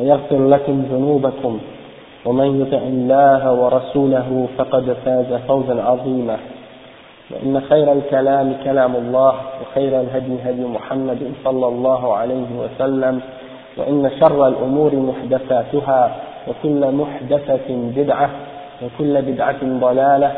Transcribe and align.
ويغفر 0.00 0.48
لكم 0.48 0.84
ذنوبكم 0.92 1.58
ومن 2.24 2.60
يطع 2.60 2.78
الله 2.78 3.52
ورسوله 3.52 4.48
فقد 4.58 4.96
فاز 5.04 5.32
فوزا 5.48 5.82
عظيما 5.82 6.36
وإن 7.30 7.60
خير 7.60 7.92
الكلام 7.92 8.54
كلام 8.64 8.96
الله 8.96 9.34
وخير 9.62 10.00
الهدي 10.00 10.36
هدي 10.44 10.64
محمد 10.64 11.32
صلى 11.44 11.66
الله 11.68 12.16
عليه 12.16 12.46
وسلم 12.58 13.20
وإن 13.76 14.10
شر 14.20 14.48
الأمور 14.48 14.96
محدثاتها 14.96 16.16
وكل 16.48 16.92
محدثة 16.92 17.68
بدعة 17.68 18.30
وكل 18.82 19.22
بدعة 19.22 19.58
ضلالة 19.62 20.32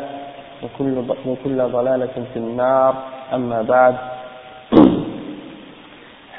وكل 0.63 1.03
وكل 1.27 1.57
ضلالة 1.71 2.15
في 2.33 2.39
النار 2.39 2.95
أما 3.33 3.61
بعد 3.61 3.95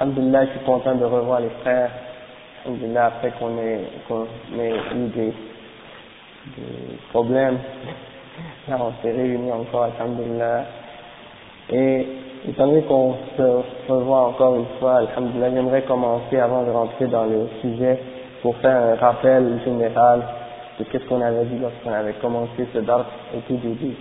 Alhamdulillah, 0.03 0.47
je 0.47 0.51
suis 0.51 0.67
content 0.67 0.97
de 0.97 1.05
revoir 1.05 1.39
les 1.39 1.51
frères. 1.63 1.91
Alhamdulillah, 2.65 3.07
après 3.07 3.33
qu'on 3.39 3.59
ait, 3.59 3.81
qu'on 4.07 4.25
eu 4.25 5.09
des, 5.17 5.33
problèmes, 7.11 7.59
là 8.69 8.79
on 8.81 8.93
s'est 9.03 9.13
réunis 9.13 9.51
encore, 9.51 9.89
Alhamdulillah. 9.99 10.65
Et 11.71 12.07
étant 12.49 12.69
donné 12.69 12.83
qu'on 12.83 13.17
se 13.37 13.93
revoit 13.93 14.29
encore 14.29 14.57
une 14.57 14.67
fois, 14.79 14.99
Alhamdulillah, 14.99 15.51
j'aimerais 15.51 15.83
commencer 15.83 16.39
avant 16.39 16.63
de 16.63 16.71
rentrer 16.71 17.07
dans 17.07 17.25
le 17.25 17.49
sujet 17.61 17.99
pour 18.43 18.57
faire 18.59 18.77
un 18.77 18.95
rappel 18.95 19.61
général 19.65 20.23
de 20.79 20.85
qu'est-ce 20.85 21.05
qu'on 21.07 21.21
avait 21.21 21.45
dit 21.47 21.59
lorsqu'on 21.59 21.93
avait 21.93 22.15
commencé 22.15 22.67
ce 22.73 22.79
dars 22.79 23.07
au 23.37 23.41
tout 23.41 23.57
début. 23.57 23.95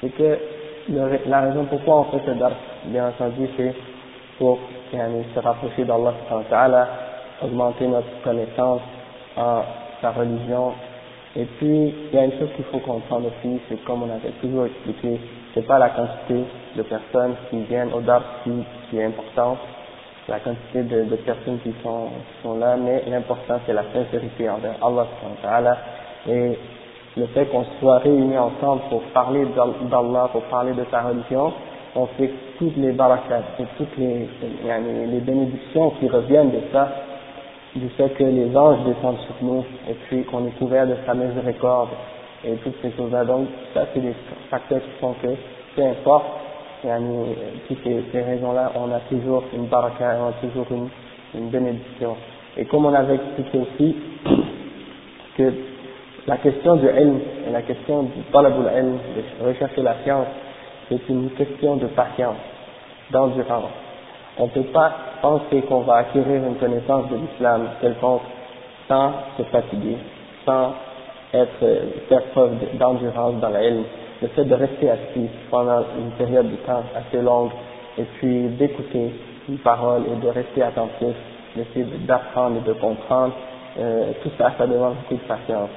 C'est 0.00 0.10
que 0.10 0.38
la 0.88 1.40
raison 1.40 1.66
pourquoi 1.66 2.00
on 2.00 2.04
fait 2.04 2.26
ce 2.26 2.32
dars, 2.32 2.52
bien 2.86 3.08
entendu, 3.08 3.48
c'est 3.56 3.74
pour 4.38 4.58
se 4.90 5.38
rapprocher 5.38 5.84
d'Allah, 5.84 6.14
augmenter 7.44 7.86
notre 7.86 8.22
connaissance 8.22 8.80
en 9.36 9.62
sa 10.00 10.10
religion. 10.10 10.72
Et 11.36 11.44
puis, 11.44 11.94
il 12.12 12.14
y 12.14 12.18
a 12.18 12.24
une 12.24 12.32
chose 12.32 12.50
qu'il 12.56 12.64
faut 12.66 12.78
comprendre 12.78 13.28
aussi, 13.28 13.58
c'est 13.68 13.82
comme 13.84 14.02
on 14.02 14.10
avait 14.10 14.34
toujours 14.42 14.66
expliqué, 14.66 15.18
c'est 15.54 15.66
pas 15.66 15.78
la 15.78 15.88
quantité 15.90 16.44
de 16.76 16.82
personnes 16.82 17.34
qui 17.48 17.62
viennent 17.62 17.92
au 17.94 18.00
dars 18.00 18.24
qui, 18.44 18.50
qui 18.90 18.98
est 18.98 19.04
importante, 19.04 19.58
la 20.28 20.40
quantité 20.40 20.82
de, 20.82 21.16
personnes 21.16 21.58
qui 21.62 21.72
sont, 21.82 22.08
sont 22.42 22.58
là, 22.58 22.76
mais 22.76 23.02
l'important 23.08 23.58
c'est 23.66 23.72
la 23.72 23.84
sincérité 23.94 24.48
envers 24.48 24.74
Allah 24.82 25.76
et 26.28 26.58
le 27.16 27.26
fait 27.26 27.46
qu'on 27.46 27.64
soit 27.80 27.98
réunis 27.98 28.38
ensemble 28.38 28.82
pour 28.88 29.02
parler 29.14 29.46
d'Allah, 29.90 30.28
pour 30.32 30.42
parler 30.44 30.72
de 30.72 30.84
sa 30.90 31.02
religion, 31.02 31.52
on 31.94 32.06
fait 32.06 32.30
toutes 32.58 32.76
les 32.76 32.92
barakat 32.92 33.42
et 33.58 33.64
toutes 33.76 33.96
les, 33.98 34.28
les 34.64 35.20
bénédictions 35.20 35.90
qui 35.98 36.08
reviennent 36.08 36.50
de 36.50 36.60
ça, 36.72 36.88
du 37.74 37.88
fait 37.90 38.10
que 38.10 38.24
les 38.24 38.54
anges 38.56 38.84
descendent 38.84 39.20
sur 39.20 39.34
nous 39.42 39.64
et 39.88 39.94
puis 40.08 40.24
qu'on 40.24 40.46
est 40.46 40.58
couvert 40.58 40.86
de 40.86 40.96
sa 41.06 41.14
miséricorde 41.14 41.88
et 42.44 42.52
toutes 42.56 42.80
ces 42.82 42.92
choses-là. 42.92 43.24
Donc 43.24 43.48
ça 43.72 43.86
c'est 43.92 44.00
des 44.00 44.14
facteurs 44.50 44.80
qui 44.80 45.00
font 45.00 45.14
que, 45.22 45.28
peu 45.74 45.82
importe, 45.82 46.26
toutes 47.68 47.78
ces, 47.84 48.20
raisons-là, 48.20 48.72
on 48.74 48.90
a 48.92 49.00
toujours 49.00 49.44
une 49.54 49.66
baraka, 49.66 50.16
on 50.20 50.28
a 50.28 50.48
toujours 50.48 50.66
une, 50.70 50.88
une 51.34 51.48
bénédiction. 51.48 52.16
Et 52.56 52.64
comme 52.64 52.86
on 52.86 52.94
avait 52.94 53.14
expliqué 53.14 53.58
aussi, 53.58 53.96
que 55.38 55.52
la 56.26 56.36
question 56.38 56.76
du 56.76 56.86
ilm 56.86 57.20
et 57.46 57.50
la 57.50 57.62
question 57.62 58.02
du 58.04 58.22
talabul 58.32 58.66
ilm, 58.76 58.98
de 59.16 59.46
rechercher 59.46 59.82
la 59.82 59.96
science, 60.02 60.26
c'est 60.88 61.08
une 61.08 61.30
question 61.30 61.76
de 61.76 61.86
patience, 61.86 62.36
d'endurance. 63.10 63.70
On 64.38 64.44
ne 64.44 64.50
peut 64.50 64.62
pas 64.72 64.92
penser 65.20 65.60
qu'on 65.68 65.80
va 65.80 65.96
acquérir 65.96 66.42
une 66.42 66.56
connaissance 66.56 67.08
de 67.10 67.16
l'islam 67.16 67.68
quelconque 67.80 68.22
sans 68.88 69.12
se 69.36 69.42
fatiguer, 69.44 69.96
sans 70.46 70.72
être, 71.34 71.66
faire 72.08 72.22
preuve 72.32 72.52
d'endurance 72.78 73.34
dans 73.40 73.50
la 73.50 73.62
ilm. 73.64 73.84
Le 74.22 74.28
fait 74.28 74.44
de 74.44 74.54
rester 74.54 74.90
assis 74.90 75.28
pendant 75.50 75.80
une 75.98 76.12
période 76.12 76.50
de 76.50 76.56
temps 76.56 76.82
assez 76.96 77.20
longue 77.20 77.50
et 77.98 78.04
puis 78.18 78.48
d'écouter 78.48 79.12
une 79.48 79.58
parole 79.58 80.02
et 80.06 80.24
de 80.24 80.28
rester 80.28 80.62
attentif, 80.62 81.14
d'essayer 81.56 81.84
d'apprendre 82.06 82.58
et 82.58 82.68
de 82.68 82.72
comprendre, 82.74 83.34
euh, 83.78 84.12
tout 84.22 84.30
ça, 84.38 84.52
ça 84.56 84.66
demande 84.66 84.94
beaucoup 84.96 85.14
de 85.14 85.28
patience 85.28 85.70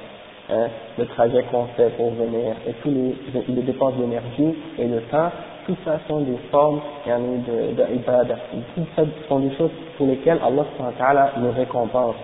hein, 0.50 0.66
le 0.98 1.06
trajet 1.06 1.44
qu'on 1.50 1.66
fait 1.76 1.90
pour 1.96 2.10
venir, 2.10 2.54
et 2.66 2.72
tous 2.82 2.90
les, 2.90 3.16
les 3.48 3.62
dépenses 3.62 3.94
d'énergie 3.94 4.54
et 4.78 4.84
de 4.84 5.00
temps, 5.10 5.30
tout 5.66 5.76
ça 5.84 5.98
sont 6.08 6.20
des 6.20 6.38
formes 6.50 6.80
de, 7.06 7.74
de 7.74 7.94
ibadah. 7.96 8.36
Tout 8.74 8.86
ça 8.94 9.02
sont 9.28 9.40
des 9.40 9.54
choses 9.56 9.70
pour 9.96 10.06
lesquelles 10.06 10.40
Allah 10.42 11.32
nous 11.38 11.52
récompense. 11.52 12.14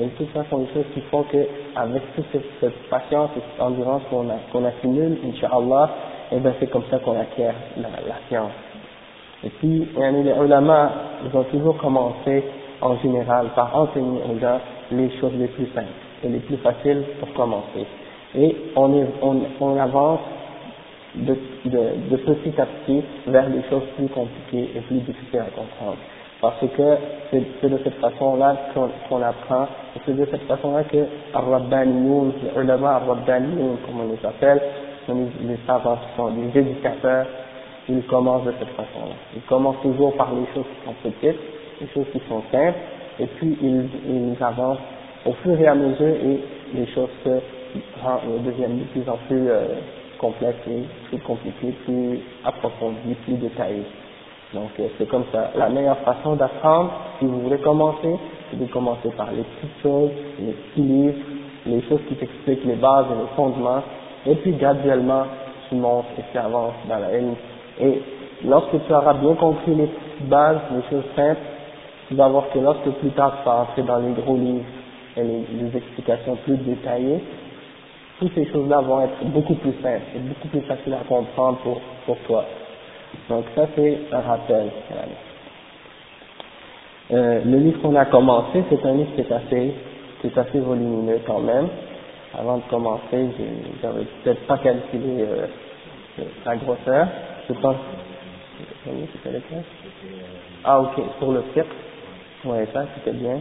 Et 0.00 0.06
tout 0.08 0.26
ça 0.34 0.44
sont 0.50 0.58
des 0.58 0.72
choses 0.72 0.86
qui 0.94 1.00
font 1.02 1.22
que, 1.24 1.46
avec 1.76 2.02
toute 2.14 2.24
cette, 2.32 2.88
patience 2.88 3.30
et 3.36 3.40
cette 3.40 3.62
endurance 3.62 4.02
qu'on 4.10 4.26
qu'on 4.52 4.64
accumule, 4.64 5.18
Inch'Allah, 5.24 5.90
et 6.32 6.38
ben 6.38 6.52
c'est 6.58 6.68
comme 6.68 6.84
ça 6.90 6.98
qu'on 6.98 7.18
acquiert 7.20 7.54
la, 7.76 7.88
la 7.88 8.16
science. 8.28 8.52
Et 9.44 9.50
puis, 9.50 9.86
les 9.96 10.32
ulama, 10.42 10.90
ils 11.24 11.36
ont 11.36 11.44
toujours 11.44 11.76
commencé, 11.76 12.44
en 12.80 12.96
général, 12.98 13.48
par 13.54 13.76
enseigner 13.76 14.20
aux 14.22 14.38
gens 14.40 14.58
les 14.90 15.10
choses 15.20 15.32
les 15.38 15.48
plus 15.48 15.66
simples 15.74 15.88
et 16.24 16.28
les 16.28 16.38
plus 16.38 16.56
faciles 16.56 17.04
pour 17.20 17.32
commencer. 17.34 17.86
Et 18.36 18.56
on, 18.74 18.92
est, 18.94 19.06
on, 19.22 19.40
on 19.60 19.78
avance 19.78 20.20
de, 21.14 21.36
de, 21.66 21.80
de, 22.10 22.16
petit 22.16 22.60
à 22.60 22.66
petit 22.66 23.02
vers 23.26 23.48
des 23.48 23.62
choses 23.70 23.84
plus 23.96 24.08
compliquées 24.08 24.70
et 24.76 24.80
plus 24.80 24.98
difficiles 24.98 25.40
à 25.40 25.50
comprendre. 25.50 25.98
Parce 26.40 26.60
que 26.60 26.96
c'est 27.30 27.68
de 27.68 27.78
cette 27.82 27.94
façon-là 28.00 28.56
qu'on 28.74 28.88
qu 28.88 29.22
apprend, 29.22 29.66
c'est 30.04 30.16
de 30.16 30.26
cette 30.30 30.42
façon-là 30.42 30.84
que 30.84 31.06
Ar-Rabbaniyoun, 31.32 32.32
les 32.42 32.60
ulama 32.60 32.96
Ar-Rabbaniyoun, 32.96 33.78
comme 33.86 34.00
on 34.00 34.12
les 34.12 34.26
appelle, 34.26 34.60
sont 35.06 35.14
les, 35.14 35.48
les 35.48 35.58
savants 35.66 35.98
sont 36.16 36.30
des 36.32 36.58
éducateurs, 36.58 37.26
ils 37.88 38.02
commencent 38.04 38.44
de 38.44 38.52
cette 38.58 38.70
façon-là. 38.70 39.14
Ils 39.36 39.42
commencent 39.42 39.80
toujours 39.82 40.14
par 40.16 40.32
les 40.34 40.46
choses 40.54 40.64
qui 40.64 40.84
sont 40.86 40.94
petites, 41.02 41.40
les 41.80 41.88
choses 41.88 42.06
qui 42.12 42.20
sont 42.28 42.42
simples, 42.50 42.78
et 43.20 43.26
puis 43.26 43.56
ils, 43.62 43.88
ils 44.08 44.42
avancent 44.42 44.78
au 45.24 45.32
fur 45.34 45.58
et 45.58 45.66
à 45.66 45.74
mesure 45.74 46.06
et 46.06 46.40
les 46.74 46.86
choses 46.88 47.08
se 47.24 47.40
deviennent 48.44 48.78
de 48.78 48.84
plus 48.84 49.08
en 49.08 49.16
plus 49.26 49.48
euh, 49.48 49.66
complexes 50.24 50.66
et 50.68 50.84
plus 51.08 51.18
compliquées, 51.18 51.74
plus 51.84 52.20
approfondies, 52.44 53.14
plus 53.24 53.34
détaillées. 53.34 53.84
Donc 54.54 54.70
euh, 54.80 54.88
c'est 54.96 55.08
comme 55.08 55.24
ça. 55.32 55.50
La 55.54 55.68
meilleure 55.68 55.98
façon 55.98 56.36
d'apprendre, 56.36 56.90
si 57.18 57.26
vous 57.26 57.40
voulez 57.40 57.58
commencer, 57.58 58.16
c'est 58.50 58.58
de 58.58 58.66
commencer 58.72 59.10
par 59.16 59.30
les 59.32 59.42
petites 59.42 59.82
choses, 59.82 60.10
les 60.38 60.52
petits 60.52 60.80
livres, 60.80 61.18
les 61.66 61.82
choses 61.82 62.00
qui 62.08 62.14
t'expliquent 62.14 62.64
les 62.64 62.76
bases 62.76 63.06
et 63.12 63.20
les 63.20 63.28
fondements, 63.36 63.82
et 64.26 64.34
puis 64.36 64.52
graduellement 64.52 65.24
tu 65.68 65.74
montes 65.74 66.06
et 66.18 66.22
tu 66.32 66.38
avances 66.38 66.74
dans 66.88 66.98
la 66.98 67.10
haine. 67.10 67.34
Et 67.80 68.00
lorsque 68.44 68.86
tu 68.86 68.92
auras 68.94 69.14
bien 69.14 69.34
compris 69.34 69.74
les 69.74 69.90
bases, 70.22 70.60
les 70.74 70.82
choses 70.88 71.04
simples, 71.16 71.40
tu 72.08 72.14
vas 72.14 72.28
voir 72.28 72.44
que 72.52 72.58
lorsque 72.58 72.88
plus 73.00 73.10
tard 73.10 73.38
tu 73.42 73.48
vas 73.48 73.62
entrer 73.62 73.82
dans 73.82 73.98
les 73.98 74.12
gros 74.12 74.36
livres 74.36 74.64
et 75.16 75.22
les, 75.22 75.76
explications 75.76 76.36
plus 76.44 76.56
détaillées, 76.56 77.20
toutes 78.24 78.34
ces 78.34 78.50
choses-là 78.50 78.80
vont 78.80 79.02
être 79.02 79.22
beaucoup 79.24 79.54
plus 79.54 79.74
simples 79.82 80.02
et 80.16 80.18
beaucoup 80.18 80.48
plus 80.48 80.62
faciles 80.62 80.94
à 80.94 81.04
comprendre 81.06 81.58
pour, 81.58 81.80
pour 82.06 82.16
toi. 82.26 82.44
Donc 83.28 83.44
ça 83.54 83.66
c'est 83.76 83.98
un 84.12 84.20
rappel. 84.20 84.70
Euh, 87.12 87.40
le 87.44 87.58
livre 87.58 87.82
qu'on 87.82 87.94
a 87.96 88.06
commencé, 88.06 88.64
c'est 88.70 88.86
un 88.86 88.94
livre 88.94 89.10
qui 89.14 89.20
est 89.20 89.32
assez, 89.32 89.74
qui 90.20 90.28
est 90.28 90.38
assez 90.38 90.58
volumineux 90.58 91.20
quand 91.26 91.40
même, 91.40 91.68
avant 92.36 92.56
de 92.56 92.62
commencer, 92.70 93.28
j'avais 93.82 94.04
peut-être 94.22 94.46
pas 94.46 94.56
calculé 94.58 95.20
euh, 95.20 95.46
la 96.46 96.56
grosseur. 96.56 97.06
Je 97.46 97.52
pense. 97.54 97.76
C'était 98.86 99.38
Ah, 100.64 100.80
ok, 100.80 101.02
pour 101.18 101.32
le 101.32 101.42
fiqh. 101.52 101.64
Ouais, 102.46 102.66
ça, 102.72 102.86
c'était 102.94 103.16
bien. 103.18 103.38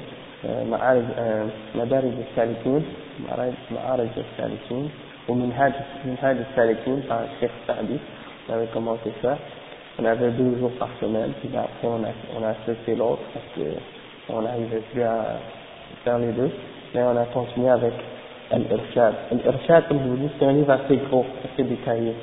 معارج 0.70 1.04
مدارج 1.74 2.12
السالكين 2.30 2.84
معارج 3.74 4.08
السالكين 4.16 4.90
ومنهاج 5.28 5.72
منهاج 6.04 6.36
السالكين 6.50 7.02
par 7.08 7.20
Cheikh 7.40 7.50
Saadi 7.66 7.98
on 8.48 8.52
avait 8.54 8.66
commencé 8.72 9.12
ça 9.22 9.36
on 9.98 10.04
avait 10.04 10.30
deux 10.30 10.58
jours 10.58 10.70
par 10.78 10.88
semaine 11.00 11.32
puis 11.40 11.50
après 11.56 11.88
on 11.88 12.04
a 12.04 12.12
on 12.38 12.44
a 12.44 12.54
cessé 12.66 12.94
l'autre 12.96 13.22
parce 13.34 13.46
que 13.56 13.66
on 14.28 14.42
n'arrivait 14.42 14.82
plus 14.92 15.02
à 15.02 15.38
faire 16.04 16.18
les 16.18 16.32
deux 16.32 16.50
mais 16.94 17.02
on 17.02 17.16
a 17.16 17.24
continué 17.26 17.68
avec 17.70 17.94
Al-Irshad 18.52 19.14
Al-Irshad 19.32 19.88
comme 19.88 19.98
je 20.04 20.08
vous 20.08 20.16
dis 20.16 20.30
c'est 20.38 20.46
un 20.46 20.52
livre 20.52 20.70
assez 20.70 20.96
gros 21.08 21.26
assez 21.44 21.64
détaillé 21.64 22.14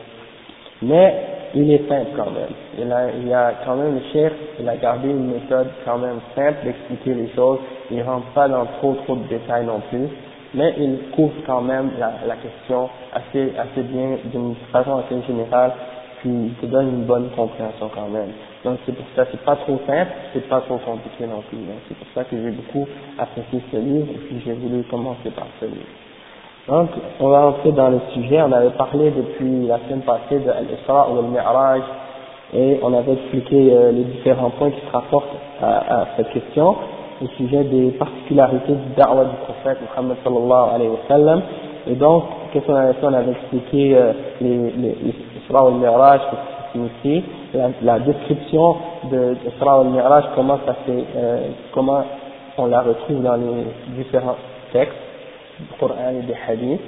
mais 0.82 1.08
il 1.55 1.71
est 1.73 1.89
simple 1.89 2.11
quand 2.17 2.31
même. 2.31 2.53
Il 2.79 2.93
a, 2.93 3.11
il 3.13 3.33
a 3.33 3.55
quand 3.65 3.77
même, 3.77 3.95
le 3.95 4.03
chef, 4.13 4.33
il 4.59 4.69
a 4.69 4.77
gardé 4.77 5.09
une 5.09 5.33
méthode 5.33 5.69
quand 5.85 5.99
même 5.99 6.21
simple 6.35 6.65
d'expliquer 6.65 7.15
les 7.15 7.29
choses. 7.35 7.59
Il 7.91 7.99
ne 7.99 8.05
rentre 8.05 8.27
pas 8.35 8.49
dans 8.49 8.67
trop 8.79 8.95
trop 9.05 9.17
de 9.17 9.27
détails 9.29 9.67
non 9.67 9.81
plus, 9.91 10.09
mais 10.55 10.75
il 10.79 11.11
couvre 11.15 11.35
quand 11.47 11.63
même 11.63 11.91
la, 11.99 12.13
la 12.27 12.37
question 12.37 12.89
assez, 13.13 13.53
assez 13.59 13.83
bien, 13.83 14.19
d'une 14.33 14.55
façon 14.73 14.99
assez 14.99 15.21
générale, 15.27 15.73
puis 16.21 16.53
te 16.61 16.67
donne 16.67 16.89
une 16.89 17.05
bonne 17.05 17.31
compréhension 17.31 17.91
quand 17.95 18.09
même. 18.09 18.31
Donc 18.65 18.79
c'est 18.87 18.95
pour 18.95 19.07
ça, 19.17 19.25
c'est 19.31 19.43
pas 19.43 19.57
trop 19.57 19.81
simple, 19.87 20.11
c'est 20.33 20.49
pas 20.49 20.61
trop 20.61 20.79
compliqué 20.79 21.27
non 21.27 21.43
plus. 21.49 21.59
c'est 21.89 21.97
pour 21.97 22.07
ça 22.15 22.25
que 22.25 22.37
j'ai 22.37 22.51
beaucoup 22.51 22.87
apprécié 23.19 23.61
ce 23.73 23.77
livre, 23.77 24.09
et 24.13 24.19
puis 24.19 24.43
j'ai 24.45 24.53
voulu 24.53 24.83
commencer 24.85 25.31
par 25.31 25.47
ce 25.61 25.67
livre. 25.67 26.10
Donc, 26.71 26.91
on 27.19 27.29
va 27.29 27.47
entrer 27.49 27.73
dans 27.73 27.89
le 27.89 27.99
sujet. 28.15 28.41
On 28.41 28.53
avait 28.53 28.71
parlé 28.71 29.11
depuis 29.11 29.67
la 29.67 29.79
semaine 29.81 30.03
passée 30.03 30.39
de 30.39 30.53
l'Isra 30.71 31.11
ou 31.11 31.19
al-Mi'raj. 31.19 31.83
Et 32.55 32.79
on 32.81 32.95
avait 32.95 33.15
expliqué 33.15 33.73
euh, 33.73 33.91
les 33.91 34.05
différents 34.05 34.51
points 34.51 34.71
qui 34.71 34.81
se 34.87 34.93
rapportent 34.93 35.35
à, 35.61 36.07
cette 36.17 36.31
question. 36.31 36.77
Au 37.23 37.27
sujet 37.37 37.65
des 37.65 37.91
particularités 37.91 38.73
du 38.73 38.95
da'wah 38.97 39.25
du 39.25 39.37
prophète 39.45 39.79
Muhammad 39.83 40.17
sallallahu 40.23 40.75
alayhi 40.75 40.91
wa 40.91 40.99
sallam. 41.09 41.43
Et 41.89 41.95
donc, 41.97 42.25
qu'est-ce 42.53 42.67
qu'on 42.67 42.77
avait 42.77 42.93
fait? 42.93 43.07
On 43.07 43.15
avait 43.15 43.33
expliqué 43.33 43.97
euh, 43.97 44.13
l'Isra 44.41 45.65
ou 45.65 45.69
al-Mi'raj, 45.69 46.21
signifie, 46.73 47.25
la, 47.53 47.71
la 47.83 47.99
description 47.99 48.77
de 49.11 49.35
l'Isra 49.45 49.79
ou 49.79 49.81
al-Mi'raj, 49.81 50.25
comment 50.37 50.61
ça 50.65 50.75
fait, 50.87 51.05
euh, 51.17 51.49
comment 51.73 52.05
on 52.59 52.67
la 52.67 52.81
retrouve 52.81 53.23
dans 53.23 53.35
les 53.35 53.65
différents 53.97 54.37
textes 54.73 55.10
Coran 55.79 56.11
et 56.11 56.27
des 56.27 56.37
hadiths. 56.49 56.81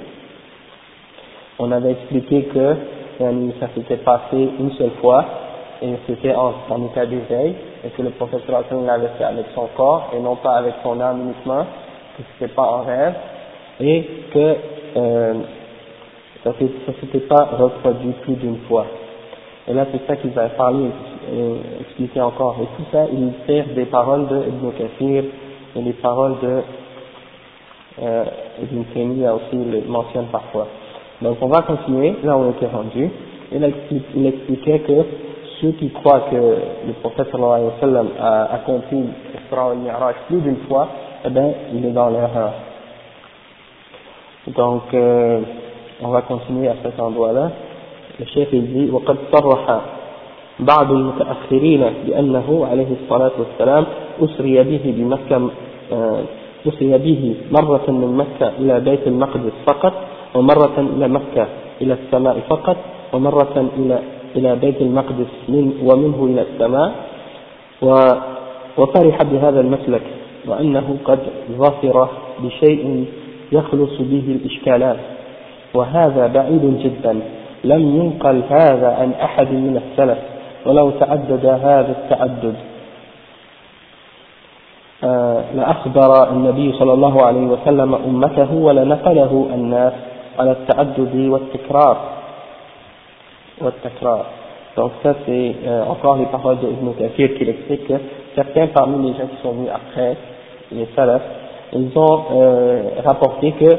On 1.59 1.71
avait 1.71 1.91
expliqué 1.91 2.43
que 2.45 2.75
ça 3.19 3.67
s'était 3.75 3.97
passé 3.97 4.49
une 4.59 4.71
seule 4.73 4.91
fois 5.01 5.25
et 5.81 5.93
c'était 6.07 6.33
en, 6.33 6.53
en, 6.69 6.85
état 6.85 7.05
d'éveil 7.05 7.55
et 7.85 7.89
que 7.89 8.01
le 8.01 8.09
professeur 8.11 8.63
l'avait 8.71 9.09
fait 9.17 9.23
avec 9.23 9.45
son 9.53 9.67
corps 9.75 10.11
et 10.15 10.19
non 10.19 10.35
pas 10.37 10.53
avec 10.57 10.73
son 10.83 10.99
âme 10.99 11.21
uniquement, 11.21 11.65
que 12.17 12.23
c'était 12.33 12.53
pas 12.53 12.63
en 12.63 12.83
rêve 12.83 13.13
et 13.79 14.07
que 14.33 14.55
euh, 14.97 15.33
ça 16.43 16.51
ne 16.59 16.93
s'était 17.01 17.27
pas 17.27 17.49
reproduit 17.57 18.13
plus 18.23 18.35
d'une 18.35 18.59
fois. 18.67 18.85
Et 19.67 19.73
là, 19.73 19.85
c'est 19.91 20.05
ça 20.05 20.17
qu'il 20.17 20.31
va 20.31 20.49
parler 20.49 20.89
et 21.31 21.81
expliquer 21.81 22.19
encore. 22.21 22.57
Et 22.61 22.65
tout 22.77 22.89
ça, 22.91 23.05
il 23.11 23.31
sert 23.47 23.65
des 23.73 23.85
paroles 23.85 24.27
de 24.27 24.37
Ibn 24.47 24.71
Kathir 24.77 25.23
et 25.75 25.81
des 25.81 25.93
paroles 25.93 26.35
de 26.41 26.61
euh, 28.02 28.24
Ibn 28.62 28.82
Taymiyyah 28.94 29.34
aussi 29.34 29.56
le 29.56 29.82
mentionne 29.88 30.26
parfois. 30.26 30.68
Donc 31.22 31.38
on 31.40 31.48
va 31.48 31.62
continuer, 31.62 32.14
là 32.22 32.36
on 32.36 32.50
était 32.50 32.66
rendu, 32.66 33.10
il, 33.52 33.64
explique, 33.64 34.04
il 34.14 34.26
expliquait 34.26 34.78
que 34.80 35.04
ceux 35.60 35.72
qui 35.72 35.90
croient 35.90 36.26
que 36.30 36.36
le 36.86 36.92
prophète 37.00 37.28
sallallahu 37.32 37.54
alayhi 37.54 37.66
wa 37.66 37.80
sallam 37.80 38.08
a 38.20 38.54
accompli 38.54 38.98
l'Isra 38.98 39.70
al 39.70 39.78
Mi'raj 39.78 40.14
plus 40.28 40.40
d'une 40.40 40.58
fois, 40.68 40.88
eh 41.24 41.30
bien 41.30 41.50
il 41.74 41.84
est 41.84 41.90
dans 41.90 42.08
l'erreur. 42.08 42.52
Donc 44.46 44.82
euh, 44.94 45.40
on 46.00 46.08
va 46.08 46.22
continuer 46.22 46.68
à 46.68 46.76
cet 46.82 47.00
endroit-là. 47.00 47.50
Le 48.20 48.24
chef 48.26 48.48
il 48.52 48.72
dit 48.72 48.90
وقد 48.90 49.16
صرح 49.32 49.80
بعض 50.60 50.92
المتأخرين 50.92 51.92
بأنه 52.06 52.66
عليه 52.70 52.86
الصلاة 53.02 53.30
والسلام 53.38 53.84
أسري 54.22 54.62
به 54.62 54.94
بمكة 54.96 55.50
أسري 56.67 56.97
به 56.97 57.35
مرة 57.51 57.85
من 57.87 58.17
مكة 58.17 58.51
إلى 58.59 58.79
بيت 58.79 59.07
المقدس 59.07 59.51
فقط 59.67 59.93
ومرة 60.35 60.77
إلى 60.77 61.07
مكة 61.07 61.47
إلى 61.81 61.93
السماء 61.93 62.39
فقط 62.49 62.77
ومرة 63.13 63.69
إلى 63.77 63.99
إلى 64.35 64.55
بيت 64.55 64.81
المقدس 64.81 65.31
من 65.49 65.73
ومنه 65.83 66.19
إلى 66.25 66.41
السماء. 66.41 66.91
وفرح 68.77 69.23
بهذا 69.23 69.59
المسلك 69.59 70.01
وأنه 70.47 70.97
قد 71.05 71.19
ظفر 71.51 72.09
بشيء 72.43 73.05
يخلص 73.51 73.95
به 73.99 74.25
الإشكالات. 74.39 74.97
وهذا 75.73 76.27
بعيد 76.27 76.79
جدا 76.83 77.19
لم 77.63 77.81
ينقل 78.01 78.41
هذا 78.49 78.87
عن 78.87 79.11
أحد 79.11 79.47
من 79.51 79.81
السلف 79.83 80.17
ولو 80.65 80.89
تعدد 80.89 81.45
هذا 81.45 81.91
التعدد. 81.91 82.55
لأخبر 85.55 86.29
النبي 86.31 86.73
صلى 86.73 86.93
الله 86.93 87.25
عليه 87.25 87.45
وسلم 87.47 87.95
أمته 87.95 88.53
ولنقله 88.53 89.47
الناس 89.53 89.93
على 90.39 90.51
التعدد 90.51 91.15
والتكرار 91.15 91.97
والتكرار 93.61 94.25
Donc 94.75 94.91
ça 95.03 95.13
c'est 95.25 95.55
euh, 95.67 95.83
encore 95.85 96.17
les 96.17 96.25
paroles 96.25 96.57
de 96.59 96.67
Ibn 96.67 96.93
Kathir 96.97 97.35
qui 97.35 97.47
explique 97.47 97.87
que 97.87 97.93
certains 98.35 98.67
parmi 98.67 99.07
les 99.07 99.13
gens 99.19 99.27
qui 99.27 99.41
sont 99.43 99.51
venus 99.51 99.69
après, 99.69 100.17
les 100.71 100.87
salafs, 100.95 101.21
ils 101.73 101.91
ont 101.95 102.23
euh, 102.33 102.81
rapporté 103.05 103.51
que 103.51 103.77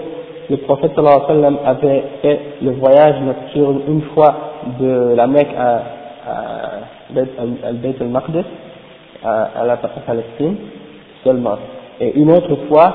le 0.51 0.57
prophète 0.59 0.93
sallallahu 0.95 1.17
alayhi 1.17 1.27
wa 1.27 1.35
sallam 1.35 1.59
avait 1.67 2.05
fait 2.23 2.41
le 2.63 2.71
voyage 2.73 3.17
nocturne 3.23 3.81
une 3.89 4.03
fois 4.15 4.35
de 4.79 5.15
la 5.17 5.27
Mecque 5.27 5.55
à, 5.59 5.71
à, 6.29 6.43
à 7.11 7.73
Beit 7.73 7.97
al-Maqdis, 8.01 8.45
à, 9.25 9.49
à 9.63 9.65
la 9.65 9.77
Palestine, 9.79 10.57
seulement. 11.25 11.57
Et 12.01 12.13
une 12.19 12.31
autre 12.31 12.55
fois 12.69 12.93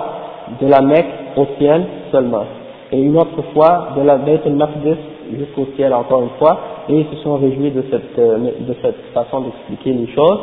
de 0.62 0.68
la 0.68 0.82
Mecque 0.82 1.06
au 1.36 1.46
ciel 1.58 1.86
seulement. 2.12 2.46
Et 2.92 3.00
une 3.00 3.18
autre 3.18 3.42
fois 3.54 3.90
de 3.98 4.02
la 4.02 4.18
Beit 4.18 4.42
al-Maqdis 4.46 4.98
jusqu'au 5.38 5.68
ciel 5.76 5.94
encore 5.94 6.22
une 6.22 6.38
fois. 6.40 6.60
Et 6.90 7.00
ils 7.02 7.18
se 7.18 7.24
sont 7.24 7.38
réjouis 7.38 7.72
de 7.72 7.84
cette, 7.92 8.18
euh, 8.18 8.38
de 8.60 8.76
cette 8.82 9.02
façon 9.14 9.42
d'expliquer 9.42 9.94
les 9.94 10.08
choses. 10.14 10.40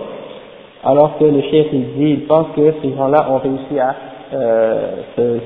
Alors 0.85 1.19
que 1.19 1.25
le 1.25 1.41
chef 1.43 1.67
il 1.73 1.95
dit, 1.95 2.11
il 2.11 2.27
pense 2.27 2.47
que 2.55 2.75
ces 2.83 2.95
gens-là 2.95 3.27
ont 3.31 3.39
réussi 3.39 3.79
à 3.81 3.95
euh, 4.33 5.37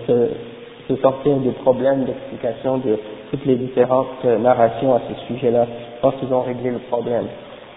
se, 0.88 0.96
sortir 1.00 1.36
des 1.36 1.50
problèmes 1.50 2.04
d'explication 2.04 2.78
de 2.78 2.98
toutes 3.30 3.46
les 3.46 3.54
différentes 3.54 4.06
euh, 4.24 4.38
narrations 4.38 4.94
à 4.94 5.00
ce 5.08 5.34
sujet-là. 5.34 5.66
Je 5.96 6.00
pense 6.02 6.14
qu'ils 6.16 6.34
ont 6.34 6.42
réglé 6.42 6.70
le 6.70 6.80
problème. 6.90 7.26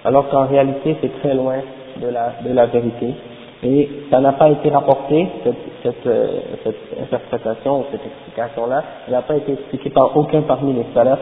Alors 0.04 0.28
qu'en 0.30 0.48
réalité, 0.48 0.98
c'est 1.00 1.22
très 1.22 1.34
loin 1.36 1.58
de 2.02 2.08
la, 2.08 2.34
de 2.44 2.54
la 2.54 2.66
vérité. 2.66 3.14
Et 3.64 3.90
ça 4.12 4.20
n'a 4.20 4.34
pas 4.34 4.50
été 4.50 4.70
rapporté, 4.70 5.28
cette, 5.44 5.56
cette, 5.84 6.08
euh, 6.08 6.40
cette 6.64 6.76
interprétation 7.02 7.80
ou 7.80 7.84
cette 7.92 8.06
explication-là, 8.06 8.84
elle 9.08 9.14
n'a 9.14 9.22
pas 9.22 9.38
été 9.38 9.54
expliquée 9.54 9.90
par 9.90 10.16
aucun 10.18 10.42
parmi 10.42 10.74
les 10.74 10.86
salafs. 10.94 11.20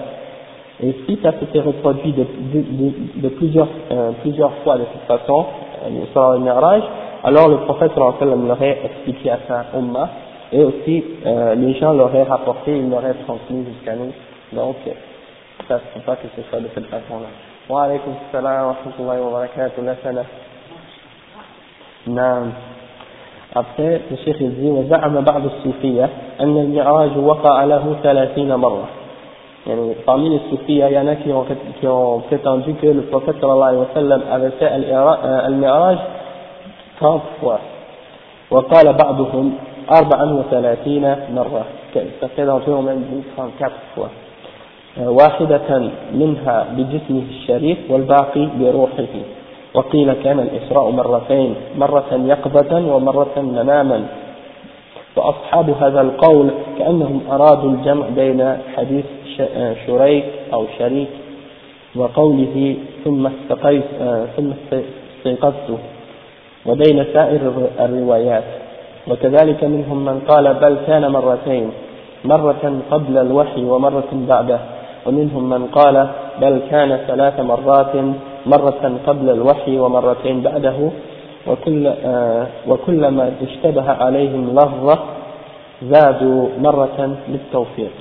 Et 0.83 0.95
si 1.05 1.19
ça 1.21 1.31
s'était 1.39 1.59
reproduit 1.59 2.13
de, 2.13 3.29
plusieurs, 3.29 3.67
euh, 3.91 4.11
plusieurs 4.21 4.53
fois 4.63 4.77
de 4.77 4.83
cette 4.91 5.19
façon, 5.19 5.45
euh, 5.85 6.33
le 6.33 6.39
Miraj, 6.39 6.81
alors 7.23 7.49
le 7.49 7.57
prophète 7.57 7.91
l'aurait 7.95 8.79
expliqué 8.85 9.29
à 9.29 9.39
sa 9.47 9.77
umma, 9.77 10.09
et 10.51 10.63
aussi 10.63 11.03
euh, 11.25 11.53
les 11.55 11.75
gens 11.75 11.93
l'auraient 11.93 12.23
rapporté, 12.23 12.75
ils 12.75 12.89
l'auraient 12.89 13.13
transmis 13.25 13.63
jusqu'à 13.65 13.95
nous. 13.95 14.11
Donc, 14.53 14.77
ça 15.67 15.75
ne 15.75 15.79
faut 15.93 15.99
pas 16.05 16.15
que 16.15 16.27
ce 16.35 16.41
soit 16.49 16.59
de 16.59 16.67
cette 16.73 16.87
façon-là. 16.87 17.27
Wa 17.69 17.83
alaykum 17.83 18.13
salam 18.31 18.67
wa 18.67 18.73
rahmatullahi 18.73 19.21
wa 19.21 19.29
barakatuh, 19.29 19.81
نعم 22.07 22.51
après 23.53 24.01
le 24.09 24.17
cheikh 24.23 24.37
dit 24.39 24.69
وزعم 24.69 25.21
بعض 25.21 25.43
الصوفية 25.45 26.09
أن 26.39 26.57
المعراج 26.57 27.17
وقع 27.17 27.63
له 27.63 27.95
ثلاثين 28.03 28.55
مرة 28.55 28.87
يعني 29.67 29.95
parmi 30.07 30.29
les 30.29 30.41
soufis 30.49 30.79
il 30.79 30.93
y 30.93 30.97
en 30.97 31.07
a 31.07 31.15
qui 31.15 31.31
ont, 31.31 31.45
qui 31.79 31.87
ont 31.87 32.19
prétendu 32.19 32.73
que 32.75 32.87
le 32.87 33.01
prophète 33.01 33.35
sallallahu 33.41 33.69
alayhi 33.69 33.79
wa 33.79 33.93
sallam 33.93 34.21
avait 34.31 34.51
fait 34.51 34.67
al-mi'raj 35.47 35.97
30 36.99 37.21
fois 37.41 37.59
وقال 38.51 38.93
بعضهم 38.93 39.53
34 39.89 41.17
مرة 41.33 41.65
certains 42.21 42.45
d'entre 42.45 42.69
eux 42.69 42.73
ont 42.73 42.81
même 42.81 43.03
dit 43.11 43.23
34 43.35 43.71
fois 43.95 44.09
واحدة 44.97 45.91
منها 46.13 46.67
بجسمه 46.77 47.23
الشريف 47.29 47.77
والباقي 47.89 48.47
بروحه 48.59 49.13
وقيل 49.73 50.13
كان 50.13 50.39
الإسراء 50.39 50.89
مرتين 50.89 51.55
مرة 51.77 52.21
يقظة 52.25 52.93
ومرة 52.95 53.35
مناما 53.37 54.05
فأصحاب 55.15 55.69
هذا 55.69 56.01
القول 56.01 56.49
كأنهم 56.79 57.21
أرادوا 57.31 57.71
الجمع 57.71 58.05
بين 58.15 58.57
حديث 58.77 59.05
شريك 59.87 60.25
أو 60.53 60.65
شريك 60.79 61.09
وقوله 61.95 62.75
ثم 63.05 63.27
استقيت 63.27 63.83
ثم 64.37 64.51
استيقظت 65.19 65.77
وبين 66.65 67.05
سائر 67.13 67.69
الروايات. 67.79 68.43
وكذلك 69.07 69.63
منهم 69.63 70.05
من 70.05 70.21
قال 70.27 70.53
بل 70.53 70.77
كان 70.87 71.11
مرتين 71.11 71.69
مرة 72.25 72.81
قبل 72.91 73.17
الوحي 73.17 73.63
ومرة 73.63 74.11
بعده. 74.13 74.59
ومنهم 75.05 75.49
من 75.49 75.67
قال 75.67 76.07
بل 76.41 76.61
كان 76.71 76.99
ثلاث 77.07 77.39
مرات 77.39 77.95
مرة 78.45 78.99
قبل 79.07 79.29
الوحي 79.29 79.79
ومرتين 79.79 80.41
بعده 80.41 80.89
وكل 81.47 81.87
آه 81.87 82.47
وكلما 82.67 83.31
اشتبه 83.41 83.91
عليهم 83.91 84.55
لفظة 84.55 84.99
زادوا 85.83 86.47
مرة 86.59 87.17
للتوفيق 87.29 87.91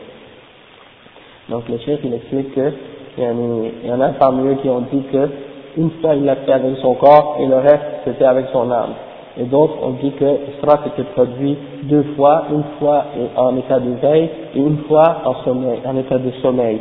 Donc 1.50 1.68
le 1.68 1.78
chef 1.78 1.98
il 2.04 2.14
explique 2.14 2.54
que 2.54 2.72
il 3.18 3.88
y 3.88 3.92
en 3.92 4.00
a 4.00 4.10
parmi 4.10 4.48
eux 4.48 4.54
qui 4.62 4.68
ont 4.68 4.84
dit 4.92 5.02
que 5.12 5.28
une 5.76 5.90
fois 6.00 6.14
il 6.14 6.24
l'a 6.24 6.36
fait 6.36 6.52
avec 6.52 6.76
son 6.80 6.94
corps 6.94 7.38
et 7.40 7.46
le 7.46 7.56
reste 7.56 7.86
c'était 8.04 8.24
avec 8.24 8.46
son 8.52 8.70
âme. 8.70 8.94
Et 9.38 9.44
d'autres 9.44 9.74
ont 9.82 9.96
dit 10.02 10.12
que 10.12 10.24
Isra 10.24 10.80
s'était 10.84 11.08
produit 11.14 11.56
deux 11.84 12.04
fois, 12.16 12.44
une 12.52 12.64
fois 12.78 13.04
en 13.36 13.56
état 13.56 13.78
d'éveil 13.78 14.28
et 14.54 14.58
une 14.58 14.78
fois 14.88 15.22
en 15.24 15.34
sommeil, 15.44 15.80
en 15.84 15.96
état 15.96 16.18
de 16.18 16.30
sommeil. 16.42 16.78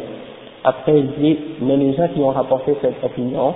Après 0.63 0.99
il 0.99 1.07
dit, 1.19 1.37
mais 1.61 1.77
les 1.77 1.93
gens 1.93 2.07
qui 2.09 2.19
ont 2.19 2.29
rapporté 2.29 2.75
cette 2.81 3.03
opinion, 3.03 3.53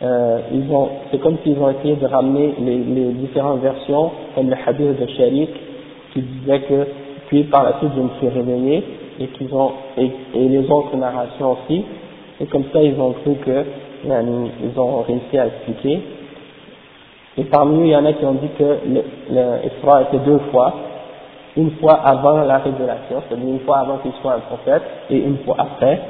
euh, 0.00 0.38
ils 0.52 0.72
ont, 0.72 0.88
c'est 1.10 1.18
comme 1.20 1.38
s'ils 1.42 1.58
ont 1.58 1.70
essayé 1.70 1.96
de 1.96 2.06
ramener 2.06 2.54
les, 2.60 2.78
les 2.78 3.12
différentes 3.12 3.60
versions, 3.60 4.10
comme 4.34 4.48
le 4.48 4.56
hadith 4.64 5.00
de 5.00 5.06
Sharik, 5.06 5.50
qui 6.12 6.20
disait 6.20 6.60
que, 6.60 6.86
puis 7.26 7.44
par 7.44 7.64
la 7.64 7.78
suite 7.78 7.90
je 7.96 8.00
me 8.00 8.08
suis 8.18 8.28
réveillé, 8.28 8.84
et 9.20 9.26
qu'ils 9.26 9.52
ont, 9.52 9.72
et, 9.96 10.10
les 10.34 10.70
autres 10.70 10.96
narrations 10.96 11.52
aussi, 11.52 11.84
et 12.40 12.46
comme 12.46 12.64
ça 12.72 12.82
ils 12.82 12.98
ont 13.00 13.12
cru 13.12 13.34
que, 13.44 13.64
ils 14.04 14.78
ont 14.78 15.02
réussi 15.02 15.36
à 15.36 15.46
expliquer. 15.46 16.00
Et 17.36 17.44
parmi 17.44 17.82
eux, 17.82 17.86
il 17.86 17.90
y 17.90 17.96
en 17.96 18.04
a 18.04 18.12
qui 18.12 18.24
ont 18.24 18.34
dit 18.34 18.48
que 18.58 18.64
le, 18.64 19.02
le 19.30 19.66
Isra 19.66 20.02
était 20.02 20.18
deux 20.18 20.38
fois, 20.50 20.74
une 21.58 21.72
fois 21.72 21.94
avant 22.04 22.44
la 22.44 22.58
révélation, 22.58 23.20
c'est-à-dire 23.28 23.48
une 23.48 23.60
fois 23.60 23.78
avant 23.78 23.98
qu'il 23.98 24.12
soit 24.22 24.34
un 24.34 24.38
prophète, 24.38 24.82
et 25.10 25.16
une 25.18 25.38
fois 25.38 25.56
après. 25.58 26.00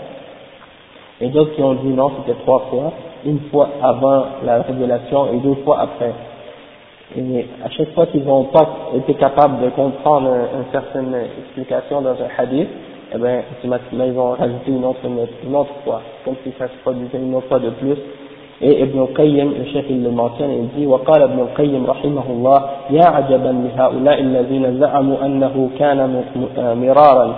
Et 1.22 1.28
d'autres 1.30 1.54
qui 1.56 1.62
ont 1.62 1.74
dit 1.74 1.88
non, 1.88 2.12
c'était 2.18 2.38
trois 2.42 2.66
fois, 2.70 2.92
une 3.24 3.40
fois 3.50 3.70
avant 3.82 4.26
la 4.44 4.62
révélation 4.62 5.32
et 5.32 5.38
deux 5.38 5.56
fois 5.64 5.80
après. 5.80 6.12
Et 7.16 7.46
à 7.64 7.70
chaque 7.70 7.94
fois 7.94 8.06
qu'ils 8.06 8.24
n'ont 8.24 8.44
pas 8.44 8.68
été 8.94 9.14
capables 9.14 9.64
de 9.64 9.70
comprendre 9.70 10.28
une, 10.28 10.70
certaine 10.70 11.16
explication 11.38 12.02
dans 12.02 12.10
un 12.10 12.28
hadith, 12.36 12.68
eh 13.14 13.18
bien, 13.18 13.42
automatiquement 13.58 14.04
ils 14.04 14.12
vont 14.12 14.32
rajouter 14.32 14.70
une 14.70 14.84
autre, 14.84 15.00
une 15.06 15.56
autre 15.56 15.72
fois, 15.82 16.02
comme 16.26 16.36
si 16.44 16.52
ça 16.58 16.68
se 16.68 16.76
produisait 16.82 17.18
une 17.18 17.34
autre 17.34 17.48
fois 17.48 17.58
de 17.58 17.70
plus, 17.70 17.96
Et 18.60 18.82
Ibn 18.82 18.98
al-Qayyim, 19.00 19.52
le 19.56 19.64
chef 19.72 19.84
il 19.88 20.02
le 20.02 20.10
mentionne, 20.10 20.50
il 20.50 20.68
dit 20.80 20.86
وقال 20.86 21.22
ابن 21.22 21.38
القيم 21.38 21.86
رحمه 21.86 22.26
الله 22.30 22.62
يا 22.90 23.06
عجبا 23.06 23.52
لهؤلاء 23.64 24.20
الذين 24.20 24.80
زعموا 24.80 25.16
أنه 25.24 25.70
كان 25.78 26.24
مرارا 26.56 27.34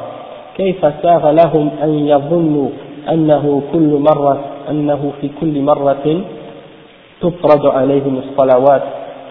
كيف 0.56 0.80
ساغ 1.02 1.30
لهم 1.30 1.70
أن 1.82 1.90
يظنوا 2.08 2.68
أنه 3.12 3.62
كل 3.72 3.90
مرة 4.10 4.40
أنه 4.70 5.12
في 5.20 5.30
كل 5.40 5.60
مرة 5.60 6.20
تفرض 7.20 7.66
عليهم 7.66 8.22
الصلوات 8.24 8.82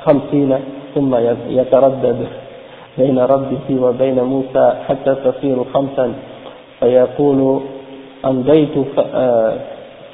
خمسين 0.05 0.55
ثم 0.95 1.15
يتردد 1.49 2.27
بين 2.97 3.19
ربه 3.19 3.67
وبين 3.81 4.23
موسى 4.23 4.73
حتى 4.87 5.15
تصير 5.25 5.57
خمسا 5.73 6.13
فيقول 6.79 7.61
أمضيت 8.25 8.75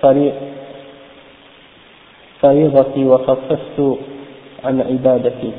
فريق 0.02 0.34
فريضتي 2.46 3.06
وخففت 3.06 3.98
عن 4.64 4.82
عبادتي 4.82 5.52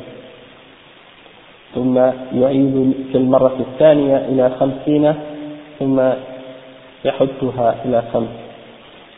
ثم 1.75 1.97
يعيد 2.43 2.93
في 3.12 3.19
المرة 3.19 3.57
الثانية 3.61 4.16
إلى 4.16 4.50
خمسين 4.61 5.14
ثم 5.78 6.00
يحدها 7.05 7.75
إلى 7.85 8.02
خمس 8.12 8.35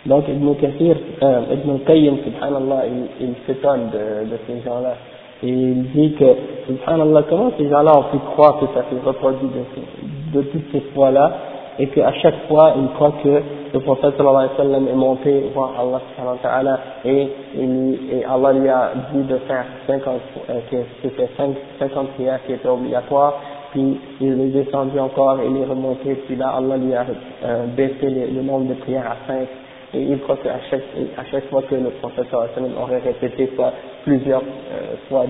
Donc 0.06 0.25
Ibn 0.28 0.54
Kathir, 0.54 0.96
euh, 1.22 1.52
Ibn 1.52 1.84
Qayyim, 1.84 2.18
subhanallah, 2.25 2.87
il, 2.87 3.26
il 3.28 3.34
s'étonne 3.46 3.90
de, 3.90 4.30
de 4.30 4.38
ces 4.46 4.62
gens-là. 4.64 4.94
Et 5.42 5.48
il 5.48 5.82
dit 5.90 6.12
que, 6.12 6.25
subhanallah, 6.66 7.25
comment 7.28 7.50
ces 7.58 7.68
gens-là 7.68 7.98
ont 7.98 8.04
pu 8.04 8.18
croire 8.30 8.58
que 8.60 8.66
ça 8.72 8.84
s'est 8.88 9.02
reproduit 9.04 9.48
de, 9.48 10.38
de 10.38 10.42
toutes 10.46 10.72
ces 10.72 10.80
fois-là, 10.94 11.32
et 11.78 11.87
qu'à 11.88 12.12
chaque 12.14 12.47
fois, 12.49 12.75
ils 12.76 12.88
croient 12.94 13.14
que 13.23 13.42
le 13.73 13.80
prophète 13.80 14.16
sallallahu 14.16 14.37
alayhi 14.37 14.50
wa 14.50 14.64
sallam 14.64 14.88
est 14.88 14.94
monté 14.94 15.50
voir 15.54 15.73
Allah 15.78 16.00
wa 16.18 16.37
ta'ala 16.42 16.80
et, 17.04 17.28
et, 17.56 18.25
Allah 18.25 18.52
lui 18.52 18.68
a 18.68 18.92
dit 19.12 19.23
de 19.23 19.37
faire 19.38 19.64
50, 19.87 20.14
euh, 20.50 20.61
que 20.70 20.76
c'était 21.02 21.28
50 21.78 22.08
prières 22.14 22.40
qui 22.47 22.54
étaient 22.54 22.68
obligatoires, 22.68 23.35
puis 23.70 24.00
il 24.20 24.40
est 24.40 24.64
descendu 24.64 24.99
encore 24.99 25.38
il 25.44 25.56
est 25.56 25.66
remonté, 25.66 26.14
puis 26.26 26.37
là 26.37 26.54
Allah 26.56 26.76
lui 26.78 26.94
a 26.94 27.04
euh, 27.44 27.66
baissé 27.76 28.08
le, 28.08 28.42
nombre 28.42 28.68
de 28.68 28.75
prières 28.75 29.06
à 29.06 29.26
5 29.28 29.47
et 29.94 30.02
il 30.02 30.18
croit 30.20 30.37
qu'à 30.37 30.58
chaque, 30.70 30.82
à 31.16 31.25
chaque 31.30 31.49
fois 31.49 31.62
que 31.62 31.75
le 31.75 31.90
prophète 32.00 32.26
sallallahu 32.30 32.50
alayhi 32.56 32.62
wa 32.62 32.70
sallam 32.70 32.82
aurait 32.82 32.99
répété 32.99 33.52
soit 33.54 33.73
plusieurs 34.04 34.42
euh, 34.42 34.97
fois 35.08 35.25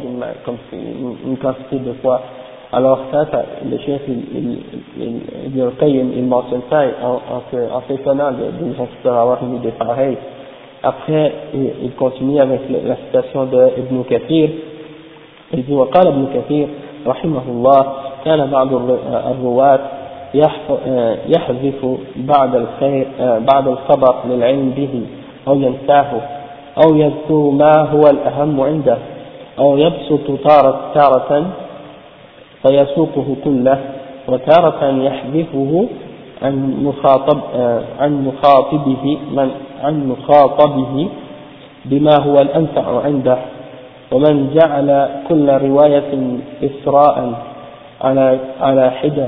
comme 0.44 0.56
une, 0.72 1.16
une 1.26 1.36
quantité 1.36 1.78
de 1.78 1.92
fois 1.94 2.22
alors 2.72 2.98
ça, 3.10 3.26
ça 3.30 3.42
le 3.64 3.78
chef, 3.78 4.02
il, 4.08 4.22
il, 4.34 4.58
il, 4.98 5.22
il, 5.56 6.18
il 6.18 6.24
mentionne 6.24 6.62
ça 6.70 6.82
en, 7.02 7.14
en, 7.14 7.76
en 7.76 7.82
s'étonnant 7.88 8.32
d'une 8.32 8.74
gens 8.74 8.88
avoir 9.10 9.42
mis 9.42 9.58
des 9.60 9.70
pareils. 9.70 10.16
Après, 10.82 11.32
il, 11.54 11.70
il 11.84 11.92
continue 11.92 12.38
avec 12.40 12.60
la 12.68 12.96
citation 12.96 13.46
de 13.46 13.70
Ibn 13.78 14.02
Kathir. 14.04 14.50
Il 15.54 15.64
dit, 15.64 15.72
وقال 15.72 16.06
ابن 16.06 16.26
كثير 16.34 16.68
رحمه 17.06 17.42
الله 17.48 17.86
كان 18.24 18.50
بعض 18.50 18.68
الرواة 18.74 19.80
يحذف 21.28 21.86
بعد 22.16 22.54
الخير 22.54 23.06
بعد 23.52 23.68
الخبر 23.68 24.14
للعلم 24.28 24.70
به 24.76 25.02
أو 25.48 25.54
ينساه 25.60 26.10
أو 26.84 26.96
يذكر 26.96 27.50
ما 27.50 27.72
هو 27.92 28.02
الأهم 28.10 28.60
عنده 28.60 28.98
أو 29.58 29.78
يبسط 29.78 30.26
تارة, 30.48 30.80
تارة 30.94 31.46
فيسوقه 32.62 33.36
كله 33.44 33.78
وتارة 34.28 35.02
يحذفه 35.02 35.86
عن 36.42 36.54
مخاطب 36.82 37.38
عن 38.00 38.24
مخاطبه 38.24 39.18
من 39.32 39.50
عن 39.82 40.08
مخاطبه 40.08 41.08
بما 41.84 42.14
هو 42.20 42.34
الأنفع 42.34 43.04
عنده. 43.04 43.38
ومن 44.12 44.50
جعل 44.54 45.08
كل 45.28 45.48
رواية 45.48 46.38
إسراء 46.62 47.32
على 48.04 48.38
على 48.60 48.90
حدة 48.90 49.26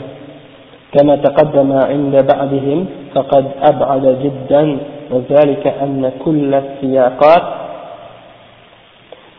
كما 0.93 1.17
تقدم 1.17 1.73
عند 1.73 2.27
بعضهم 2.35 2.87
فقد 3.15 3.45
أبعد 3.63 4.19
جدا. 4.23 4.79
وذلك 5.11 5.67
أن 5.67 6.13
كل 6.25 6.55
السياقات 6.55 7.43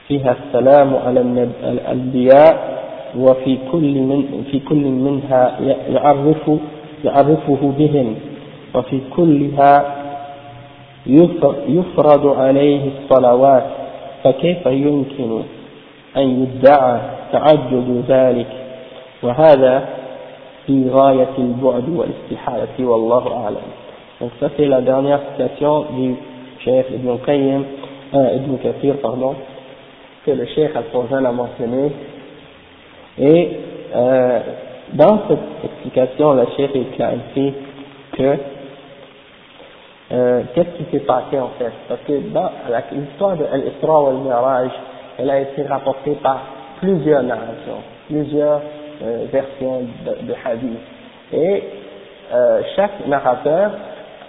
فيها 0.08 0.36
السلام 0.40 0.96
على 1.08 1.22
الأنبياء 1.64 2.71
وفي 3.18 3.58
كل 3.72 3.94
من 4.00 4.44
في 4.52 4.60
كل 4.60 4.84
منها 4.86 5.58
يعرف 5.90 6.52
يعرفه 7.04 7.74
بهم. 7.78 8.16
وفي 8.76 9.00
كلها 9.16 9.96
يفرض 11.68 12.28
عليه 12.40 12.82
الصلوات. 12.92 13.64
فكيف 14.24 14.66
يمكن 14.66 15.42
أن 16.18 16.44
يدعى 16.44 17.00
تعجد 17.32 18.04
ذلك؟ 18.08 18.48
وهذا 19.24 19.86
في 20.68 20.90
غاية 20.90 21.36
البعد 21.38 21.90
والاستحالة 21.90 22.86
والله 22.86 23.34
أعلم. 23.44 23.68
Donc 24.22 24.32
ça 24.40 24.50
c'est 24.56 24.68
la 24.68 24.82
dernière 24.82 25.20
citation 25.32 25.86
du 25.98 26.16
chef 26.64 26.86
Ibn 26.94 27.18
Qayyim, 27.26 27.64
euh, 28.14 28.36
Ibn 28.38 28.58
Kathir 28.58 28.98
pardon, 29.02 29.34
que 30.24 30.32
le 30.32 30.46
chef 30.46 30.76
Al-Fawzan 30.76 31.26
a 31.26 31.32
mentionné. 31.32 31.92
Et 33.20 33.58
euh, 33.96 34.40
dans 34.94 35.22
cette 35.28 35.40
explication, 35.64 36.34
le 36.34 36.46
chef 36.58 36.72
est 36.76 36.98
que 38.18 38.38
euh, 40.12 40.42
qu'est-ce 40.54 40.70
qui 40.78 40.92
s'est 40.92 41.06
passé 41.06 41.40
en 41.40 41.52
fait? 41.58 41.72
Parce 41.88 42.02
que 42.02 42.20
dans 42.34 42.52
l'histoire 42.92 43.38
de 43.38 43.46
l'Isra 43.56 44.04
ou 44.04 44.08
al-Miraj, 44.08 44.70
elle 45.18 45.30
a 45.30 45.40
été 45.40 45.64
rapportée 45.64 46.18
par 46.22 46.42
plusieurs 46.80 47.24
narrations, 47.24 47.82
plusieurs 48.08 48.62
euh, 49.04 49.26
versions 49.32 49.84
de, 50.06 50.28
de 50.28 50.36
hadith. 50.44 50.80
Et 51.32 51.64
euh, 52.34 52.62
chaque 52.76 53.08
narrateur 53.08 53.72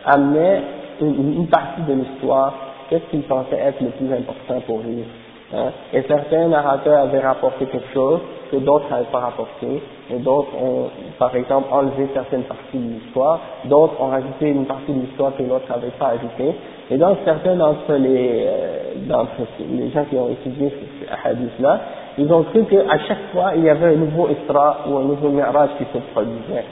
amenait 0.05 0.61
une, 1.01 1.35
une 1.39 1.47
partie 1.49 1.83
de 1.83 1.95
l'histoire, 1.95 2.55
qu'est-ce 2.89 3.11
qu'il 3.11 3.23
pensait 3.23 3.59
être 3.59 3.81
le 3.81 3.91
plus 3.91 4.13
important 4.13 4.61
pour 4.67 4.79
lui. 4.81 5.05
Hein. 5.53 5.73
Et 5.93 6.03
certains 6.03 6.47
narrateurs 6.47 7.01
avaient 7.03 7.21
rapporté 7.21 7.67
quelque 7.67 7.93
chose, 7.93 8.21
que 8.53 8.57
d'autres 8.59 8.89
n'avaient 8.91 9.11
pas 9.11 9.21
rapporté, 9.21 9.83
et 10.11 10.19
d'autres 10.19 10.55
ont, 10.55 10.91
par 11.19 11.35
exemple, 11.35 11.69
enlevé 11.73 12.07
certaines 12.13 12.43
parties 12.43 12.79
de 12.79 12.95
l'histoire, 12.95 13.41
d'autres 13.65 13.95
ont 13.99 14.09
rajouté 14.09 14.51
une 14.51 14.67
partie 14.67 14.93
de 14.93 15.01
l'histoire 15.01 15.33
que 15.37 15.43
l'autre 15.43 15.65
n'avait 15.71 15.93
pas 15.99 16.09
ajoutée. 16.09 16.55
Et 16.91 16.99
donc, 16.99 17.19
certains 17.25 17.57
d'entre 17.57 17.95
les, 17.95 18.45
euh, 18.47 19.27
les 19.71 19.91
gens 19.91 20.05
qui 20.05 20.17
ont 20.17 20.29
étudié 20.29 20.71
ce 20.71 21.29
hadith-là, 21.29 21.81
ils 22.19 22.31
ont 22.31 22.43
cru 22.43 22.65
qu'à 22.65 22.99
chaque 23.09 23.33
fois, 23.33 23.53
il 23.57 23.65
y 23.65 23.71
avait 23.71 23.95
un 23.95 23.97
nouveau 23.97 24.29
Isra 24.29 24.81
ou 24.87 24.99
un 24.99 25.05
nouveau 25.05 25.31
Mi'raj 25.31 25.71
qui 25.79 25.85
se 25.85 25.99
produisait. 26.13 26.65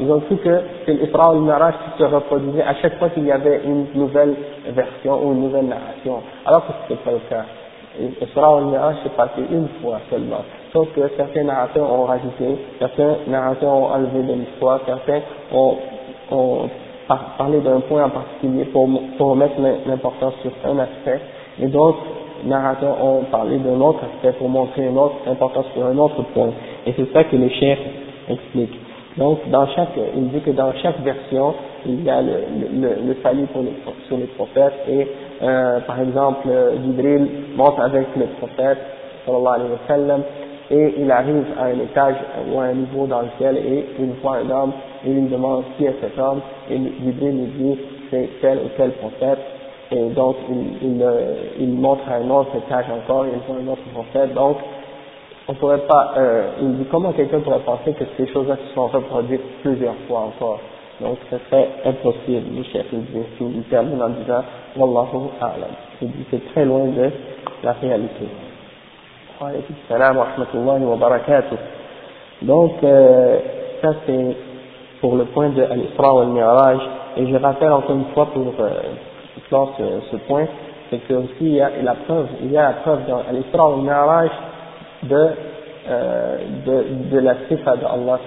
Ils 0.00 0.10
ont 0.10 0.20
cru 0.20 0.36
que 0.36 0.60
c'est 0.86 0.94
l'Isra 0.94 1.32
ou 1.32 1.34
le 1.34 1.40
Mi'raj 1.42 1.74
qui 1.74 2.02
se 2.02 2.08
reproduisait 2.08 2.62
à 2.62 2.74
chaque 2.76 2.98
fois 2.98 3.10
qu'il 3.10 3.26
y 3.26 3.32
avait 3.32 3.60
une 3.66 3.86
nouvelle 3.94 4.34
version 4.70 5.20
ou 5.22 5.32
une 5.32 5.42
nouvelle 5.42 5.66
narration. 5.66 6.22
Alors 6.46 6.66
que 6.66 6.72
ce 6.72 6.92
n'était 6.94 7.04
pas 7.04 7.12
le 7.12 7.18
cas. 7.28 7.44
L'Isra 7.98 8.56
ou 8.56 8.60
le 8.60 8.66
Mi'raj 8.66 8.96
s'est 9.02 9.10
passé 9.16 9.40
une 9.50 9.68
fois 9.82 10.00
seulement. 10.10 10.44
Sauf 10.72 10.88
que 10.94 11.00
certains 11.16 11.42
narrateurs 11.42 11.92
ont 11.92 12.04
rajouté, 12.04 12.56
certains 12.78 13.16
narrateurs 13.26 13.72
ont 13.72 13.86
enlevé 13.86 14.22
de 14.22 14.32
l'histoire, 14.34 14.80
certains 14.86 15.20
ont, 15.52 15.76
parlé 17.36 17.58
d'un 17.58 17.80
point 17.80 18.04
en 18.04 18.10
particulier 18.10 18.66
pour, 18.66 19.36
mettre 19.36 19.54
l'importance 19.86 20.34
sur 20.42 20.52
un 20.64 20.78
aspect, 20.78 21.20
et 21.60 21.66
d'autres 21.66 22.04
narrateurs 22.44 23.04
ont 23.04 23.24
parlé 23.24 23.58
d'un 23.58 23.80
autre 23.80 24.00
aspect 24.04 24.38
pour 24.38 24.48
montrer 24.48 24.86
une 24.86 24.96
autre 24.96 25.16
importance 25.26 25.66
sur 25.74 25.84
un 25.84 25.98
autre 25.98 26.22
point. 26.32 26.50
Et 26.86 26.94
c'est 26.96 27.12
ça 27.12 27.24
que 27.24 27.34
le 27.34 27.48
chef 27.48 27.78
explique. 28.28 28.78
Donc, 29.16 29.40
dans 29.50 29.66
chaque, 29.66 29.98
il 30.16 30.28
dit 30.28 30.40
que 30.40 30.52
dans 30.52 30.72
chaque 30.80 31.00
version, 31.00 31.54
il 31.84 32.04
y 32.04 32.10
a 32.10 32.22
le, 32.22 33.16
salut 33.22 33.46
sur 34.06 34.16
les 34.16 34.26
prophètes 34.26 34.74
et, 34.88 35.08
euh, 35.42 35.80
par 35.80 36.00
exemple, 36.00 36.48
Jibril 36.84 37.28
monte 37.56 37.78
avec 37.80 38.06
le 38.16 38.26
prophète, 38.38 38.78
sallallahu 39.24 39.54
alayhi 39.54 39.70
wa 39.70 39.78
sallam, 39.88 40.22
et 40.70 40.94
il 40.98 41.10
arrive 41.10 41.44
à 41.58 41.64
un 41.64 41.80
étage 41.80 42.16
ou 42.48 42.60
à 42.60 42.64
un 42.64 42.74
niveau 42.74 43.06
dans 43.06 43.22
lequel 43.22 43.56
et 43.56 43.86
il 43.98 44.12
voit 44.22 44.36
un 44.36 44.50
homme 44.50 44.72
et 45.04 45.10
il 45.10 45.28
demande 45.28 45.64
qui 45.76 45.84
est 45.84 45.96
cet 46.00 46.16
homme? 46.18 46.40
Et 46.70 46.76
Jibril 46.76 47.32
lui 47.32 47.46
dit 47.46 47.78
c'est 48.10 48.28
tel 48.40 48.58
ou 48.58 48.68
tel 48.76 48.92
prophète. 48.92 49.38
Et 49.90 50.10
donc 50.10 50.36
il, 50.80 51.02
euh, 51.02 51.66
montre 51.66 52.08
à 52.08 52.16
un 52.16 52.30
autre 52.30 52.50
étage 52.56 52.84
encore, 52.88 53.26
il 53.26 53.40
voit 53.48 53.60
un 53.60 53.72
autre 53.72 53.82
prophète, 53.92 54.32
donc 54.34 54.58
on 55.48 55.54
pourrait 55.54 55.84
pas, 55.88 56.14
euh, 56.16 56.50
il 56.60 56.76
dit 56.76 56.84
comment 56.92 57.10
quelqu'un 57.10 57.40
pourrait 57.40 57.64
penser 57.66 57.92
que 57.94 58.04
ces 58.16 58.28
choses-là 58.28 58.56
se 58.56 58.74
sont 58.74 58.86
reproduites 58.86 59.42
plusieurs 59.62 59.96
fois 60.06 60.20
encore? 60.20 60.60
Donc 61.00 61.16
ce 61.30 61.36
serait 61.48 61.68
impossible, 61.86 62.56
le 62.56 62.62
chef 62.64 62.86
il 62.92 63.00
dit, 63.04 63.24
il 63.40 63.62
termine 63.64 64.02
en 64.02 64.10
disant 64.10 64.44
Wallahu 64.76 65.30
a'lam. 65.40 66.10
C'est 66.30 66.52
très 66.52 66.64
loin 66.64 66.86
de 66.86 67.10
la 67.62 67.72
réalité. 67.72 68.26
Salam 69.88 70.18
wa 70.18 70.24
rahmatullahi 70.24 70.84
wa 70.84 70.96
barakatuh. 70.96 71.56
Donc 72.42 72.72
euh, 72.84 73.38
ça 73.80 73.94
c'est 74.06 74.36
pour 75.00 75.16
le 75.16 75.24
point 75.24 75.48
de 75.48 75.62
Al-Isra 75.62 76.14
wa 76.14 76.22
Al-Mi'raj 76.22 76.78
et 77.16 77.26
je 77.26 77.36
rappelle 77.36 77.72
encore 77.72 77.96
une 77.96 78.12
fois 78.12 78.26
pour 78.26 78.52
euh, 78.60 78.70
ce, 79.50 80.16
point, 80.28 80.46
c'est 80.90 80.98
que 81.08 81.14
aussi 81.14 81.32
il 81.40 81.54
y 81.54 81.60
a 81.62 81.70
la 81.82 81.94
preuve, 81.94 82.26
il 82.42 82.52
y 82.52 82.58
a 82.58 82.62
la 82.62 82.72
preuve 82.74 83.06
dans 83.08 83.22
Al-Isra 83.26 83.68
wa 83.70 83.74
Al-Mi'raj 83.76 84.30
de, 85.04 85.28
euh, 85.90 86.38
de, 86.66 87.10
de 87.10 87.18
la 87.20 87.34
sifa 87.48 87.76
d'Allah, 87.76 88.18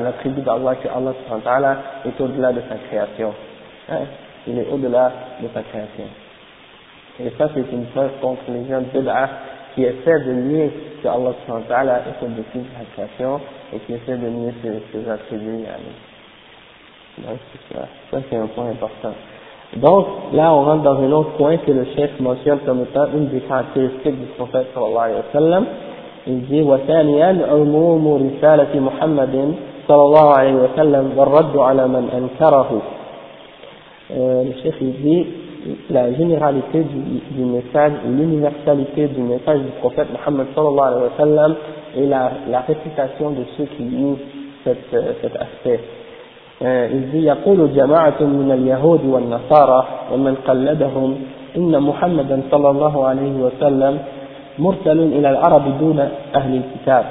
l'attribut 0.00 0.42
d'Allah 0.42 0.76
que 0.76 0.88
Allah 0.88 1.76
est 2.04 2.20
au-delà 2.20 2.52
de 2.52 2.60
sa 2.68 2.76
création. 2.88 3.32
Hein? 3.90 4.04
Il 4.46 4.58
est 4.58 4.68
au-delà 4.70 5.12
de 5.42 5.48
sa 5.52 5.62
création. 5.62 6.04
Et 7.18 7.30
ça, 7.36 7.48
c'est 7.54 7.72
une 7.72 7.86
preuve 7.86 8.12
contre 8.22 8.42
les 8.48 8.68
gens 8.68 8.80
de 8.80 9.10
qui 9.74 9.84
essaient 9.84 10.24
de 10.24 10.32
nier 10.32 10.70
que 11.02 11.08
Allah 11.08 11.30
est 12.06 12.24
au-dessus 12.24 12.58
de 12.58 12.64
sa 12.78 12.84
création 12.94 13.40
et 13.72 13.78
qui 13.80 13.94
essaient 13.94 14.16
de 14.16 14.28
nier 14.28 14.54
ses, 14.62 14.82
ses 14.92 15.10
attributs. 15.10 15.64
Donc, 17.18 17.38
c'est 17.52 17.74
ça. 17.74 17.86
Ça, 18.10 18.18
c'est 18.28 18.36
un 18.36 18.46
point 18.46 18.70
important. 18.70 19.12
Donc, 19.76 20.06
là, 20.32 20.52
on 20.52 20.64
rentre 20.64 20.82
dans 20.82 21.00
un 21.00 21.12
autre 21.12 21.36
point 21.36 21.56
que 21.58 21.70
le 21.70 21.84
chef 21.96 22.18
mentionne 22.18 22.58
comme 22.60 22.82
étant 22.82 23.06
une 23.14 23.28
des 23.28 23.40
caractéristiques 23.40 24.18
du 24.18 24.26
prophète 24.36 24.66
sallallahu 24.74 24.98
alayhi 24.98 25.16
wa 25.18 25.32
sallam, 25.32 25.66
il 26.30 26.38
dit 26.50 26.62
وثانيا 26.70 27.30
عموم 27.52 28.04
رسالة 28.26 28.72
محمد 28.88 29.34
صلى 29.88 30.02
الله 30.08 30.26
عليه 30.38 30.54
وسلم 30.64 31.04
والرد 31.16 31.54
على 31.68 31.84
من 31.94 32.04
أنكره 32.18 32.70
le 34.48 34.52
chef 34.62 34.74
il 34.80 34.92
dit 35.02 35.26
la 35.90 36.12
généralité 36.12 36.78
du, 36.92 37.00
du 37.36 37.44
message, 37.44 37.92
l'universalité 38.06 39.06
du 39.08 39.20
message 39.20 39.60
du 39.60 39.72
prophète 39.80 40.08
Muhammad 40.16 40.46
sallallahu 40.54 40.88
alayhi 40.88 41.04
wa 41.04 41.16
sallam 41.24 41.54
et 41.96 42.06
la, 42.06 42.22
la 42.48 42.60
réputation 42.60 43.30
de 43.30 43.42
ceux 43.56 43.66
qui 43.76 43.82
nient 43.82 44.16
cet, 44.64 44.78
cet 45.22 45.34
aspect. 45.36 45.80
إذ 46.62 47.14
يقول 47.14 47.74
جماعة 47.74 48.20
من 48.20 48.50
اليهود 48.52 49.00
والنصارى 49.06 49.80
ومن 50.12 50.34
قلدهم 50.48 51.08
إن 51.56 51.80
محمدا 51.82 52.42
صلى 52.50 52.70
الله 52.70 53.06
عليه 53.06 53.32
وسلم 53.44 53.98
مرسل 54.60 55.00
إلى 55.00 55.30
العرب 55.30 55.78
دون 55.78 56.08
أهل 56.34 56.62
الكتاب. 56.62 57.04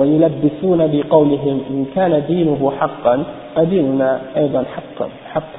ويلبسون 0.00 0.86
بقولهم 0.92 1.60
إن 1.70 1.86
كان 1.94 2.22
دينه 2.28 2.72
حقا 2.80 3.24
فديننا 3.54 4.20
أيضا 4.36 4.64
حقا 4.74 5.08
حق. 5.32 5.56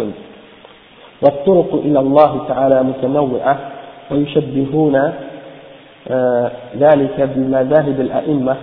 والطرق 1.22 1.74
إلى 1.74 2.00
الله 2.00 2.46
تعالى 2.48 2.84
متنوعة 2.84 3.58
ويشبهون 4.12 5.14
ذلك 6.78 7.30
بمذاهب 7.36 8.00
الأئمة 8.00 8.56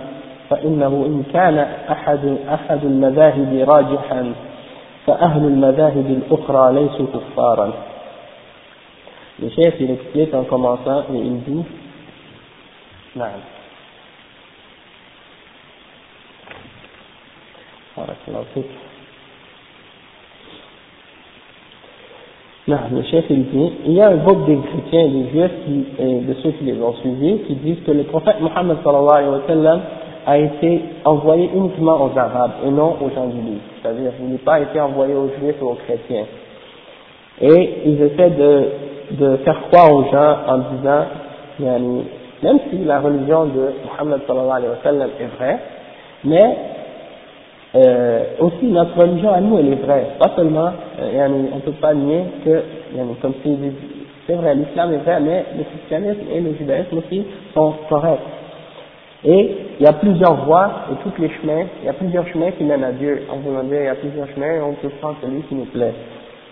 فإنه 0.49 0.87
إن 0.87 1.23
كان 1.33 1.57
أحد 1.91 2.37
أحد 2.53 2.79
المذاهب 2.83 3.69
راجحا 3.69 4.33
فأهل 5.05 5.45
المذاهب 5.45 6.05
الأخرى 6.19 6.73
ليسوا 6.73 7.05
كفارا. 7.13 7.71
Le 9.41 9.49
chef, 9.49 9.73
il 9.79 9.91
explique 9.91 10.33
en 10.33 10.43
commençant 10.43 11.03
et 11.13 11.17
il 11.17 11.39
dit 11.47 11.63
نعم 13.16 13.40
بارك 17.96 18.16
الله 18.28 18.44
فيك 18.54 18.64
Non, 22.66 22.78
le 22.90 23.02
chef 23.02 23.26
il 23.28 23.44
dit, 23.44 23.72
il 23.84 23.92
y 23.92 24.00
a 24.00 24.08
un 24.08 24.16
groupe 24.16 24.46
des 24.46 24.56
chrétiens 24.56 25.04
et 25.04 25.10
des 25.10 25.28
juifs 25.28 25.50
qui, 25.66 25.84
et 25.98 26.20
de 26.20 26.34
ceux 26.42 26.50
qui 26.52 26.64
les 26.64 26.80
ont 26.80 26.94
suivis 26.94 27.40
qui 27.40 27.56
disent 27.56 27.82
que 27.86 27.90
le 27.90 28.04
prophète 28.04 28.40
Mohammed 28.40 28.78
sallallahu 28.82 29.16
alayhi 29.18 29.28
wa 29.28 29.42
sallam 29.46 29.80
a 30.26 30.38
été 30.38 30.80
envoyé 31.04 31.50
uniquement 31.54 32.02
aux 32.02 32.18
Arabes 32.18 32.52
et 32.64 32.70
non 32.70 32.96
aux 33.02 33.10
gens 33.14 33.26
du 33.26 33.36
livre. 33.36 33.60
C'est-à-dire 33.82 34.16
qu'il 34.16 34.30
n'a 34.30 34.38
pas 34.38 34.60
été 34.60 34.80
envoyé 34.80 35.14
aux 35.14 35.28
juifs 35.38 35.56
et 35.60 35.62
aux 35.62 35.74
chrétiens. 35.74 36.24
Et 37.42 37.74
ils 37.84 38.00
essaient 38.00 38.30
de, 38.30 38.68
de 39.10 39.36
faire 39.44 39.60
croire 39.70 39.92
aux 39.92 40.04
gens 40.04 40.36
en 40.48 40.58
disant, 40.76 41.04
même 42.43 42.59
si 42.69 42.77
la 42.85 42.99
religion 42.99 43.45
de 43.45 43.73
Muhammad 43.85 44.21
sallallahu 44.27 44.51
alayhi 44.51 44.71
wa 44.71 44.83
sallam 44.83 45.09
est 45.19 45.37
vraie, 45.37 45.59
mais 46.23 46.57
euh, 47.75 48.23
aussi 48.39 48.65
notre 48.65 48.97
religion 48.97 49.31
à 49.31 49.41
nous 49.41 49.59
elle 49.59 49.73
est 49.73 49.83
vraie, 49.83 50.07
pas 50.19 50.31
seulement, 50.35 50.71
euh, 50.99 51.27
on 51.53 51.55
ne 51.57 51.61
peut 51.61 51.71
pas 51.73 51.93
nier 51.93 52.23
que, 52.43 52.63
comme 53.21 53.33
si 53.43 53.57
c'est 54.27 54.35
vrai, 54.35 54.53
l'islam 54.55 54.93
est 54.93 54.97
vrai, 54.97 55.19
mais 55.19 55.45
le 55.57 55.63
christianisme 55.63 56.21
et 56.31 56.39
le 56.39 56.53
judaïsme 56.53 56.97
aussi 56.97 57.25
sont 57.53 57.73
corrects. 57.89 58.19
Et 59.25 59.55
il 59.79 59.83
y 59.83 59.87
a 59.87 59.93
plusieurs 59.93 60.45
voies 60.45 60.69
et 60.91 60.95
tous 61.03 61.21
les 61.21 61.29
chemins, 61.29 61.65
il 61.81 61.87
y 61.87 61.89
a 61.89 61.93
plusieurs 61.93 62.27
chemins 62.27 62.51
qui 62.51 62.63
mènent 62.63 62.83
à 62.83 62.91
Dieu. 62.91 63.23
En 63.29 63.37
voulant 63.37 63.63
dire, 63.63 63.81
il 63.81 63.85
y 63.85 63.87
a 63.87 63.95
plusieurs 63.95 64.27
chemins 64.29 64.53
et 64.53 64.61
on 64.61 64.73
peut 64.73 64.89
prendre 65.01 65.17
celui 65.21 65.41
qui 65.41 65.55
nous 65.55 65.65
plaît. 65.65 65.93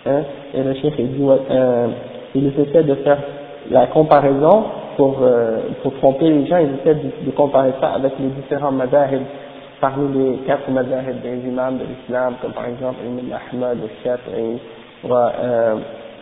Hein? 0.05 0.21
Et 0.53 0.63
le 0.63 0.73
chef 0.73 0.93
il 0.97 1.07
dit, 1.13 1.23
euh, 1.23 1.87
il 2.35 2.47
essaie 2.47 2.83
de 2.83 2.95
faire 2.95 3.19
la 3.69 3.87
comparaison 3.87 4.65
pour, 4.95 5.17
euh, 5.21 5.59
pour 5.83 5.93
tromper 5.95 6.29
les 6.29 6.45
gens, 6.47 6.57
ils 6.57 6.79
essaient 6.79 6.99
de, 6.99 7.25
de, 7.25 7.31
comparer 7.31 7.71
ça 7.79 7.89
avec 7.95 8.13
les 8.19 8.27
différents 8.27 8.71
madahib, 8.71 9.21
parmi 9.79 10.11
les 10.17 10.37
quatre 10.39 10.69
madahib 10.69 11.21
des 11.21 11.47
imams 11.47 11.77
de 11.77 11.83
l'islam, 11.83 12.35
comme 12.41 12.53
par 12.53 12.65
exemple 12.65 12.97
Imam 13.05 13.37
Ahmad, 13.51 13.77
Shafi'i, 14.03 14.59
euh, 15.05 15.75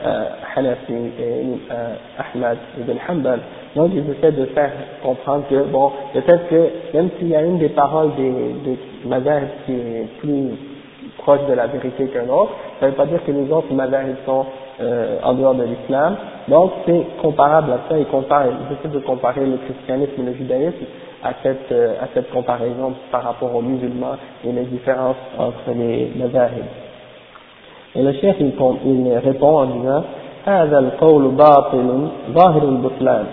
euh, 0.05 0.25
Hanafi 0.55 0.93
et 0.93 1.45
euh, 1.71 1.95
Ahmad 2.19 2.57
ibn 2.77 2.97
Hanbal. 3.07 3.39
Donc 3.77 3.91
ils 3.93 4.03
essaient 4.11 4.33
de 4.33 4.45
faire 4.47 4.71
comprendre 5.01 5.45
que, 5.49 5.63
bon, 5.63 5.91
peut-être 6.13 6.49
que 6.49 6.69
même 6.93 7.09
s'il 7.17 7.29
y 7.29 7.35
a 7.35 7.41
une 7.41 7.59
des 7.59 7.69
paroles 7.69 8.11
des, 8.15 8.31
des 8.65 8.77
qui 9.65 9.71
est 9.71 10.07
plus 10.19 10.51
proche 11.19 11.45
de 11.47 11.53
la 11.53 11.67
vérité 11.67 12.07
qu'un 12.07 12.27
autre, 12.27 12.51
ça 12.79 12.87
ne 12.87 12.91
veut 12.91 12.97
pas 12.97 13.05
dire 13.05 13.23
que 13.25 13.31
les 13.31 13.49
autres 13.51 13.73
madahib 13.73 14.15
sont 14.25 14.45
euh, 14.80 15.18
en 15.22 15.34
dehors 15.34 15.54
de 15.54 15.64
l'islam. 15.64 16.16
Donc 16.48 16.72
c'est 16.86 17.04
comparable 17.20 17.72
à 17.72 17.78
ça, 17.88 17.98
ils 17.98 18.06
comparent, 18.06 18.46
ils 18.46 18.76
essaient 18.76 18.94
de 18.94 19.00
comparer 19.00 19.44
le 19.44 19.58
christianisme 19.58 20.12
et 20.18 20.22
le 20.22 20.34
judaïsme 20.34 20.84
à 21.22 21.32
cette, 21.42 21.70
euh, 21.72 21.94
à 22.00 22.08
cette 22.14 22.30
comparaison 22.30 22.94
par 23.10 23.24
rapport 23.24 23.54
aux 23.54 23.62
musulmans 23.62 24.16
et 24.44 24.52
les 24.52 24.64
différences 24.64 25.16
entre 25.38 25.70
les 25.76 26.12
mazahib. 26.16 26.64
Et 27.94 28.02
le 28.02 28.12
chef 28.14 28.36
il, 28.40 28.52
il 28.84 29.18
répond 29.18 29.58
en 29.58 29.66
disant 29.66 30.04
هذا 30.46 30.78
القول 30.78 31.28
باطل 31.28 32.08
ظاهر 32.30 32.62
البطلان 32.68 33.24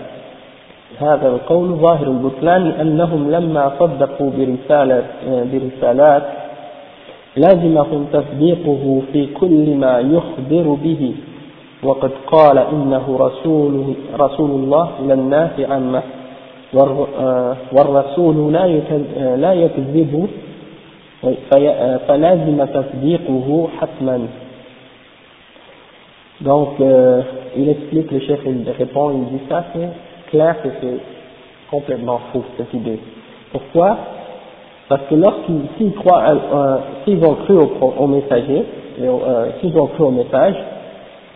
هذا 1.00 1.28
القول 1.28 1.68
ظاهر 1.68 2.06
البطلان 2.06 2.64
لأنهم 2.64 3.30
لما 3.30 3.72
صدقوا 3.78 4.30
برسالة 4.30 5.04
برسالات 5.52 6.22
لازمهم 7.36 8.06
تصديقه 8.12 9.02
في 9.12 9.26
كل 9.26 9.74
ما 9.74 9.98
يخبر 9.98 10.76
به 10.84 11.14
وقد 11.82 12.10
قال 12.26 12.58
إنه 12.58 13.18
رسول, 13.20 13.94
رسول 14.20 14.50
الله 14.50 14.90
إلى 15.00 15.14
الناس 15.14 15.60
عامة 15.60 16.02
والرسول 17.72 18.52
لا 18.52 18.66
لا 19.36 19.52
يكذب 19.52 20.28
فلازم 22.08 22.64
تصديقه 22.64 23.68
حتما 23.80 24.28
Donc, 26.40 26.80
euh, 26.80 27.20
il 27.56 27.68
explique, 27.68 28.12
le 28.12 28.20
chef 28.20 28.38
il 28.46 28.64
répond, 28.70 29.10
il 29.10 29.38
dit 29.38 29.44
ça, 29.48 29.64
c'est 29.72 30.30
clair 30.30 30.54
que 30.62 30.68
c'est 30.80 30.98
complètement 31.68 32.20
faux, 32.32 32.44
cette 32.56 32.72
idée. 32.74 33.00
Pourquoi 33.50 33.98
Parce 34.88 35.02
que 35.10 35.16
lorsqu'ils 35.16 35.94
croient, 35.94 36.22
euh, 36.28 36.76
s'ils 37.04 37.24
ont 37.24 37.34
cru 37.34 37.54
au, 37.58 37.68
au 37.98 38.06
messager, 38.06 38.64
euh, 39.00 39.46
s'ils 39.60 39.76
ont 39.76 39.88
cru 39.88 40.04
au 40.04 40.10
message, 40.12 40.54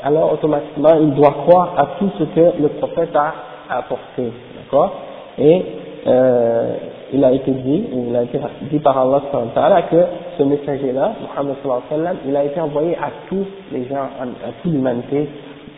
alors 0.08 0.34
automatiquement 0.34 0.96
ils 1.02 1.14
doivent 1.14 1.44
croire 1.46 1.74
à 1.78 1.86
tout 2.00 2.10
ce 2.18 2.24
que 2.24 2.62
le 2.62 2.70
prophète 2.80 3.14
a 3.16 3.34
apporté, 3.70 4.32
d'accord? 4.56 4.92
Et 5.38 5.66
euh, 6.08 6.76
il 7.14 7.24
a 7.24 7.32
été 7.34 7.52
dit, 7.52 7.84
il 7.94 8.16
a 8.16 8.24
été 8.24 8.40
dit 8.72 8.80
par 8.80 8.98
Allah 8.98 9.22
que 9.92 9.98
ce 10.38 10.44
messager-là, 10.44 11.12
Muhammad 11.36 12.18
il 12.26 12.36
a 12.36 12.44
été 12.46 12.60
envoyé 12.60 12.96
à 12.96 13.10
tous 13.30 13.46
les 13.72 13.86
gens, 13.86 14.08
à, 14.20 14.52
toute 14.62 14.72
l'humanité, 14.72 15.28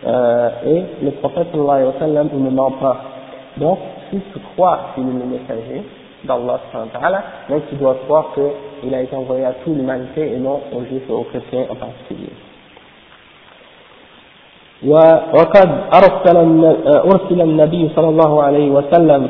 euh, 0.06 0.50
et 0.66 0.84
le 1.04 1.12
prophète 1.12 1.48
il 1.54 2.44
ne 2.44 2.50
ment 2.50 2.72
pas. 2.72 2.98
Donc, 3.58 3.80
si 4.12 4.20
tu 4.32 4.40
crois 4.54 4.80
qu'il 4.94 5.04
est 5.04 5.08
le 5.08 5.26
messager 5.26 5.84
d'Allah 6.24 6.60
sallallahu 6.72 7.24
donc 7.50 7.64
tu 7.70 7.76
dois 7.76 7.96
croire 8.06 8.34
qu'il 8.34 8.94
a 8.94 9.02
été 9.02 9.16
envoyé 9.16 9.46
à 9.46 9.54
toute 9.64 9.76
l'humanité 9.76 10.34
et 10.34 10.38
non 10.38 10.62
aux 10.74 10.84
juifs 10.86 11.10
et 11.10 11.14
aux 11.14 11.24
chrétiens 11.24 11.66
en 11.70 11.76
particulier. 11.76 12.30
وقد 14.88 15.70
أرسل 15.94 16.38
أرسل 16.88 17.42
النبي 17.42 17.90
صلى 17.96 18.10
الله 18.10 18.44
عليه 18.44 18.70
وسلم 18.70 19.28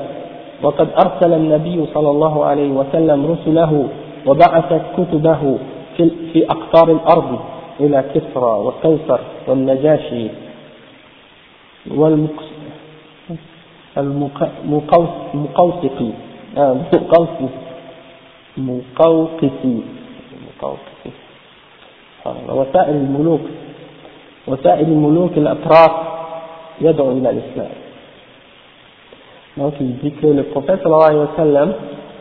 وقد 0.64 0.88
أرسل 1.06 1.34
النبي 1.34 1.86
صلى 1.94 2.10
الله 2.10 2.46
عليه 2.46 2.70
وسلم 2.72 3.32
رسله 3.32 3.90
وبعث 4.26 4.82
كتبه 4.98 5.58
في, 5.98 6.46
أقطار 6.50 6.92
الأرض 6.92 7.40
إلى 7.80 8.04
كسرى 8.14 8.52
وقيصر 8.66 9.20
والنجاشي 9.48 10.28
والمقوسقي 11.98 13.38
مقوسي 15.34 16.12
مقوقسي 18.58 19.82
مقوقسي 20.48 21.12
وسائر 22.50 22.96
الملوك. 22.96 23.42
وسائر 24.49 24.87
الملوك 24.87 25.33
الأطراف 25.37 25.93
يدعو 26.81 27.13
إلى 27.13 27.31
الإسلام 27.31 27.71
Donc 29.57 29.75
il 29.81 29.99
dit 29.99 30.11
que 30.11 30.27
le 30.27 30.43
prophète 30.45 30.83
sallallahu 30.83 31.03
alayhi 31.03 31.21
wa 31.21 31.37
sallam, 31.37 31.73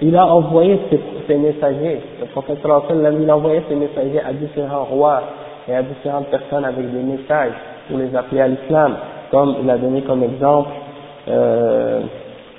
il 0.03 0.15
a 0.15 0.27
envoyé 0.27 0.79
ses, 0.91 0.99
ses, 1.27 1.35
messagers, 1.35 1.99
le 2.19 2.27
prophète 2.27 2.59
sallallahu 2.61 2.83
alayhi 2.85 2.99
wa 2.99 3.05
sallam, 3.05 3.23
il 3.23 3.29
a 3.29 3.35
envoyé 3.35 3.61
ses 3.67 3.75
messagers 3.75 4.19
à 4.19 4.33
différents 4.33 4.83
rois 4.83 5.21
et 5.67 5.73
à 5.73 5.81
différentes 5.81 6.27
personnes 6.27 6.63
avec 6.63 6.91
des 6.91 6.99
messages 6.99 7.53
pour 7.87 7.97
les 7.97 8.15
appeler 8.15 8.41
à 8.41 8.47
l'islam, 8.47 8.95
comme 9.31 9.55
il 9.63 9.69
a 9.69 9.77
donné 9.77 10.01
comme 10.01 10.23
exemple 10.23 10.69
euh, 11.27 12.01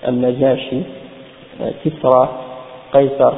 Al-Najashi, 0.05 0.85
euh, 1.61 1.71
Kisra, 1.83 2.31
Qaisar. 2.93 3.35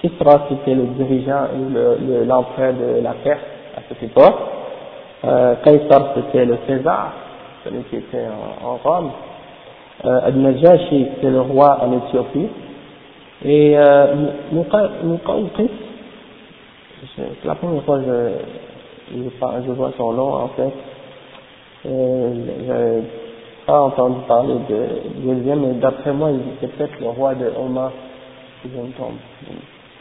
Kisra 0.00 0.46
c'était 0.48 0.74
le 0.74 0.84
dirigeant, 0.98 1.42
l'empereur 2.26 2.72
le, 2.72 3.00
de 3.00 3.04
la 3.04 3.12
Perse 3.22 3.38
à 3.76 3.80
cette 3.88 4.02
époque. 4.02 4.34
euh, 5.25 5.55
c'était 5.63 6.45
le 6.45 6.57
César, 6.67 7.13
celui 7.63 7.83
qui 7.85 7.95
était 7.97 8.27
en, 8.63 8.77
Rome. 8.77 9.11
Euh, 10.05 10.19
c'est 11.21 11.29
le 11.29 11.41
roi 11.41 11.79
en 11.81 11.97
Éthiopie, 11.97 12.47
et 13.43 13.77
euh, 13.77 14.05
c'est 17.15 17.45
la 17.45 17.55
première 17.55 17.83
fois 17.83 17.99
que 17.99 18.31
je, 19.11 19.71
vois 19.71 19.91
son 19.97 20.13
nom 20.13 20.33
en 20.33 20.47
fait, 20.49 20.73
euh, 21.87 22.33
je 22.67 23.65
pas 23.65 23.81
entendu 23.81 24.19
parler 24.27 24.55
de 24.69 24.87
deuxième, 25.25 25.61
mais 25.61 25.73
d'après 25.73 26.13
moi, 26.13 26.29
il 26.31 26.39
c'est 26.61 26.67
peut-être 26.75 26.99
le 26.99 27.09
roi 27.09 27.33
de 27.33 27.51
Omar, 27.59 27.91
si 28.61 28.69
je 28.69 28.79
me 28.79 28.91
trompe, 28.91 29.15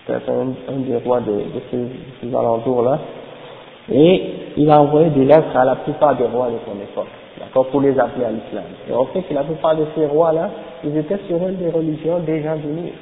peut-être 0.07 0.29
un, 0.29 0.81
des 0.81 0.97
rois 0.97 1.21
de 1.21 1.45
ces 1.71 2.29
alentours-là, 2.29 2.99
et 3.93 4.23
il 4.57 4.71
a 4.71 4.81
envoyé 4.81 5.11
des 5.11 5.25
lettres 5.25 5.57
à 5.57 5.65
la 5.65 5.77
plupart 5.77 6.17
des 6.17 6.25
rois 6.25 6.49
de 6.49 6.59
son 6.67 6.81
époque 6.81 7.09
d'accord, 7.39 7.67
pour 7.67 7.81
les 7.81 7.99
appeler 7.99 8.25
à 8.25 8.31
l'islam. 8.31 8.65
Et 8.89 8.93
on 8.93 9.07
sait 9.13 9.23
que 9.23 9.35
la 9.35 9.45
plupart 9.45 9.77
de 9.77 9.87
ces 9.95 10.07
rois-là, 10.07 10.51
ils 10.85 10.97
étaient 10.97 11.19
sur 11.27 11.37
une 11.37 11.57
des 11.57 11.71
religions 11.71 12.19
déjà 12.21 12.55
venues. 12.55 12.93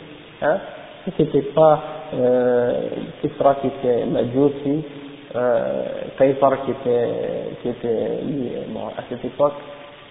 Hein. 0.43 0.59
Si 1.05 1.13
c'était 1.17 1.43
pas 1.43 1.81
euh, 2.15 2.73
qui 3.21 3.27
était 3.27 4.07
Majousi, 4.07 4.85
euh, 5.35 5.83
qui 6.19 6.25
était, 6.71 7.09
qui 7.63 7.69
était 7.69 8.19
bon, 8.69 8.87
à 8.97 9.03
cette 9.09 9.25
époque, 9.25 9.55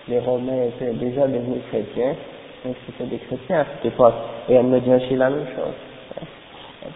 les 0.07 0.19
Romains 0.19 0.63
étaient 0.67 0.93
déjà 0.93 1.27
devenus 1.27 1.61
chrétiens, 1.69 2.15
donc 2.65 2.75
c'était 2.85 3.09
des 3.09 3.17
chrétiens 3.17 3.61
à 3.61 3.65
cette 3.75 3.93
époque, 3.93 4.13
et 4.49 4.61
me 4.61 4.79
dit 4.79 5.15
la 5.15 5.29
même 5.29 5.45
chose. 5.55 5.75
Hein. 6.19 6.25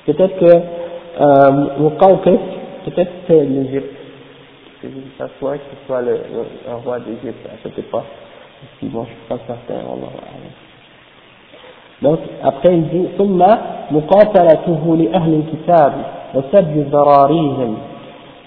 Peut-être 0.05 0.39
que 0.39 0.45
euh, 1.21 1.67
peut-être 2.85 3.29
l'Égypte, 3.29 3.95
que 4.81 4.87
ça 5.17 5.27
soit, 5.39 5.57
que 5.57 5.63
ce 5.71 5.87
soit 5.87 6.01
le, 6.01 6.11
le, 6.11 6.71
un 6.71 6.75
roi 6.75 6.99
d'Égypte 6.99 7.45
à 7.47 7.57
cette 7.63 7.77
époque. 7.77 8.03
Si 8.79 8.87
bon, 8.87 9.03
je 9.03 9.09
suis 9.09 9.17
pas 9.27 9.39
certain, 9.47 9.81
Donc, 12.01 12.19
après 12.43 12.73
il 12.75 12.87
dit, 12.89 13.07
ثم 13.17 13.43
مقاتلته 13.91 14.97
لأهل 14.97 15.33
الكتاب 15.41 15.93
وسد 16.35 16.87
ذراريهم 16.91 17.77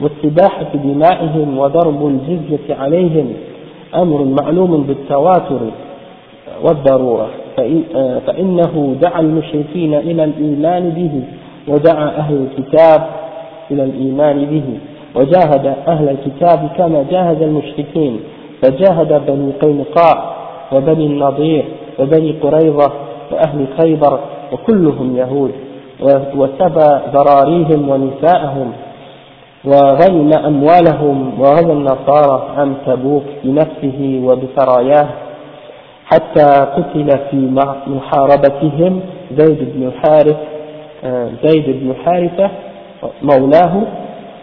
واستباحة 0.01 0.73
دمائهم 0.75 1.59
وضرب 1.59 2.07
الجزية 2.07 2.75
عليهم 2.75 3.33
أمر 3.95 4.25
معلوم 4.43 4.83
بالتواتر 4.83 5.61
والضرورة 6.63 7.29
فإنه 8.27 8.97
دعا 9.01 9.21
المشركين 9.21 9.95
إلى 9.95 10.25
الإيمان 10.25 10.91
به 10.91 11.23
ودعا 11.75 12.09
أهل 12.09 12.47
الكتاب 12.47 13.07
إلى 13.71 13.85
الإيمان 13.85 14.45
به 14.45 14.65
وجاهد 15.15 15.75
أهل 15.89 16.09
الكتاب 16.09 16.71
كما 16.79 17.05
جاهد 17.11 17.43
المشركين 17.43 18.21
فجاهد 18.63 19.27
بني 19.27 19.53
قينقاع 19.53 20.37
وبني 20.73 21.07
النضير 21.07 21.65
وبني 21.99 22.33
قريظة 22.43 22.93
وأهل 23.33 23.67
خيبر 23.81 24.21
وكلهم 24.53 25.17
يهود 25.17 25.53
وسبى 26.35 26.99
ذراريهم 27.13 27.89
ونساءهم 27.89 28.73
وغنم 29.65 30.33
أموالهم 30.47 31.41
وغزا 31.41 31.73
النصارى 31.73 32.49
عن 32.57 32.75
تبوك 32.87 33.23
بنفسه 33.45 34.21
وبسراياه 34.25 35.09
حتى 36.05 36.45
قتل 36.77 37.19
في 37.31 37.37
محاربتهم 37.87 39.01
زيد 39.39 39.59
بن 39.75 39.93
حارث 39.93 40.37
آه، 41.05 41.29
زيد 41.45 41.65
بن 41.67 41.95
حارثة 42.05 42.51
مولاه 43.23 43.83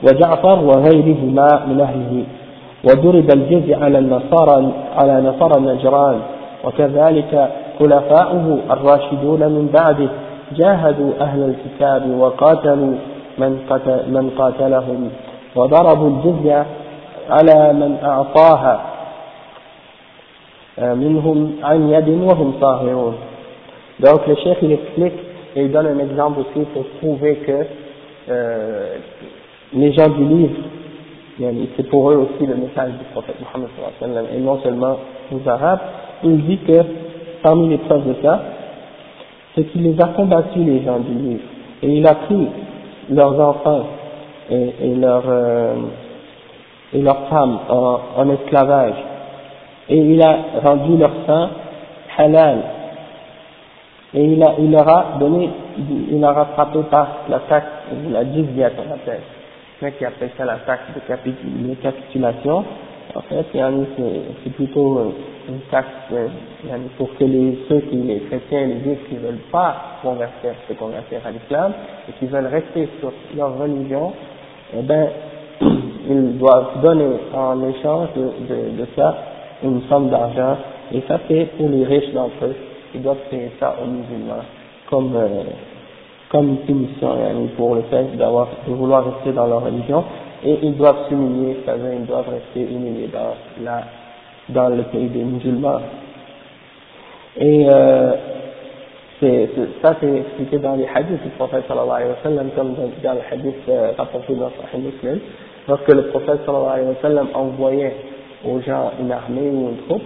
وجعفر 0.03 0.59
وغيرهما 0.59 1.65
من 1.67 1.81
أهله. 1.81 2.23
وضرب 2.83 3.29
الجزء 3.35 3.83
على 3.83 3.99
النصارى 3.99 4.71
على 4.97 5.21
نصارى 5.21 5.57
النجران. 5.57 6.19
وكذلك 6.63 7.49
خلفاؤه 7.79 8.57
الراشدون 8.71 9.39
من 9.39 9.69
بعده. 9.73 10.09
جاهدوا 10.55 11.11
أهل 11.21 11.53
الكتاب 11.53 12.19
وقاتلوا 12.19 12.93
من, 13.37 13.59
قتل 13.69 13.99
من 14.07 14.29
قاتلهم. 14.37 15.09
وضربوا 15.55 16.09
الجزية 16.09 16.65
على 17.29 17.73
من 17.73 17.97
أعطاها 18.03 18.81
منهم 20.77 21.51
عن 21.63 21.89
يد 21.89 22.09
وهم 22.09 22.53
صاغرون 22.61 23.15
Donc 23.99 24.27
le 24.27 24.35
chef 24.35 24.57
il 24.61 24.73
explique 24.73 25.13
et 25.55 25.63
il 25.63 25.71
donne 25.71 25.87
un 25.87 25.99
exemple 25.99 26.41
aussi 26.41 26.65
pour 26.73 26.83
prouver 26.99 27.35
que 27.37 27.65
euh, 28.29 28.97
les 29.73 29.91
gens 29.93 30.09
du 30.09 30.25
livre, 30.25 30.55
c'est 31.75 31.89
pour 31.89 32.11
eux 32.11 32.15
aussi 32.15 32.45
le 32.45 32.55
message 32.55 32.91
du 32.93 33.05
prophète 33.11 33.35
Mohammed 33.41 34.25
et 34.33 34.39
non 34.39 34.59
seulement 34.61 34.97
aux 35.31 35.49
Arabes, 35.49 35.79
il 36.23 36.45
dit 36.45 36.57
que 36.59 36.81
parmi 37.43 37.69
les 37.69 37.77
preuves 37.79 38.07
de 38.07 38.15
ça, 38.21 38.41
c'est 39.53 39.63
qu'il 39.65 39.83
les 39.83 40.01
a 40.01 40.07
combattus 40.07 40.65
les 40.65 40.83
gens 40.83 40.99
du 40.99 41.13
livre. 41.13 41.43
Et 41.83 41.97
il 41.97 42.07
a 42.07 42.15
pris 42.15 42.47
leurs 43.09 43.39
enfants 43.39 43.85
et, 44.49 44.71
euh, 44.81 45.75
leurs 46.93 47.27
femmes 47.27 47.59
en, 47.69 47.99
en, 48.17 48.29
esclavage. 48.29 48.95
Et 49.89 49.97
il 49.97 50.21
a 50.21 50.37
rendu 50.63 50.97
leur 50.97 51.11
sang 51.27 51.49
halal. 52.17 52.57
Et 54.15 54.23
il, 54.23 54.41
a, 54.41 54.55
il 54.59 54.71
leur 54.71 54.87
a 54.87 55.17
donné, 55.19 55.49
il 55.77 56.21
frappé 56.53 56.79
par 56.89 57.25
la 57.27 57.39
taxe, 57.39 57.67
la 58.09 58.23
jizya 58.23 58.69
qu'on 58.69 58.93
appelle. 58.93 59.19
Il 59.81 59.91
qui 59.91 60.05
appelle 60.05 60.29
ça 60.37 60.45
la 60.45 60.55
taxe 60.59 60.83
de 60.95 61.75
capitulation. 61.75 62.63
En 63.13 63.21
fait, 63.21 63.45
c'est 63.51 64.53
plutôt 64.53 65.13
une 65.49 65.59
taxe 65.69 65.87
euh, 66.13 66.27
pour 66.97 67.13
que 67.17 67.25
les, 67.25 67.59
ceux 67.67 67.81
qui, 67.81 67.97
les 67.97 68.19
chrétiens, 68.21 68.67
les 68.67 68.79
juifs 68.83 69.09
qui 69.09 69.17
veulent 69.17 69.43
pas 69.51 69.99
convertir, 70.01 70.51
se 70.67 70.73
convertir 70.73 71.19
à 71.25 71.31
l'islam 71.31 71.73
et 72.07 72.13
qui 72.13 72.25
veulent 72.27 72.47
rester 72.47 72.87
sur 73.01 73.11
leur 73.35 73.57
religion, 73.57 74.13
eh 74.73 74.81
ben, 74.81 75.09
ils 76.09 76.37
doivent 76.37 76.81
donner 76.81 77.17
en 77.33 77.67
échange 77.67 78.09
de, 78.15 78.23
de, 78.23 78.81
de 78.81 78.87
ça 78.95 79.15
une 79.63 79.81
somme 79.89 80.09
d'argent 80.09 80.57
et 80.93 81.01
ça 81.07 81.19
c'est 81.27 81.45
pour 81.57 81.69
les 81.69 81.83
riches 81.83 82.13
d'entre 82.13 82.45
eux 82.45 82.55
ils 82.95 83.01
doivent 83.01 83.27
payer 83.29 83.51
ça 83.59 83.75
aux 83.81 83.85
musulmans 83.87 84.43
comme 84.89 85.15
euh, 85.15 85.43
comme 86.29 86.57
punition 86.65 87.15
pour 87.55 87.75
le 87.75 87.83
fait 87.83 88.03
de 88.17 88.73
vouloir 88.73 89.05
rester 89.05 89.31
dans 89.31 89.45
leur 89.45 89.63
religion 89.63 90.03
et 90.43 90.59
ils 90.61 90.75
doivent 90.75 91.07
s'humilier, 91.07 91.57
c'est-à-dire 91.63 91.93
ils 91.93 92.05
doivent 92.05 92.29
rester 92.29 92.61
humiliés 92.61 93.09
dans 93.11 93.35
la 93.63 93.83
dans 94.49 94.69
le 94.69 94.83
pays 94.83 95.07
des 95.07 95.23
musulmans. 95.23 95.81
Et 97.37 97.65
euh, 97.67 98.11
ça 99.81 99.95
c'est 99.99 100.17
expliqué 100.17 100.59
dans 100.59 100.75
les 100.75 100.87
hadiths 100.93 101.23
du 101.23 101.29
prophète 101.37 101.63
sallallahu 101.67 101.95
alayhi 101.95 102.11
wa 102.11 102.23
sallam 102.23 102.49
comme 102.55 102.75
dans, 103.03 103.13
le 103.13 103.19
hadith 103.31 103.55
euh, 103.69 103.91
rapporté 103.97 104.35
dans 104.35 104.51
Sahih 104.51 104.83
Muslim 104.83 105.19
lorsque 105.67 105.87
le 105.87 106.07
prophète 106.07 106.39
sallallahu 106.45 106.73
alayhi 106.73 106.89
wa 106.89 107.01
sallam 107.01 107.27
envoyait 107.33 107.95
aux 108.45 108.59
gens 108.61 108.91
une 108.99 109.11
armée 109.11 109.49
ou 109.49 109.69
une 109.69 109.77
troupe 109.87 110.03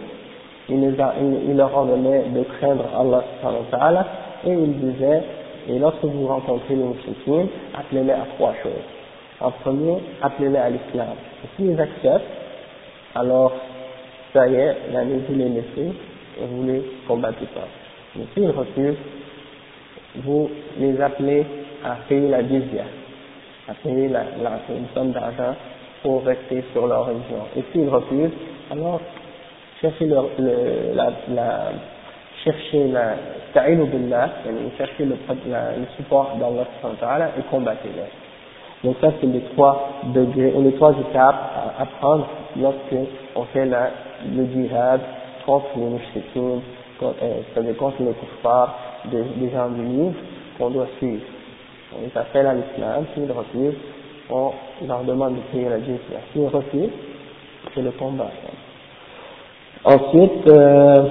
il, 0.70 0.82
les 0.82 1.00
a, 1.00 1.14
il, 1.48 1.56
leur 1.56 1.76
ordonnait 1.76 2.26
de 2.34 2.44
craindre 2.44 2.86
Allah 3.74 4.06
et 4.46 4.52
il 4.52 4.80
disait 4.80 5.24
et 5.68 5.78
lorsque 5.78 6.04
vous 6.04 6.28
rencontrez 6.28 6.76
les 6.76 6.84
musulmans, 6.84 7.48
appelez-les 7.78 8.12
à 8.12 8.26
trois 8.36 8.54
choses. 8.64 8.72
En 9.40 9.52
premier, 9.52 9.98
appelez-les 10.22 10.58
à 10.58 10.70
l'islam. 10.70 11.16
S'ils 11.56 11.80
acceptent, 11.80 12.26
alors 13.16 13.54
ça 14.34 14.48
y 14.48 14.56
est, 14.56 14.76
vous 14.92 15.36
les 15.36 15.50
laissez 15.50 15.94
et 16.42 16.46
vous 16.50 16.64
les 16.64 16.84
combattez 17.08 17.46
pas. 17.54 17.68
Mais 18.16 18.24
s'ils 18.34 18.50
refusent, 18.50 18.98
vous 20.24 20.50
les 20.80 21.00
appelez 21.02 21.46
à 21.84 21.98
payer 22.08 22.30
la 22.30 22.42
jizya, 22.42 22.84
à 23.68 23.74
payer 23.76 24.08
une 24.08 24.88
somme 24.94 25.12
d'argent 25.12 25.56
pour 26.04 26.24
rester 26.26 26.64
sur 26.74 26.88
leur 26.88 27.06
religion. 27.06 27.46
Et 27.56 27.64
s'ils 27.72 27.90
refusent, 27.90 28.32
alors 28.72 29.00
cherchez 29.82 30.06
le, 30.06 30.16
le, 30.40 30.94
la, 30.96 31.12
la, 31.34 31.72
cherchez 32.44 32.88
la 32.88 33.16
ta'inu 33.54 33.86
billah, 33.86 34.30
cherchez 34.78 35.06
le, 35.06 35.16
le 35.16 35.86
support 35.98 36.38
d'Allah 36.40 37.32
et 37.38 37.42
combattez-les. 37.50 38.12
Donc 38.84 38.96
ça 39.02 39.12
c'est 39.20 39.28
les 39.28 39.42
trois 39.54 39.90
degrés, 40.14 40.54
les 40.58 40.74
trois 40.74 40.92
étapes 40.92 41.76
à 41.80 41.82
apprendre 41.82 42.28
lorsque 42.58 42.96
on 43.36 43.44
fait 43.46 43.66
la, 43.66 43.92
le 44.36 44.46
djihad 44.46 45.02
contre 45.46 45.68
les 45.76 45.84
mouchriquins, 45.84 46.62
euh, 47.02 47.12
c'est-à-dire 47.54 47.78
contre 47.78 48.02
les 48.02 48.14
kuffars 48.14 48.76
des, 49.06 49.24
des 49.38 49.52
gens 49.52 49.70
du 49.70 49.84
livre 49.84 50.14
qu'on 50.58 50.70
doit 50.70 50.88
suivre. 50.98 51.24
On 51.98 52.02
les 52.06 52.18
appelle 52.18 52.48
à 52.48 52.54
l'islam, 52.54 53.06
s'ils 53.14 53.32
refusent, 53.32 53.80
on 54.30 54.52
leur 54.88 55.04
demande 55.04 55.36
de 55.36 55.42
payer 55.52 55.70
la 55.70 55.80
jizya. 55.80 56.20
S'ils 56.32 56.48
refusent, 56.48 56.92
c'est 57.74 57.82
le 57.82 57.92
combat. 57.92 58.30
Ensuite, 59.86 60.48
euh, 60.48 61.04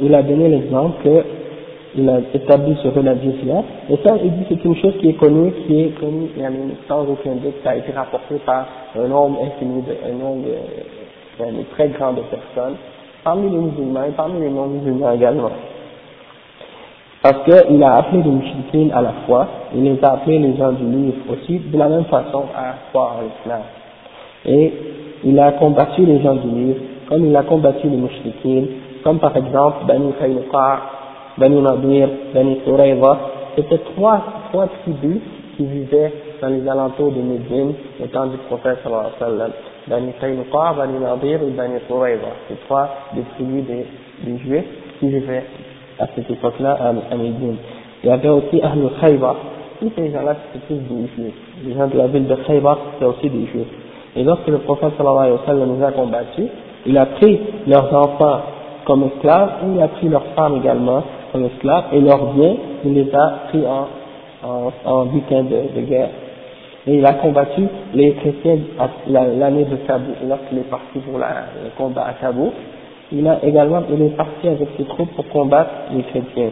il 0.00 0.14
a 0.14 0.22
donné 0.22 0.48
l'exemple 0.48 1.02
qu'il 1.02 2.08
a 2.08 2.20
établi 2.32 2.76
ce 2.82 2.88
la 3.00 3.12
là, 3.12 3.62
et 3.90 3.96
ça, 4.04 4.16
il 4.22 4.32
dit 4.32 4.44
c'est 4.48 4.64
une 4.64 4.76
chose 4.76 4.94
qui 4.98 5.10
est 5.10 5.14
connue, 5.14 5.52
qui 5.66 5.82
est 5.82 6.00
connue, 6.00 6.28
sans 6.88 7.02
aucun 7.02 7.34
doute, 7.34 7.54
ça 7.62 7.70
a 7.70 7.76
été 7.76 7.92
rapporté 7.92 8.36
par 8.46 8.66
un 8.98 9.06
nombre 9.08 9.40
infini, 9.42 9.82
de, 9.82 9.92
un 10.08 10.18
nombre 10.18 10.46
de, 10.46 11.44
un 11.44 11.62
très 11.74 11.88
grand 11.88 12.12
de 12.12 12.22
personnes, 12.22 12.76
parmi 13.22 13.50
les 13.50 13.58
musulmans 13.58 14.04
et 14.04 14.12
parmi 14.16 14.40
les 14.40 14.50
non-musulmans 14.50 15.12
également. 15.12 15.50
Parce 17.22 17.44
qu'il 17.44 17.82
a 17.82 17.96
appelé 17.96 18.22
les 18.22 18.30
musulmans 18.30 18.96
à 18.96 19.02
la 19.02 19.12
foi, 19.26 19.48
il 19.74 19.84
les 19.84 20.02
a 20.02 20.12
appelés 20.12 20.38
les 20.38 20.56
gens 20.56 20.72
du 20.72 20.84
livre 20.84 21.16
aussi, 21.30 21.58
de 21.58 21.78
la 21.78 21.88
même 21.88 22.04
façon 22.04 22.44
à 22.56 22.74
croire 22.90 23.16
en 23.18 23.22
l'islam. 23.22 23.62
Et 24.46 24.72
il 25.24 25.38
a 25.38 25.52
combattu 25.52 26.04
les 26.04 26.20
gens 26.22 26.34
du 26.34 26.48
livre, 26.48 26.80
comme 27.08 27.26
il 27.26 27.36
a 27.36 27.42
combattu 27.42 27.88
les 27.88 27.96
mouchriquins, 27.96 28.64
comme 29.02 29.18
par 29.18 29.36
exemple 29.36 29.84
Bani 29.86 30.12
Khaynuqa, 30.18 30.80
Bani 31.38 31.60
Nadir, 31.60 32.08
Bani 32.34 32.60
Qurayza, 32.64 33.18
c'était 33.56 33.78
trois, 33.94 34.22
trois 34.50 34.66
tribus 34.82 35.20
qui 35.56 35.66
vivaient 35.66 36.12
dans 36.40 36.48
les 36.48 36.66
alentours 36.68 37.12
de 37.12 37.20
Médine 37.20 37.74
au 38.02 38.06
temps 38.06 38.26
du 38.26 38.36
prophète 38.48 38.78
sallallahu 38.82 39.06
alayhi 39.06 39.20
wa 39.20 39.28
sallam. 39.28 39.50
Bani 39.86 40.12
Khaynuqa, 40.20 40.74
Bani 40.76 40.98
Nadir 40.98 41.40
et 41.42 41.50
Bani 41.50 41.80
Qurayza. 41.88 42.28
C'est 42.48 42.64
trois 42.66 42.88
des 43.14 43.22
tribus 43.34 43.64
des, 43.66 43.86
des 44.24 44.38
juifs 44.38 44.64
qui 44.98 45.08
vivaient 45.08 45.44
à 45.98 46.06
cette 46.14 46.30
époque-là 46.30 46.78
à, 46.80 47.16
Médine. 47.16 47.56
Il 48.02 48.08
y 48.08 48.12
avait 48.12 48.28
aussi 48.28 48.60
Ahlul 48.62 48.90
Khaybar. 49.00 49.36
Tous 49.80 49.90
ces 49.96 50.10
gens-là, 50.10 50.36
c'était 50.52 50.66
tous 50.66 50.94
des 50.94 51.08
juifs. 51.14 51.34
Les 51.64 51.74
gens 51.74 51.86
de 51.88 51.98
la 51.98 52.06
ville 52.06 52.26
de 52.26 52.34
Khaybar, 52.34 52.78
c'était 52.92 53.06
aussi 53.06 53.30
des 53.30 53.46
juifs. 53.46 53.68
Et 54.16 54.22
lorsque 54.22 54.46
le 54.46 54.58
prophète 54.58 54.92
sallallahu 54.96 55.18
alayhi 55.18 55.36
wa 55.38 55.46
sallam 55.46 55.78
les 55.78 55.84
a 55.84 55.92
combattus, 55.92 56.48
il 56.86 56.96
a 56.98 57.06
pris 57.06 57.40
leurs 57.66 57.92
enfants 57.94 58.40
comme 58.84 59.04
esclaves 59.04 59.50
il 59.74 59.82
a 59.82 59.88
pris 59.88 60.08
leurs 60.08 60.26
femmes 60.36 60.56
également 60.56 61.02
comme 61.34 61.46
esclaves 61.46 61.86
et 61.92 62.00
leurs 62.00 62.32
biens, 62.32 62.54
il 62.84 62.94
les 62.94 63.12
a 63.12 63.38
pris 63.48 63.64
en, 63.66 63.88
en, 64.48 64.72
en 64.84 65.06
butin 65.06 65.42
de, 65.42 65.80
de, 65.80 65.84
guerre. 65.84 66.10
Et 66.86 66.94
il 66.98 67.04
a 67.04 67.14
combattu 67.14 67.66
les 67.92 68.12
chrétiens 68.12 68.58
l'année 69.08 69.64
de 69.64 69.76
Tabou, 69.84 70.12
lorsqu'il 70.28 70.58
est 70.58 70.70
parti 70.70 70.98
pour 71.00 71.18
la, 71.18 71.46
le 71.64 71.70
combat 71.76 72.06
à 72.06 72.12
Tabou. 72.12 72.52
Il 73.10 73.26
a 73.26 73.44
également, 73.44 73.82
il 73.92 74.00
est 74.00 74.16
parti 74.16 74.46
avec 74.46 74.68
ses 74.76 74.84
troupes 74.84 75.10
pour 75.16 75.28
combattre 75.30 75.70
les 75.92 76.04
chrétiens. 76.04 76.50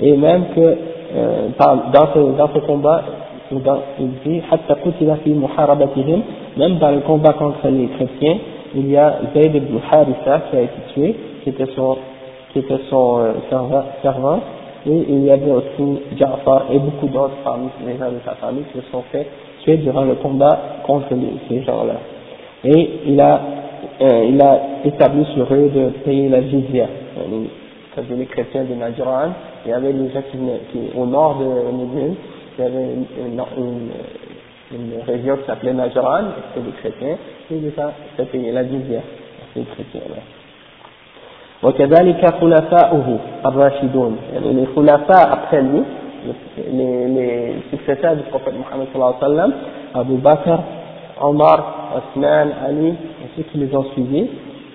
Et 0.00 0.16
même 0.16 0.46
que 0.56 0.60
euh, 0.60 1.48
dans, 1.92 2.08
ce, 2.12 2.36
dans 2.36 2.48
ce 2.52 2.58
combat, 2.66 3.02
il 3.52 4.08
dit, 4.26 4.42
même 6.56 6.78
dans 6.78 6.90
le 6.90 7.00
combat 7.00 7.34
contre 7.34 7.68
les 7.68 7.86
chrétiens, 7.86 8.38
il 8.74 8.90
y 8.90 8.96
a 8.96 9.20
Zayd 9.34 9.54
ibn 9.54 9.78
qui 10.50 10.56
a 10.56 10.60
été 10.60 10.80
tué, 10.94 11.16
qui 11.42 11.50
était 11.50 11.66
son, 11.76 11.96
qui 12.52 12.58
était 12.60 12.80
son 12.90 13.18
euh, 13.18 13.32
servant, 14.02 14.40
et 14.86 15.06
il 15.08 15.24
y 15.24 15.30
avait 15.30 15.50
aussi 15.50 16.00
Ja'far 16.16 16.66
et 16.72 16.78
beaucoup 16.78 17.06
d'autres 17.06 17.36
parmi 17.42 17.68
les 17.86 17.96
gens 17.96 18.10
de 18.10 18.18
sa 18.24 18.34
famille 18.34 18.64
qui 18.72 18.78
se 18.80 18.90
sont 18.90 19.02
fait 19.10 19.26
tuer 19.62 19.78
durant 19.78 20.04
le 20.04 20.14
combat 20.16 20.58
contre 20.86 21.06
ces 21.48 21.62
gens-là. 21.62 21.94
Et 22.64 22.90
il 23.06 23.20
a, 23.20 23.40
euh, 24.02 24.26
il 24.28 24.42
a 24.42 24.60
établi 24.84 25.24
sur 25.34 25.52
eux 25.54 25.70
de 25.74 25.88
payer 26.04 26.28
la 26.28 26.42
jizya. 26.42 26.86
C'est-à-dire 27.94 28.16
les 28.16 28.26
chrétiens 28.26 28.64
de 28.64 28.74
Najran, 28.74 29.30
il 29.64 29.70
y 29.70 29.74
avait 29.74 29.92
les 29.92 30.10
gens 30.10 30.22
qui, 30.30 30.38
qui 30.72 30.98
au 30.98 31.06
nord 31.06 31.38
de 31.38 31.44
Médine, 31.44 32.14
il 32.58 32.64
y 32.64 32.66
avait 32.66 32.84
une, 32.84 33.40
une, 33.56 33.90
une 34.72 35.02
région 35.06 35.36
qui 35.36 35.46
s'appelait 35.46 35.72
Najran, 35.72 36.24
c'était 36.54 36.66
des 36.66 36.72
chrétiens, 36.72 37.16
وكذلك 41.62 42.34
خلفاؤه 42.40 43.18
الراشدون. 43.46 44.18
يعني 44.34 44.62
الخلفاء 44.62 45.32
أبخلي 45.32 45.82
للسكتات 46.68 48.16
بقوة 48.16 48.54
محمد 48.60 48.86
صلى 48.92 48.94
الله 48.94 49.14
عليه 49.22 49.26
وسلم 49.26 49.52
أبو 49.94 50.16
بكر 50.16 50.60
عمر 51.20 51.64
عثمان 51.94 52.52
علي 52.64 52.94
وكل 53.38 53.64
ذو 53.66 53.84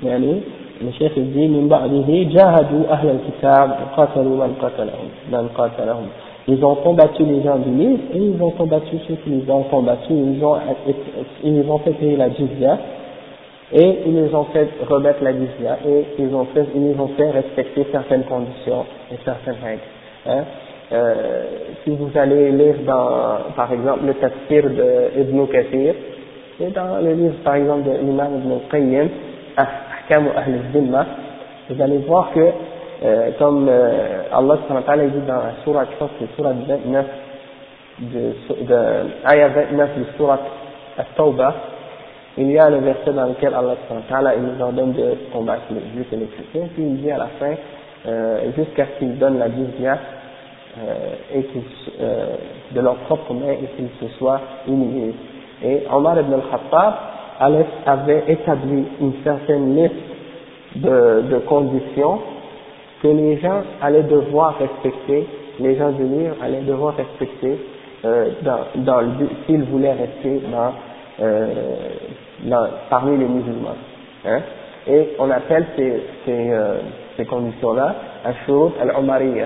يعني 0.03 0.41
الشيخ 0.81 1.11
الدين 1.17 1.53
من 1.53 1.67
بعده 1.67 2.07
جاهدوا 2.07 2.91
أهل 2.91 3.09
الكتاب 3.09 3.69
وقاتلوا 3.69 4.45
من 4.45 4.55
قتلهم 4.61 5.07
من 5.31 5.47
قاتلهم. 5.47 6.07
Ils 6.49 6.65
ont 6.65 6.75
combattu 6.75 7.23
les 7.23 7.43
gens 7.43 7.57
du 7.57 7.69
livre 7.69 7.99
et 8.13 8.17
ils 8.17 8.41
ont 8.41 8.49
combattu 8.51 8.97
ceux 9.07 9.15
qui 9.15 9.29
les 9.29 9.51
ont 9.51 9.63
combattus, 9.63 10.09
ils 10.09 10.43
ont, 10.43 10.57
ils 11.43 11.69
ont 11.69 11.77
fait 11.79 11.91
payer 11.91 12.15
la 12.15 12.29
jizya 12.29 12.77
et 13.71 13.99
ils 14.07 14.15
les 14.15 14.33
ont 14.33 14.45
fait 14.45 14.67
remettre 14.89 15.23
la 15.23 15.31
jizya 15.33 15.77
et 15.87 16.05
ils 16.17 16.33
ont 16.33 16.45
fait, 16.45 16.65
ils 16.75 16.99
ont 16.99 17.09
fait 17.09 17.29
respecter 17.29 17.85
certaines 17.91 18.23
conditions 18.23 18.85
et 19.11 19.15
certaines 19.23 19.57
règles. 19.63 19.81
Hein. 20.25 20.43
Euh, 20.91 21.43
si 21.83 21.91
vous 21.91 22.09
allez 22.15 22.51
lire 22.51 22.75
dans, 22.85 23.53
par 23.55 23.71
exemple, 23.71 24.07
le 24.07 24.15
tafsir 24.15 24.63
de 24.63 25.21
Ibn 25.21 25.45
Kathir, 25.45 25.93
et 26.61 26.67
dans 26.71 26.97
le 26.99 27.13
livre, 27.13 27.35
par 27.43 27.55
exemple, 27.55 27.83
de 27.83 27.91
l'imam 27.91 28.41
Ibn 28.43 28.53
Qayyim, 28.71 29.07
Ahkam 29.55 30.29
Ahl 30.35 30.53
al 30.73 31.05
vous 31.69 31.81
allez 31.81 31.99
voir 31.99 32.31
que 32.33 32.41
euh, 33.03 33.31
comme 33.39 33.67
euh, 33.69 34.23
Allah 34.31 34.57
dit 35.07 35.27
dans 35.27 35.35
la 35.35 35.53
surah, 35.63 35.85
je 35.85 35.97
pense 35.97 36.09
que 36.19 36.25
c'est 36.25 36.35
surah 36.35 36.51
29 36.51 37.05
de, 37.99 38.33
de 38.65 38.75
ayah 39.31 39.47
29 39.49 39.99
de 39.99 40.05
surah 40.17 40.39
At-Tawbah, 40.97 41.53
il 42.37 42.51
y 42.51 42.59
a 42.59 42.69
le 42.69 42.77
verset 42.77 43.11
dans 43.11 43.25
lequel 43.25 43.53
Allah 43.53 44.33
il 44.35 44.43
nous 44.43 44.61
ordonne 44.61 44.93
de 44.93 45.15
combattre 45.33 45.63
les 45.71 45.81
juifs 45.93 46.11
et 46.13 46.17
les 46.17 46.27
chrétiens, 46.27 46.67
puis 46.73 46.83
il 46.83 47.01
dit 47.01 47.11
à 47.11 47.17
la 47.17 47.27
fin, 47.39 47.53
euh, 48.07 48.51
jusqu'à 48.55 48.85
ce 48.85 48.99
qu'ils 48.99 49.17
donnent 49.17 49.39
la 49.39 49.49
jizya 49.49 49.97
euh, 50.77 50.93
et 51.35 51.43
qu'ils, 51.43 51.61
euh, 52.01 52.35
de 52.71 52.79
leur 52.81 52.95
propre 52.95 53.33
main 53.33 53.51
et 53.51 53.67
qu'ils 53.75 53.89
se 53.99 54.13
soient 54.17 54.41
humiliés. 54.67 55.13
Et 55.63 55.83
Omar 55.91 56.19
ibn 56.19 56.33
al-Khattab 56.33 56.93
avait 57.85 58.23
établi 58.27 58.85
une 59.01 59.13
certaine 59.23 59.75
liste 59.75 59.93
de, 60.75 61.23
de 61.29 61.37
conditions 61.39 62.19
que 63.01 63.07
les 63.07 63.39
gens 63.39 63.61
allaient 63.81 64.03
devoir 64.03 64.57
respecter, 64.57 65.27
les 65.59 65.75
gens 65.77 65.91
du 65.91 66.03
livre 66.03 66.35
allaient 66.41 66.61
devoir 66.61 66.95
respecter 66.95 67.57
euh, 68.05 68.29
dans, 68.41 68.83
dans 68.83 69.01
s'ils 69.45 69.63
voulaient 69.63 69.93
rester 69.93 70.41
dans, 70.51 70.73
euh, 71.21 72.67
parmi 72.89 73.17
les 73.17 73.25
musulmans. 73.25 73.75
Hein. 74.25 74.39
Et 74.87 75.09
on 75.19 75.29
appelle 75.29 75.65
ces, 75.75 76.03
ces, 76.25 76.51
euh, 76.51 76.77
ces 77.17 77.25
conditions-là 77.25 77.95
Ashurut 78.25 78.71
al-Umariyya, 78.81 79.45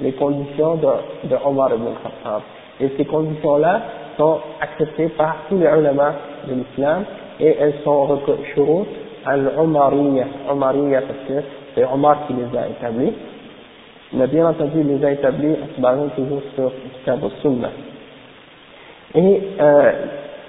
les 0.00 0.12
conditions 0.12 0.76
de, 0.76 1.28
de 1.28 1.36
Omar 1.44 1.70
ibn 1.74 1.84
Khattab. 2.02 2.42
Et 2.80 2.90
ces 2.96 3.04
conditions-là 3.04 3.80
sont 4.16 4.38
acceptées 4.60 5.08
par 5.08 5.36
tous 5.48 5.58
les 5.58 5.66
ulama 5.66 6.14
de 6.48 6.54
l'islam 6.54 7.04
et 7.40 7.56
elles 7.58 7.74
sont 7.84 8.20
Shurut 8.54 8.86
al-Umariyya, 9.26 10.26
Umariyya 10.50 11.02
parce 11.02 11.18
que 11.28 11.44
c'est 11.74 11.84
Omar 11.84 12.26
qui 12.26 12.34
les 12.34 12.58
a 12.58 12.68
établis. 12.68 13.12
Mais 14.12 14.26
bien 14.28 14.46
entendu, 14.48 14.80
il 14.80 14.86
les 14.86 15.04
a 15.04 15.12
établis 15.12 15.56
en 15.82 16.08
toujours 16.08 16.42
sur 16.54 16.70
Kitab 16.98 17.24
al-Sunnah. 17.24 17.70
Et 19.16 19.40
euh, 19.60 19.92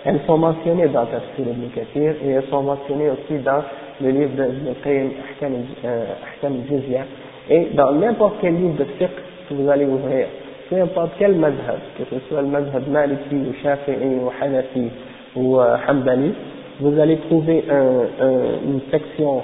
elles 0.06 0.20
sont 0.28 0.38
mentionnées 0.38 0.88
dans 0.88 1.06
Tafsir 1.06 1.48
ibn 1.48 1.68
Kathir 1.74 2.14
et 2.24 2.30
elles 2.30 2.48
sont 2.50 2.62
mentionnées 2.62 3.10
aussi 3.10 3.42
dans 3.44 3.64
le 4.02 4.10
livre 4.10 4.36
de 4.36 4.74
Qayyim 4.84 5.10
Ahkam 5.42 5.54
euh, 5.84 6.06
al-Jizya 6.44 7.02
et 7.50 7.68
dans 7.74 7.92
n'importe 7.94 8.36
quel 8.42 8.56
livre 8.56 8.78
de 8.78 8.84
fiqh 8.84 9.10
que 9.50 9.54
vous 9.54 9.70
allez 9.70 9.86
ouvrir, 9.86 10.28
peu 10.70 10.82
importe 10.82 11.12
quel 11.18 11.36
madhab, 11.36 11.78
que 11.98 12.04
ce 12.06 12.20
soit 12.28 12.42
le 12.42 12.48
madhab 12.48 12.88
Maliki 12.88 13.36
ou 13.36 13.54
Shafi'i 13.64 14.20
ou 14.22 14.32
Hanafi 14.42 14.90
ou 15.36 15.60
euh, 15.60 15.76
Hanbali, 15.88 16.34
vous 16.80 17.00
allez 17.00 17.18
trouver 17.18 17.64
un, 17.70 18.26
un, 18.26 18.32
une 18.66 18.82
section 18.92 19.42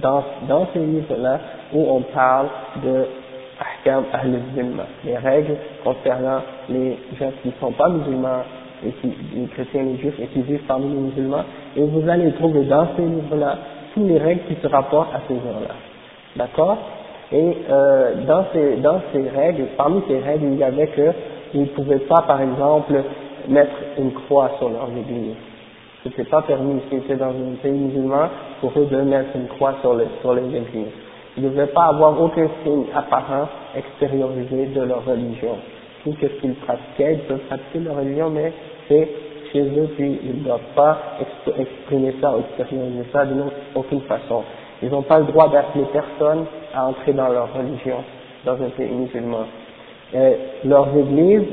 dans, 0.00 0.22
dans 0.48 0.66
ces 0.72 0.80
livres-là 0.80 1.38
où 1.72 1.84
on 1.88 2.00
parle 2.14 2.48
de 2.82 3.06
ahkam 3.60 4.04
ahl 4.12 4.40
les 5.04 5.16
règles 5.16 5.56
concernant 5.84 6.40
les 6.68 6.98
gens 7.18 7.30
qui 7.42 7.48
ne 7.48 7.52
sont 7.60 7.72
pas 7.72 7.88
musulmans, 7.88 8.42
et 8.84 8.90
qui, 8.90 9.12
les 9.34 9.46
chrétiens, 9.46 9.84
les 9.84 9.96
juifs, 9.98 10.18
et 10.20 10.26
qui 10.26 10.42
vivent 10.42 10.64
parmi 10.66 10.88
les 10.88 11.00
musulmans, 11.00 11.44
et 11.76 11.82
vous 11.82 12.08
allez 12.08 12.32
trouver 12.32 12.64
dans 12.64 12.88
ces 12.96 13.02
livres-là 13.02 13.58
toutes 13.94 14.08
les 14.08 14.18
règles 14.18 14.42
qui 14.48 14.56
se 14.60 14.66
rapportent 14.66 15.14
à 15.14 15.20
ces 15.28 15.34
gens-là. 15.34 15.74
D'accord? 16.36 16.78
Et 17.30 17.56
euh, 17.70 18.14
dans, 18.26 18.44
ces, 18.52 18.76
dans 18.76 19.00
ces 19.12 19.28
règles, 19.28 19.66
parmi 19.76 20.02
ces 20.08 20.18
règles, 20.18 20.46
il 20.52 20.58
y 20.58 20.64
avait 20.64 20.88
que 20.88 21.12
ils 21.54 21.62
ne 21.62 21.66
pouvaient 21.66 21.98
pas, 21.98 22.22
par 22.22 22.40
exemple, 22.40 22.94
mettre 23.48 23.72
une 23.98 24.12
croix 24.12 24.50
sur 24.58 24.68
leurs 24.68 24.88
églises. 24.90 25.34
Ce 26.02 26.08
n'était 26.08 26.24
pas 26.24 26.42
permis, 26.42 26.80
c'était 26.90 27.16
dans 27.16 27.30
un 27.30 27.54
pays 27.62 27.70
musulman, 27.70 28.28
pour 28.60 28.72
eux 28.76 28.86
de 28.90 28.96
mettre 29.02 29.36
une 29.36 29.46
croix 29.46 29.74
sur, 29.80 29.94
les 29.94 30.06
sur 30.20 30.34
les 30.34 30.42
églises. 30.42 30.92
Ils 31.36 31.44
ne 31.44 31.48
devaient 31.48 31.68
pas 31.68 31.84
avoir 31.84 32.20
aucun 32.20 32.48
signe 32.64 32.84
apparent 32.94 33.48
extériorisé 33.76 34.66
de 34.66 34.82
leur 34.82 35.04
religion. 35.04 35.56
Tout 36.02 36.14
ce 36.20 36.26
qu'ils 36.26 36.54
pratiquaient, 36.54 37.14
ils 37.14 37.20
peuvent 37.20 37.46
pratiquer 37.46 37.78
leur 37.78 37.96
religion, 37.96 38.30
mais 38.30 38.52
c'est 38.88 39.08
chez 39.52 39.62
eux, 39.62 39.88
puis 39.96 40.18
ils 40.24 40.38
ne 40.40 40.44
doivent 40.44 40.74
pas 40.74 40.98
exprimer 41.56 42.14
ça 42.20 42.34
extérioriser 42.38 43.04
ça 43.12 43.24
d'une 43.24 43.44
aucune 43.74 44.00
façon. 44.02 44.42
Ils 44.82 44.90
n'ont 44.90 45.02
pas 45.02 45.20
le 45.20 45.26
droit 45.26 45.48
d'appeler 45.48 45.84
personne 45.92 46.46
à 46.74 46.86
entrer 46.88 47.12
dans 47.12 47.28
leur 47.28 47.52
religion, 47.54 47.98
dans 48.44 48.54
un 48.54 48.70
pays 48.70 48.90
musulman. 48.90 49.44
Et 50.14 50.36
leurs 50.64 50.88
églises, 50.96 51.46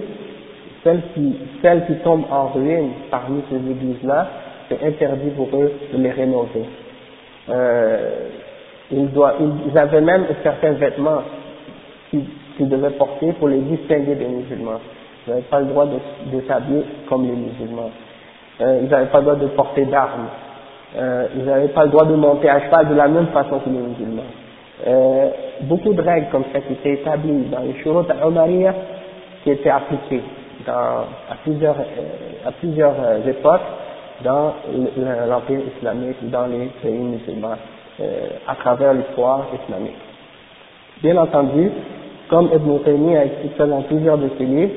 celles 0.83 1.01
qui, 1.13 1.35
celles 1.61 1.85
qui 1.85 1.95
tombent 1.95 2.25
en 2.31 2.47
ruine 2.47 2.91
parmi 3.11 3.41
ces 3.49 3.57
églises-là, 3.57 4.27
c'est 4.69 4.85
interdit 4.85 5.31
pour 5.31 5.47
eux 5.53 5.71
de 5.93 6.01
les 6.01 6.11
rénover. 6.11 6.65
Euh, 7.49 8.29
ils, 8.91 9.11
doivent, 9.11 9.35
ils 9.67 9.77
avaient 9.77 10.01
même 10.01 10.25
certains 10.43 10.73
vêtements 10.73 11.23
qu'ils 12.11 12.69
devaient 12.69 12.91
porter 12.91 13.33
pour 13.33 13.47
les 13.47 13.59
distinguer 13.59 14.15
des 14.15 14.27
musulmans. 14.27 14.79
Ils 15.25 15.31
n'avaient 15.31 15.43
pas 15.43 15.59
le 15.59 15.65
droit 15.65 15.85
de, 15.85 16.41
s'habiller 16.47 16.83
comme 17.07 17.23
les 17.25 17.35
musulmans. 17.35 17.91
Euh, 18.61 18.79
ils 18.83 18.89
n'avaient 18.89 19.07
pas 19.07 19.19
le 19.19 19.25
droit 19.25 19.35
de 19.35 19.47
porter 19.47 19.85
d'armes. 19.85 20.27
Euh, 20.97 21.27
ils 21.35 21.45
n'avaient 21.45 21.67
pas 21.69 21.83
le 21.83 21.89
droit 21.89 22.05
de 22.05 22.15
monter 22.15 22.49
à 22.49 22.61
cheval 22.61 22.87
de 22.87 22.95
la 22.95 23.07
même 23.07 23.27
façon 23.27 23.59
que 23.59 23.69
les 23.69 23.79
musulmans. 23.79 24.23
Beaucoup 25.63 25.93
de 25.93 26.01
règles 26.01 26.27
comme 26.31 26.45
ça 26.53 26.61
qui 26.61 26.73
étaient 26.73 26.93
établies 26.93 27.47
dans 27.51 27.59
les 27.59 27.73
shurut 27.83 28.05
al 28.09 28.73
qui 29.43 29.51
étaient 29.51 29.69
appliquées 29.69 30.23
à 30.69 31.36
plusieurs, 31.43 31.75
euh, 31.75 32.47
à 32.47 32.51
plusieurs 32.51 32.95
euh, 32.99 33.27
époques 33.27 33.62
dans 34.23 34.53
l'empire 35.29 35.60
islamique, 35.77 36.17
dans 36.29 36.45
les 36.47 36.65
pays 36.82 36.97
musulmans, 36.97 37.55
euh, 38.01 38.27
à 38.47 38.55
travers 38.55 38.93
l'histoire 38.93 39.47
islamique. 39.63 39.97
Bien 41.01 41.17
entendu, 41.17 41.71
comme 42.29 42.49
Ibn 42.53 43.15
a 43.15 43.23
ça 43.58 43.65
dans 43.65 43.82
plusieurs 43.84 44.17
de 44.17 44.29
ses 44.38 44.45
livres, 44.45 44.73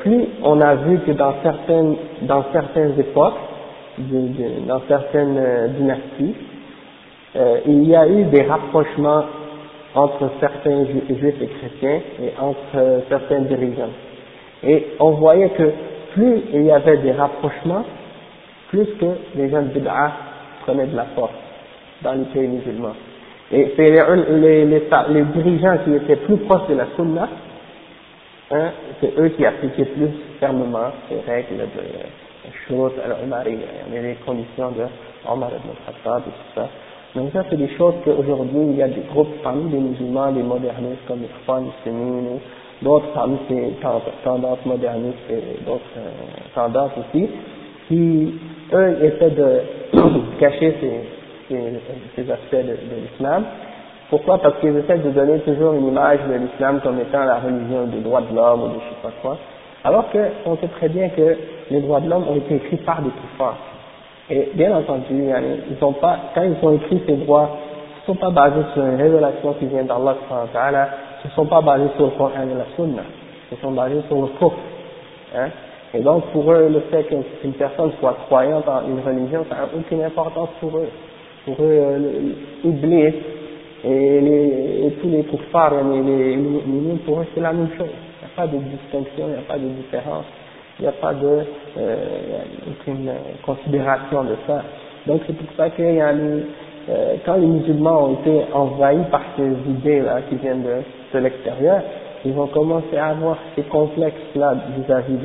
plus 0.00 0.26
on 0.42 0.60
a 0.60 0.74
vu 0.74 1.00
que 1.00 1.12
dans 1.12 1.34
certaines, 1.42 1.96
dans 2.22 2.44
certaines 2.52 3.00
époques, 3.00 3.34
dans 4.68 4.80
certaines 4.86 5.72
dynasties, 5.76 6.34
il 7.66 7.84
y 7.84 7.96
a 7.96 8.06
eu 8.06 8.24
des 8.24 8.42
rapprochements 8.42 9.24
entre 9.94 10.30
certains 10.38 10.84
juifs 10.84 11.40
et 11.40 11.46
chrétiens 11.46 12.00
et 12.22 12.32
entre 12.40 13.02
certains 13.08 13.40
dirigeants. 13.40 13.90
Et 14.66 14.86
on 15.00 15.10
voyait 15.10 15.50
que 15.50 15.70
plus 16.14 16.42
il 16.52 16.62
y 16.64 16.70
avait 16.70 16.98
des 16.98 17.12
rapprochements, 17.12 17.84
plus 18.68 18.86
que 19.00 19.06
les 19.36 19.50
gens 19.50 19.62
de 19.62 19.68
Bid'a 19.68 20.12
prenaient 20.62 20.86
de 20.86 20.96
la 20.96 21.06
force 21.14 21.32
dans 22.02 22.12
les 22.12 22.24
pays 22.26 22.48
musulmans. 22.48 22.94
Et 23.52 23.72
c'est 23.76 23.90
les, 23.90 24.64
les, 24.64 24.64
les, 24.64 25.22
dirigeants 25.34 25.78
qui 25.84 25.94
étaient 25.94 26.16
plus 26.16 26.38
proches 26.38 26.66
de 26.68 26.74
la 26.74 26.86
Sunna, 26.96 27.28
hein, 28.50 28.70
c'est 29.00 29.18
eux 29.18 29.28
qui 29.28 29.44
appliquaient 29.44 29.84
plus 29.84 30.08
fermement 30.40 30.92
ces 31.08 31.30
règles 31.30 31.58
de 31.58 32.50
Shurut 32.66 32.92
al-Umari, 33.04 33.58
les 33.92 34.14
conditions 34.26 34.70
de 34.70 34.84
Omar 35.30 35.50
ibn 35.50 35.70
Khattab 35.86 36.22
et 36.26 36.30
tout 36.30 36.60
ça. 36.60 36.68
Donc 37.14 37.30
ça, 37.32 37.44
c'est 37.48 37.56
des 37.56 37.68
choses 37.76 37.94
qu'aujourd'hui, 38.04 38.60
il 38.70 38.76
y 38.76 38.82
a 38.82 38.88
des 38.88 39.02
groupes 39.12 39.40
parmi 39.42 39.70
les 39.70 39.78
musulmans, 39.78 40.30
les 40.30 40.42
modernistes 40.42 41.06
comme 41.06 41.20
les 41.20 41.52
Muslimin 41.52 42.32
ou 42.32 42.40
d'autres 42.84 43.08
parmi 43.14 43.38
ces 43.48 43.72
tendances 44.22 44.64
modernistes 44.64 45.18
et 45.30 45.64
d'autres 45.64 45.82
euh, 45.96 46.10
tendances 46.54 46.92
aussi, 46.98 47.28
qui, 47.88 48.34
eux, 48.72 48.98
essaient 49.02 49.30
de 49.30 49.60
cacher 50.38 50.76
ces, 50.80 51.54
ces, 52.14 52.30
aspects 52.30 52.66
de, 52.66 52.76
l'islam. 53.02 53.44
Pourquoi? 54.10 54.38
Parce 54.38 54.58
qu'ils 54.60 54.76
essaient 54.76 54.98
de 54.98 55.10
donner 55.10 55.40
toujours 55.40 55.74
une 55.74 55.88
image 55.88 56.20
de 56.28 56.34
l'islam 56.34 56.80
comme 56.82 57.00
étant 57.00 57.24
la 57.24 57.36
religion 57.36 57.86
des 57.86 58.00
droits 58.00 58.20
de 58.20 58.34
l'homme 58.34 58.62
ou 58.62 58.68
de 58.68 58.74
je 58.74 58.78
sais 58.78 59.02
pas 59.02 59.12
quoi. 59.22 59.38
Alors 59.82 60.06
qu'on 60.10 60.56
sait 60.56 60.68
très 60.68 60.88
bien 60.88 61.08
que 61.08 61.36
les 61.70 61.80
droits 61.80 62.00
de 62.00 62.08
l'homme 62.08 62.24
ont 62.28 62.36
été 62.36 62.56
écrits 62.56 62.76
par 62.78 63.02
des 63.02 63.10
kuffars. 63.10 63.58
Et 64.30 64.50
bien 64.54 64.74
entendu, 64.74 65.04
ils 65.10 65.84
ont 65.84 65.92
pas, 65.92 66.16
quand 66.34 66.42
ils 66.42 66.66
ont 66.66 66.74
écrit 66.74 67.02
ces 67.06 67.16
droits, 67.16 67.50
ils 67.96 68.10
ne 68.10 68.14
sont 68.14 68.20
pas 68.20 68.30
basés 68.30 68.64
sur 68.72 68.82
une 68.82 68.96
révélation 68.96 69.52
qui 69.54 69.66
vient 69.66 69.82
d'Allah, 69.82 70.16
ils 71.24 71.28
ne 71.28 71.32
sont 71.32 71.46
pas 71.46 71.60
basés 71.60 71.88
sur 71.96 72.06
le 72.06 72.10
Coran 72.12 72.30
et 72.42 72.54
la 72.54 72.66
Sunna, 72.76 73.02
ils 73.50 73.58
sont 73.58 73.72
basés 73.72 74.02
sur 74.08 74.20
le 74.20 74.28
kufr. 74.38 74.56
Hein? 75.36 75.48
Et 75.94 76.00
donc 76.00 76.24
pour 76.32 76.50
eux, 76.52 76.68
le 76.72 76.80
fait 76.90 77.04
qu'une 77.04 77.52
personne 77.52 77.92
soit 78.00 78.16
croyante 78.26 78.68
en 78.68 78.82
une 78.88 79.00
religion, 79.00 79.44
ça 79.48 79.56
n'a 79.56 79.68
aucune 79.76 80.02
importance 80.02 80.48
pour 80.60 80.76
eux 80.76 80.88
pour 81.44 81.56
eux, 81.60 81.78
euh, 81.78 82.32
Iblis 82.64 83.14
et, 83.84 84.86
et 84.86 84.90
tous 85.00 85.08
les 85.08 85.24
kuffars, 85.24 85.74
les, 85.84 86.02
les, 86.02 86.96
pour 87.04 87.20
eux 87.20 87.26
c'est 87.34 87.40
la 87.40 87.52
même 87.52 87.68
chose. 87.76 87.88
Il 87.88 88.26
n'y 88.26 88.32
a 88.32 88.36
pas 88.36 88.46
de 88.46 88.58
distinction, 88.58 89.26
il 89.26 89.32
n'y 89.32 89.38
a 89.38 89.42
pas 89.46 89.58
de 89.58 89.68
différence, 89.68 90.24
il 90.78 90.82
n'y 90.82 90.88
a 90.88 90.92
pas 90.92 91.12
de 91.12 91.44
euh, 91.78 91.96
aucune 92.70 93.10
considération 93.44 94.24
de 94.24 94.36
ça. 94.46 94.62
Donc 95.06 95.22
c'est 95.26 95.36
pour 95.36 95.54
ça 95.56 95.68
que 95.70 95.82
y 95.82 96.00
a 96.00 96.12
les, 96.12 96.44
euh, 96.88 97.16
quand 97.26 97.34
les 97.36 97.46
musulmans 97.46 98.06
ont 98.06 98.14
été 98.14 98.44
envahis 98.52 99.04
par 99.10 99.22
ces 99.36 99.50
idées-là 99.70 100.22
qui 100.28 100.36
viennent 100.36 100.62
de, 100.62 100.76
de 101.14 101.20
l'extérieur, 101.20 101.82
ils 102.24 102.36
ont 102.38 102.46
commencé 102.48 102.96
à 102.96 103.08
avoir 103.08 103.38
ces 103.56 103.62
complexes-là 103.62 104.54
vis-à-vis 104.76 105.18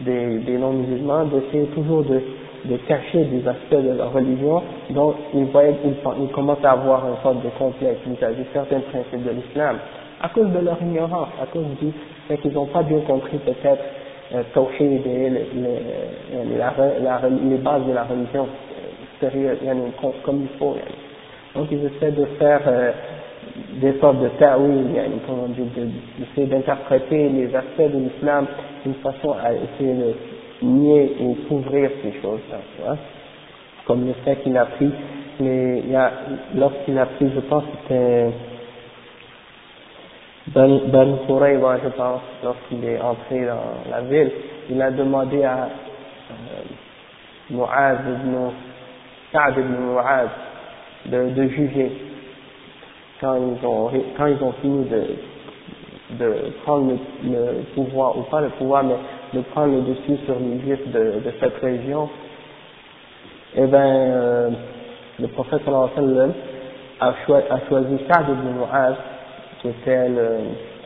des, 0.00 0.38
des, 0.38 0.58
non-musulmans, 0.58 1.24
d'essayer 1.24 1.66
toujours 1.68 2.04
de 2.04 2.20
de 2.66 2.76
cacher 2.88 3.24
des 3.24 3.46
aspects 3.46 3.82
de 3.82 3.92
leur 3.96 4.12
religion 4.12 4.62
dont 4.90 5.14
ils 5.34 5.44
voyaient 5.46 5.76
qu'ils 5.82 5.96
commencent 6.32 6.64
à 6.64 6.72
avoir 6.72 7.06
une 7.08 7.16
sorte 7.22 7.42
de 7.44 7.48
complexe 7.58 8.00
vis-à-vis 8.06 8.44
certains 8.52 8.80
principes 8.80 9.24
de 9.24 9.30
l'islam, 9.30 9.78
à 10.20 10.28
cause 10.30 10.50
de 10.50 10.58
leur 10.58 10.82
ignorance, 10.82 11.28
à 11.40 11.46
cause 11.46 11.64
du 11.80 11.92
fait 12.28 12.36
qu'ils 12.38 12.52
n'ont 12.52 12.66
pas 12.66 12.82
bien 12.82 12.98
compris 13.00 13.38
peut-être 13.38 13.82
euh, 14.34 14.42
les, 14.80 14.98
les, 14.98 15.30
les, 15.30 15.40
bases 17.58 17.86
de 17.86 17.92
la 17.92 18.02
religion 18.04 18.46
euh, 18.46 18.48
sérieux, 19.20 19.58
comme 20.24 20.42
il 20.42 20.48
faut. 20.58 20.76
Donc 21.54 21.68
ils 21.70 21.84
essaient 21.84 22.12
de 22.12 22.24
faire, 22.38 22.62
euh, 22.66 22.90
des 23.80 23.98
sortes 24.00 24.20
de 24.20 24.28
ta'wil, 24.38 24.86
comment 25.26 25.48
dire, 25.48 25.66
d'essayer 26.18 26.46
d'interpréter 26.46 27.28
les 27.28 27.54
aspects 27.54 27.92
de 27.92 27.98
l'islam 27.98 28.46
d'une 28.84 28.94
façon 28.94 29.32
à 29.32 29.52
essayer 29.52 29.94
de 29.94 30.14
nier 30.62 31.16
ou 31.20 31.36
couvrir 31.48 31.90
ces 32.02 32.20
choses-là, 32.20 32.96
comme 33.86 34.06
le 34.06 34.14
fait 34.24 34.36
qu'il 34.36 34.56
a 34.56 34.66
pris 34.66 34.90
les, 35.40 35.82
il 35.84 35.90
y 35.90 35.96
a, 35.96 36.10
lorsqu'il 36.54 36.98
a 36.98 37.06
pris, 37.06 37.30
je 37.34 37.40
pense 37.40 37.64
que 37.64 37.70
c'était 37.82 38.30
Ben, 40.54 40.80
ben 40.86 41.18
je 41.82 41.88
pense, 41.88 42.22
lorsqu'il 42.44 42.84
est 42.84 43.00
entré 43.00 43.46
dans 43.46 43.90
la 43.90 44.00
ville, 44.02 44.30
il 44.70 44.80
a 44.80 44.90
demandé 44.90 45.42
à 45.42 45.68
euh, 46.30 46.72
ibn 47.50 47.62
Sa'd 49.32 49.58
ibn 49.58 49.98
de, 51.06 51.30
de 51.30 51.48
juger 51.48 51.92
quand 53.20 53.36
ils 53.36 53.66
ont, 53.66 53.90
quand 54.16 54.26
ils 54.26 54.42
ont 54.42 54.52
fini 54.60 54.84
de, 54.84 55.04
de 56.18 56.34
prendre 56.64 56.92
le, 57.24 57.62
pouvoir, 57.74 58.16
ou 58.18 58.22
pas 58.22 58.40
le 58.40 58.48
pouvoir, 58.50 58.84
mais 58.84 58.96
de 59.34 59.40
prendre 59.46 59.74
le 59.74 59.82
dessus 59.82 60.22
sur 60.24 60.36
les 60.38 60.60
juifs 60.60 60.88
de, 60.92 61.20
de 61.24 61.32
cette 61.40 61.56
région, 61.60 62.08
eh 63.56 63.66
ben, 63.66 63.78
euh, 63.78 64.50
le 65.18 65.28
prophète 65.28 65.62
a, 65.66 67.14
choisi, 67.26 67.46
a 67.50 67.60
choisi 67.68 67.98
Sa'd 68.08 68.28
ibn 68.28 68.58
Mu'az, 68.58 68.94
qui 69.60 69.68
était 69.68 70.10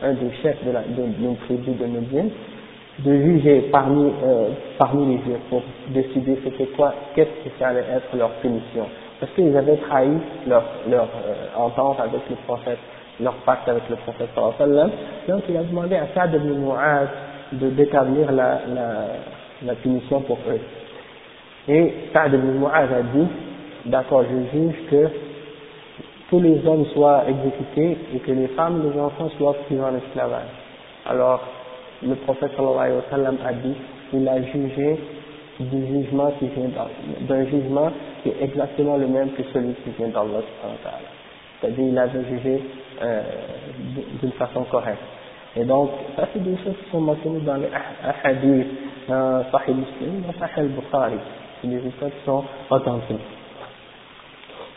un 0.01 0.13
des 0.13 0.31
chefs 0.41 0.63
de 0.65 0.71
la, 0.71 0.81
d'une 0.81 1.35
tribu 1.45 1.71
de 1.71 1.85
Médine, 1.85 2.29
de 2.99 3.13
juger 3.13 3.69
parmi, 3.71 4.11
euh, 4.23 4.49
parmi 4.77 5.05
les 5.17 5.23
juifs 5.23 5.41
pour 5.49 5.61
décider 5.89 6.39
c'était 6.43 6.67
quoi, 6.67 6.93
qu'est-ce 7.15 7.49
qui 7.49 7.63
allait 7.63 7.85
être 7.93 8.15
leur 8.15 8.29
punition 8.41 8.85
parce 9.21 9.31
qu'ils 9.33 9.55
avaient 9.55 9.77
trahi 9.77 10.09
leur, 10.47 10.63
euh, 10.89 10.99
entente 11.55 11.99
avec 11.99 12.21
le 12.27 12.35
prophète, 12.47 12.79
leur 13.19 13.35
pacte 13.45 13.69
avec 13.69 13.83
le 13.87 13.95
prophète 13.97 14.29
sallam. 14.57 14.89
Donc 15.29 15.43
il 15.47 15.55
a 15.55 15.63
demandé 15.63 15.95
à 15.95 16.07
Saad 16.15 16.33
ibn 16.33 16.57
Mu'az 16.57 17.07
de 17.51 17.71
la, 18.35 18.61
la 19.63 19.75
punition 19.75 20.21
pour 20.21 20.39
eux. 20.49 20.59
Et 21.69 21.93
Saad 22.11 22.33
ibn 22.33 22.47
Mu'az 22.47 22.89
a 22.91 23.03
dit, 23.13 23.27
d'accord, 23.85 24.23
je 24.23 24.57
juge 24.57 24.75
que 24.89 25.07
tous 26.31 26.39
les 26.39 26.65
hommes 26.65 26.85
soient 26.95 27.25
exécutés 27.27 27.97
et 28.15 28.19
que 28.19 28.31
les 28.31 28.47
femmes 28.47 28.81
et 28.83 28.91
les 28.91 28.99
enfants 28.99 29.29
soient 29.37 29.55
pris 29.67 29.79
en 29.79 29.95
esclavage. 29.97 30.49
Alors, 31.05 31.41
le 32.01 32.15
prophète 32.15 32.53
sallallahu 32.55 32.79
alayhi 32.79 32.95
wa 32.95 33.03
sallam 33.11 33.37
a 33.45 33.53
dit, 33.53 33.75
il 34.13 34.27
a 34.27 34.41
jugé 34.41 34.99
du 35.59 35.85
jugement 35.85 36.31
qui 36.39 36.47
vient 36.47 36.69
d'un 37.27 37.45
jugement 37.45 37.91
qui 38.23 38.29
est 38.29 38.41
exactement 38.41 38.97
le 38.97 39.07
même 39.07 39.31
que 39.31 39.43
celui 39.53 39.73
qui 39.75 39.89
vient 39.97 40.09
d'Allah 40.09 40.41
c'est-à-dire 41.59 41.85
il 41.85 41.97
avait 41.97 42.23
jugé 42.25 42.63
euh, 43.01 43.21
d'une 44.21 44.31
façon 44.31 44.63
correcte. 44.63 44.97
Et 45.55 45.63
donc 45.63 45.91
ça 46.15 46.27
c'est 46.33 46.43
des 46.43 46.55
choses 46.63 46.75
qui 46.83 46.91
sont 46.91 47.01
mentionnées 47.01 47.41
dans 47.41 47.57
les 47.57 47.69
hadiths 48.23 48.67
dans 49.07 49.43
Sahih 49.51 49.73
Muslim 49.73 50.21
dans 50.25 50.47
Sahih 50.47 50.67
Bukhari 50.69 51.17
c'est 51.61 51.67
des 51.67 51.87
histoires 51.87 52.11
qui 52.11 52.25
sont 52.25 52.43
authentiques. 52.69 53.17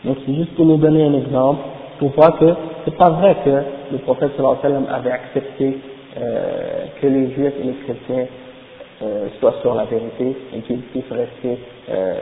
Donc 0.03 0.17
c'est 0.25 0.35
juste 0.35 0.55
pour 0.55 0.65
nous 0.65 0.77
donner 0.77 1.05
un 1.05 1.13
exemple 1.13 1.61
pour 1.99 2.09
voir 2.11 2.37
que 2.37 2.45
c'est 2.83 2.95
pas 2.97 3.09
vrai 3.09 3.37
que 3.43 3.93
le 3.93 3.97
prophète 3.99 4.31
sallallahu 4.35 4.57
alayhi 4.63 4.75
wa 4.75 4.85
sallam 4.85 4.87
avait 4.93 5.11
accepté 5.11 5.77
euh, 6.17 6.85
que 7.01 7.07
les 7.07 7.31
juifs 7.31 7.53
et 7.59 7.63
les 7.63 7.73
chrétiens 7.85 8.27
euh, 9.05 9.27
soient 9.39 9.55
sur 9.61 9.75
la 9.75 9.85
vérité 9.85 10.35
et 10.53 10.59
qu'ils 10.61 10.81
puissent 10.81 11.11
rester 11.11 11.59
euh, 11.89 12.13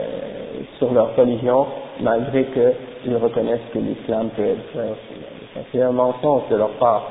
sur 0.78 0.92
leur 0.92 1.16
religion 1.16 1.66
malgré 2.00 2.44
qu'ils 2.44 3.16
reconnaissent 3.16 3.68
que 3.72 3.78
l'islam 3.78 4.28
peut 4.36 4.44
être 4.44 4.96
c'est 5.72 5.82
un 5.82 5.92
mensonge 5.92 6.42
de 6.50 6.56
leur 6.56 6.70
part. 6.70 7.06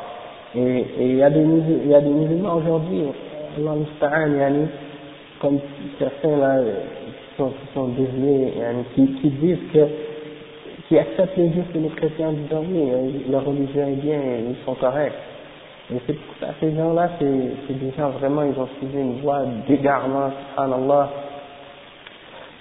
Et 0.55 0.86
il 0.99 1.15
y 1.15 1.24
a 1.24 1.30
des 1.30 1.39
musulmans 1.39 2.57
aujourd'hui 2.57 3.03
comme 5.39 5.59
certains 5.99 6.38
là 6.38 6.59
qui 7.38 7.74
sont, 7.74 7.88
déviés 7.88 8.53
qui, 8.95 9.30
disent 9.30 9.57
que 9.74 9.80
qui 10.88 10.97
acceptent 10.99 11.38
les 11.38 11.51
juifs 11.51 11.76
et 11.76 11.80
les 11.80 11.89
chrétiens 11.89 12.30
en 12.30 12.34
disant 12.34 12.63
oui 12.69 13.26
leur 13.30 13.45
religion 13.45 13.88
est 13.88 14.01
bien 14.01 14.19
ils 14.49 14.55
sont 14.65 14.76
corrects 14.76 15.13
et 15.93 16.01
c'est 16.07 16.13
pour 16.13 16.35
ça, 16.39 16.47
ces 16.59 16.75
gens-là, 16.75 17.09
c'est 17.19 17.73
des 17.73 17.91
gens 17.97 18.09
vraiment, 18.09 18.43
ils 18.43 18.59
ont 18.59 18.67
suivi 18.79 18.97
une 18.97 19.21
voie 19.21 19.43
d'égarement, 19.67 20.31
subhanallah. 20.49 21.09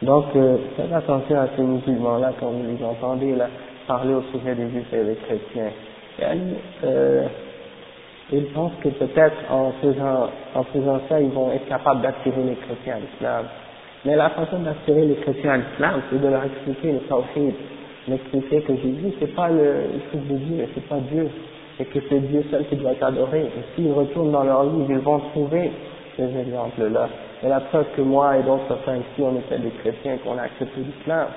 Donc, 0.02 0.24
euh, 0.36 0.58
faites 0.76 0.92
attention 0.92 1.40
à 1.40 1.46
ces 1.56 1.62
musulmans-là 1.62 2.32
quand 2.38 2.48
vous 2.48 2.64
les 2.64 2.84
entendez 2.84 3.34
là, 3.36 3.46
parler 3.86 4.14
au 4.14 4.22
sujet 4.32 4.54
des 4.54 4.68
juifs 4.68 4.92
et 4.92 5.04
des 5.04 5.14
chrétiens. 5.14 5.70
Et, 6.18 6.24
euh, 6.84 7.26
ils 8.32 8.46
pensent 8.46 8.72
que 8.82 8.88
peut-être 8.88 9.36
en 9.50 9.72
faisant, 9.80 10.28
en 10.54 10.64
faisant 10.64 11.00
ça, 11.08 11.20
ils 11.20 11.30
vont 11.30 11.52
être 11.52 11.66
capables 11.68 12.02
d'attirer 12.02 12.42
les 12.42 12.56
chrétiens 12.56 12.96
à 12.96 12.98
l'islam. 12.98 13.44
Mais 14.04 14.16
la 14.16 14.30
façon 14.30 14.58
d'attirer 14.58 15.06
les 15.06 15.16
chrétiens 15.16 15.52
à 15.52 15.56
l'islam, 15.58 16.02
c'est 16.10 16.20
de 16.20 16.28
leur 16.28 16.44
expliquer 16.44 16.92
le 16.92 16.98
tawhid, 17.00 17.54
d'expliquer 18.08 18.60
que 18.62 18.76
Jésus, 18.76 19.14
c'est 19.20 19.34
pas 19.34 19.48
le, 19.48 20.00
Fils 20.10 20.28
de 20.28 20.36
Dieu, 20.36 20.68
c'est 20.74 20.88
pas 20.88 20.98
Dieu 21.10 21.28
et 21.80 21.84
que 21.84 21.98
c'est 22.08 22.20
Dieu 22.20 22.44
seul 22.50 22.66
qui 22.66 22.76
doit 22.76 22.92
être 22.92 23.04
adoré. 23.04 23.40
Et 23.42 23.62
s'ils 23.74 23.92
retournent 23.92 24.32
dans 24.32 24.44
leur 24.44 24.64
livre, 24.64 24.86
ils 24.90 24.98
vont 24.98 25.18
trouver 25.30 25.70
ces 26.16 26.24
exemples-là. 26.24 27.08
Et 27.42 27.48
la 27.48 27.60
preuve 27.60 27.86
que 27.96 28.02
moi 28.02 28.38
et 28.38 28.42
d'autres 28.42 28.76
frères 28.82 28.96
ici, 28.96 29.22
on 29.22 29.36
était 29.38 29.58
des 29.58 29.70
chrétiens, 29.70 30.18
qu'on 30.18 30.38
a 30.38 30.42
accepté 30.42 30.80
l'islam. 30.80 31.28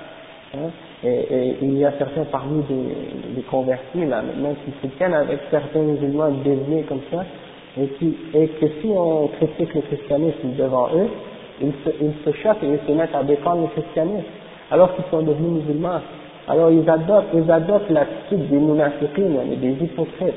Hein. 0.54 0.70
Et, 1.02 1.08
et, 1.08 1.56
il 1.62 1.78
y 1.78 1.84
a 1.84 1.92
certains 1.98 2.24
parmi 2.24 2.62
des, 2.62 3.34
des 3.34 3.42
convertis, 3.42 4.04
là, 4.06 4.22
maintenant, 4.22 4.54
qui 4.64 4.72
se 4.82 4.94
tiennent 4.96 5.14
avec 5.14 5.40
certains 5.50 5.80
musulmans 5.80 6.30
déviés 6.44 6.82
comme 6.82 7.00
ça, 7.10 7.24
et, 7.78 7.88
qui, 7.98 8.16
et 8.34 8.48
que 8.48 8.66
si 8.80 8.88
on 8.88 9.28
critique 9.28 9.74
le 9.74 9.82
christianisme 9.82 10.54
devant 10.56 10.88
eux, 10.94 11.08
ils 11.60 11.72
se, 11.84 11.90
ils 12.00 12.14
se 12.24 12.38
choquent 12.38 12.62
et 12.62 12.68
ils 12.68 12.86
se 12.86 12.92
mettent 12.92 13.14
à 13.14 13.22
défendre 13.22 13.62
le 13.62 13.68
christianisme, 13.68 14.24
alors 14.70 14.94
qu'ils 14.94 15.04
sont 15.10 15.22
devenus 15.22 15.64
musulmans. 15.64 16.00
Alors 16.47 16.71
ils 16.71 16.89
adoptent, 16.89 17.33
ils 17.33 17.49
adoptent 17.49 17.89
l'attitude 17.89 18.49
des 18.49 18.57
munafiqines, 18.57 19.37
des 19.59 19.83
hypocrites, 19.83 20.33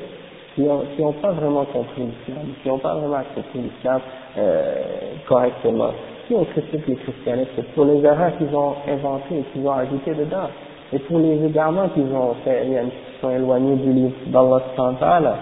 qui 0.55 0.61
n'ont 0.61 0.83
qui 0.95 1.01
ont 1.01 1.13
pas 1.13 1.31
vraiment 1.31 1.65
compris 1.65 2.03
l'islam, 2.03 2.45
qui 2.61 2.69
n'ont 2.69 2.77
pas 2.77 2.93
vraiment 2.95 3.17
accepté 3.17 3.59
l'islam 3.59 3.99
euh, 4.37 4.81
correctement. 5.27 5.89
Si 6.27 6.33
on 6.35 6.45
critique 6.45 6.87
les 6.87 6.95
christianistes, 6.95 7.51
c'est 7.55 7.67
pour 7.73 7.85
les 7.85 8.03
erreurs 8.03 8.37
qu'ils 8.37 8.55
ont 8.55 8.75
inventées 8.87 9.39
et 9.39 9.43
qu'ils 9.51 9.67
ont 9.67 9.73
ajoutées 9.73 10.13
dedans, 10.13 10.49
et 10.93 10.99
pour 10.99 11.19
les 11.19 11.43
égarements 11.45 11.89
qu'ils 11.89 12.13
ont 12.13 12.35
fait, 12.43 12.65
qui 12.65 13.21
sont 13.21 13.31
éloignés 13.31 13.75
du 13.75 13.91
livre 13.91 14.15
d'Allah 14.27 14.61
central 14.75 15.33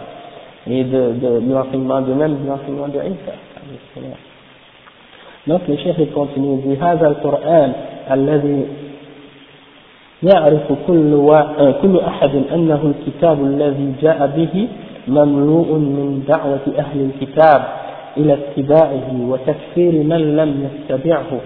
et 0.66 0.84
de, 0.84 1.12
de, 1.14 1.40
de 1.42 1.54
l'enseignement 1.54 2.02
de 2.02 2.14
même, 2.14 2.38
de 2.44 2.48
l'enseignement 2.48 2.88
de 2.88 3.00
Isa. 3.00 3.34
Donc 5.46 5.62
le 5.68 5.76
chef 5.78 5.98
continue, 6.14 6.62
dit, 6.62 6.78
هذا 6.82 7.08
القرآن 7.08 7.74
الذي 8.12 8.66
يعرف 10.23 10.73
كل, 10.87 11.15
و... 11.15 11.43
كل 11.83 12.01
أحد 12.01 12.31
أنه 12.55 12.93
الكتاب 12.95 13.45
الذي 13.45 13.93
جاء 14.03 14.27
به 14.37 14.69
مملوء 15.09 15.73
من 15.73 16.25
دعوة 16.29 16.61
أهل 16.79 17.11
الكتاب 17.11 17.63
إلى 18.17 18.33
اتباعه 18.35 19.29
وتكفير 19.29 19.93
من 19.93 20.37
لم 20.37 20.69
يتبعه 20.69 21.41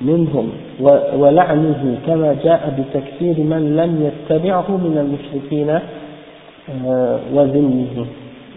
منهم 0.00 0.50
ولعنه 1.16 1.98
كما 2.06 2.36
جاء 2.44 2.74
بتكفير 2.78 3.44
من 3.44 3.76
لم 3.76 4.10
يتبعه 4.10 4.70
من 4.70 4.98
المشركين 4.98 5.78
وذمه 7.34 8.06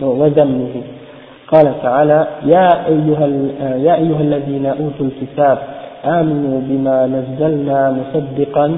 وذمه. 0.02 0.82
قال 1.48 1.82
تعالى 1.82 2.28
يا 2.46 2.88
أيها, 2.88 3.28
يا 3.78 3.96
أيها 3.96 4.22
الذين 4.22 4.66
أوتوا 4.66 5.06
الكتاب 5.06 5.58
آمنوا 6.06 6.62
بما 6.62 7.08
نزلنا 7.08 7.92
مصدقا 7.92 8.78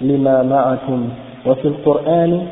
لما 0.00 0.42
معكم. 0.42 1.08
وفي 1.46 1.68
القرآن 1.68 2.46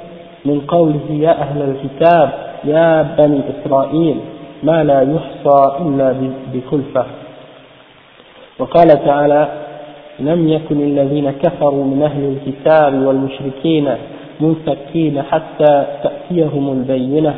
من 0.44 0.61
قوله 0.61 1.01
يا 1.11 1.42
أهل 1.42 1.62
الكتاب 1.62 2.30
يا 2.64 3.03
بني 3.18 3.40
إسرائيل 3.51 4.16
ما 4.62 4.84
لا 4.84 5.01
يحصى 5.01 5.76
إلا 5.80 6.14
بكلفة 6.55 7.05
وقال 8.59 8.88
تعالى 9.05 9.49
لم 10.20 10.49
يكن 10.49 10.80
الذين 10.80 11.30
كفروا 11.30 11.84
من 11.84 12.03
أهل 12.03 12.24
الكتاب 12.24 12.94
والمشركين 13.07 13.94
منفكين 14.40 15.22
حتى 15.22 15.86
تأتيهم 16.03 16.72
البينة. 16.72 17.34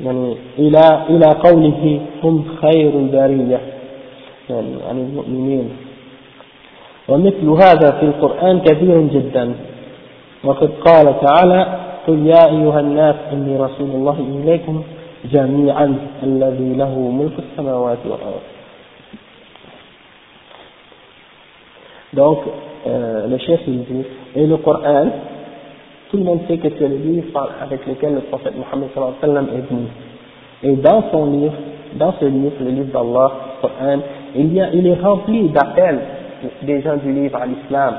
يعني 0.00 0.36
إلى 0.58 0.80
إلى 1.10 1.26
قوله 1.44 2.00
هم 2.24 2.44
خير 2.62 2.90
البرية. 2.90 3.60
يعني 4.50 4.74
عن 4.90 4.98
المؤمنين. 4.98 5.70
ومثل 7.08 7.48
هذا 7.48 7.90
في 8.00 8.02
القرآن 8.02 8.60
كثير 8.60 9.00
جدا 9.00 9.54
وقد 10.44 10.70
قال 10.86 11.14
تعالى 11.20 11.66
قل 12.06 12.26
يا 12.26 12.50
أيها 12.50 12.80
الناس 12.80 13.16
إني 13.32 13.56
رسول 13.56 13.90
الله 13.90 14.16
إليكم 14.20 14.82
جميعا 15.24 15.96
الذي 16.22 16.74
له 16.74 16.98
ملك 16.98 17.32
السماوات 17.38 17.98
والأرض 18.04 18.42
Donc, 22.14 22.40
euh, 22.86 23.26
le 23.26 23.38
chef 23.38 23.60
il 23.66 23.84
dit, 23.84 24.04
et 24.36 24.46
le 24.46 24.58
Coran, 24.58 25.06
tout 26.10 26.18
le 26.18 26.24
monde 26.24 26.40
sait 26.46 26.58
que 26.58 26.68
c'est 26.78 26.88
le 26.88 26.96
livre 26.96 27.48
avec 27.62 27.86
lequel 27.86 28.16
le 28.16 28.20
prophète 28.20 28.52
Mohammed 28.54 28.90
sallam 29.18 29.46
est 29.48 29.72
venu. 29.72 29.86
Et 30.62 30.76
dans 30.76 31.04
son 31.10 31.30
livre, 31.30 31.54
dans 31.94 32.12
ce 32.20 32.26
livre, 32.26 32.52
le 32.60 32.68
livre 32.68 32.92
d'Allah, 32.92 33.32
Coran, 33.62 34.00
il, 34.36 34.70
il 34.74 34.86
est 34.86 35.00
rempli 35.00 35.48
d'appels 35.48 36.00
des 36.62 36.82
gens 36.82 36.96
du 36.96 37.12
livre 37.12 37.38
à 37.40 37.46
l'islam. 37.46 37.94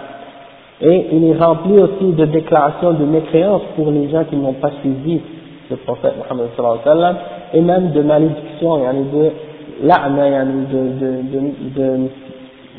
Et 0.81 1.07
il 1.11 1.23
est 1.25 1.37
rempli 1.37 1.73
aussi 1.73 2.11
de 2.13 2.25
déclarations 2.25 2.93
de 2.93 3.05
mécréance 3.05 3.61
pour 3.75 3.91
les 3.91 4.09
gens 4.09 4.23
qui 4.25 4.35
n'ont 4.35 4.53
pas 4.53 4.71
suivi 4.81 5.21
le 5.69 5.77
prophète 5.77 6.13
Mohammed 6.17 6.49
sallallahu 6.55 6.79
alayhi 6.83 6.89
wa 6.89 6.93
sallam, 6.93 7.15
et 7.53 7.61
même 7.61 7.91
de 7.91 8.01
malédiction, 8.01 8.77
de 8.77 9.31
la'na, 9.83 10.45
de, 10.45 10.51
de, 10.99 11.11
de, 11.31 11.39
de 11.79 12.09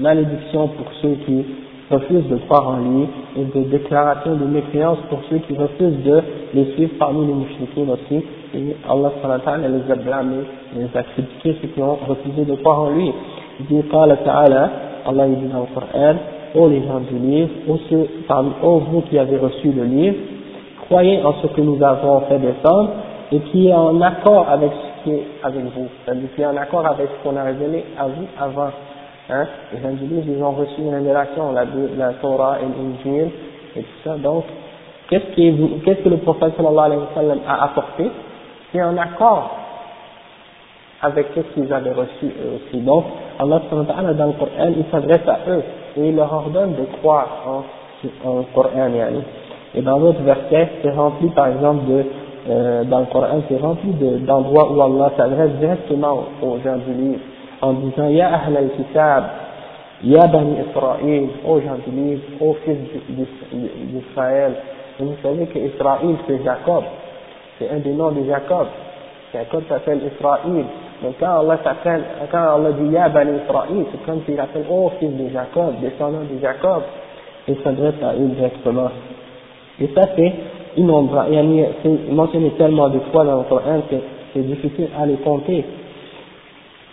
malédiction 0.01 0.69
pour 0.69 0.87
ceux 1.01 1.17
qui 1.27 1.45
refusent 1.91 2.29
de 2.29 2.37
croire 2.47 2.69
en 2.69 2.77
lui, 2.79 3.09
et 3.37 3.45
de 3.45 3.65
déclaration 3.71 4.35
de 4.35 4.45
mécréance 4.45 4.99
pour 5.09 5.21
ceux 5.31 5.39
qui 5.39 5.57
refusent 5.57 6.03
de 6.05 6.23
les 6.55 6.73
suivre 6.75 6.93
parmi 6.99 7.27
les 7.27 7.33
mouchriquins 7.33 7.93
aussi, 7.93 8.25
et 8.55 8.77
Allah 8.89 9.11
les 9.59 9.93
a 9.93 9.97
blâmés, 9.97 10.45
les 10.77 10.89
a 10.99 11.03
critiqués 11.03 11.57
ceux 11.62 11.69
qui 11.69 11.83
ont 11.83 11.99
refusé 12.07 12.45
de 12.45 12.55
croire 12.57 12.81
en 12.83 12.91
lui. 12.91 13.12
Il 13.61 13.67
dit, 13.67 13.83
Allah 15.07 15.27
dit 15.29 15.47
dans 15.47 15.61
le 15.61 15.67
Coran, 15.75 16.17
ô 16.55 16.69
les 16.69 16.83
gens 16.87 17.01
du 17.01 17.19
livre, 17.19 17.51
ô, 17.69 17.79
ceux, 17.91 18.09
ô 18.63 18.79
vous 18.79 19.03
qui 19.03 19.19
avez 19.19 19.37
reçu 19.37 19.73
le 19.73 19.85
livre, 19.85 20.17
croyez 20.87 21.23
en 21.23 21.35
ce 21.43 21.47
que 21.49 21.61
nous 21.61 21.83
avons 21.83 22.21
fait 22.23 22.39
descendre, 22.39 22.91
et 23.33 23.41
qui 23.41 23.69
est 23.69 23.75
en 23.75 24.01
accord 24.01 24.47
avec 24.49 24.71
ce 24.71 25.05
qui 25.05 25.17
est 25.17 25.27
avec 25.43 25.63
vous, 25.63 25.89
c'est-à-dire 26.05 26.29
qui 26.35 26.43
est 26.43 26.47
en 26.47 26.57
accord 26.57 26.87
avec 26.87 27.09
ce 27.09 27.29
qu'on 27.29 27.37
a 27.37 27.43
révélé 27.45 27.85
à 27.99 28.07
vous 28.07 28.27
avant. 28.39 28.71
Hein, 29.31 29.47
les 29.73 29.81
gens 29.81 29.93
du 29.93 30.05
livre, 30.05 30.27
ils 30.29 30.43
ont 30.43 30.51
reçu 30.53 30.81
une 30.81 30.95
révélation, 30.95 31.53
la, 31.53 31.65
la 31.97 32.13
Torah 32.15 32.59
et 32.61 32.65
l'Injil, 32.65 33.31
et 33.77 33.81
tout 33.81 33.89
ça, 34.05 34.17
donc, 34.17 34.45
qu'est-ce, 35.09 35.35
qu'est-ce 35.85 36.01
que 36.01 36.09
le 36.11 36.19
prophète 36.19 36.53
sallallahu 36.57 36.85
alayhi 36.85 37.01
wa 37.01 37.09
sallam 37.15 37.39
a 37.49 37.65
apporté? 37.65 38.11
C'est 38.73 38.83
en 38.83 38.97
accord 38.99 39.64
avec 41.05 41.27
ce 41.35 41.41
qu'ils 41.55 41.73
avaient 41.73 41.93
reçu 41.93 42.33
aussi. 42.55 42.81
Donc, 42.81 43.05
Allah 43.39 43.61
dans 43.71 44.27
le 44.27 44.33
Coran, 44.33 44.73
il 44.77 44.85
s'adresse 44.91 45.27
à 45.29 45.39
eux 45.51 45.63
et 45.97 46.09
il 46.09 46.17
leur 46.17 46.33
ordonne 46.33 46.73
de 46.73 46.85
croire 46.99 47.29
en, 47.47 48.29
en 48.29 48.43
Coran. 48.55 48.91
Et 49.75 49.83
dans 49.83 49.99
d'autres 49.99 50.23
versets, 50.23 50.71
c'est 50.83 50.91
rempli 50.91 51.29
par 51.29 51.49
exemple 51.49 51.85
de, 51.87 52.05
euh, 52.49 52.85
dans 52.85 53.01
le 53.01 53.07
Coran, 53.07 53.43
c'est 53.49 53.61
rempli 53.61 53.91
d'endroits 54.21 54.73
où 54.73 54.81
Allah 54.81 55.13
s'adresse 55.17 55.53
directement 55.61 56.25
aux 56.43 56.59
gens 56.65 56.77
du 56.77 56.95
livre 56.95 57.21
en 57.61 57.73
disant 57.75 58.09
Ya 58.09 58.29
Ahl 58.29 58.57
al-Kitab, 58.57 59.25
Ya 60.05 60.27
Bani 60.27 60.57
Israël, 60.69 61.29
aux 61.47 61.61
gens 61.61 61.79
du 61.87 61.95
livre, 61.95 62.23
aux 62.41 62.55
fils 62.65 62.77
d'Israël. 63.09 64.55
Vous 65.01 65.15
savez 65.23 65.47
que 65.47 65.59
Israël 65.59 66.17
c'est 66.27 66.43
Jacob, 66.45 66.85
c'est 67.59 67.71
un 67.71 67.79
des 67.79 67.93
noms 67.93 68.13
de 68.13 68.25
Jacob. 68.25 68.67
Jacob 69.33 69.65
s'appelle 69.69 70.01
Israël. 70.15 70.65
Donc 71.05 71.15
quand 71.21 71.41
Allah 71.41 71.59
s'appelle, 71.63 72.03
quand 72.33 72.57
Allah 72.57 72.73
dit 72.73 72.89
Ya 72.91 73.09
Bani 73.09 73.33
Israël, 73.45 73.85
c'est 73.93 74.05
comme 74.05 74.23
s'il 74.25 74.41
appelle 74.41 74.65
Oh 74.71 74.91
fils 74.99 75.11
de 75.11 75.29
Jacob, 75.29 75.75
descendant 75.81 76.21
de 76.21 76.41
Jacob, 76.41 76.83
et 77.47 77.55
s'adresse 77.63 78.03
à 78.03 78.15
eux 78.15 78.29
directement. 78.35 78.91
Et 79.81 79.89
ça 79.95 80.09
c'est 80.17 80.33
innombrable, 80.77 81.37
c'est 81.83 82.11
mentionné 82.11 82.51
tellement 82.59 82.89
de 82.89 82.99
fois 83.13 83.25
dans 83.25 83.39
le 83.39 83.45
Coran 83.45 83.83
que 83.91 83.97
c'est 84.33 84.43
difficile 84.43 84.89
à 84.99 85.05
les 85.07 85.17
compter. 85.17 85.65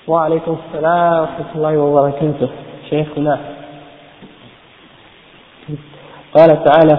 Wa 0.05 0.25
alaykum 0.25 0.57
salam 0.73 1.21
wa 1.21 1.25
rahmatullahi 1.25 1.77
wa 1.77 2.01
barakatuh. 2.01 2.49
شيخنا 2.91 3.39
قال 6.33 6.63
تعالى 6.63 6.97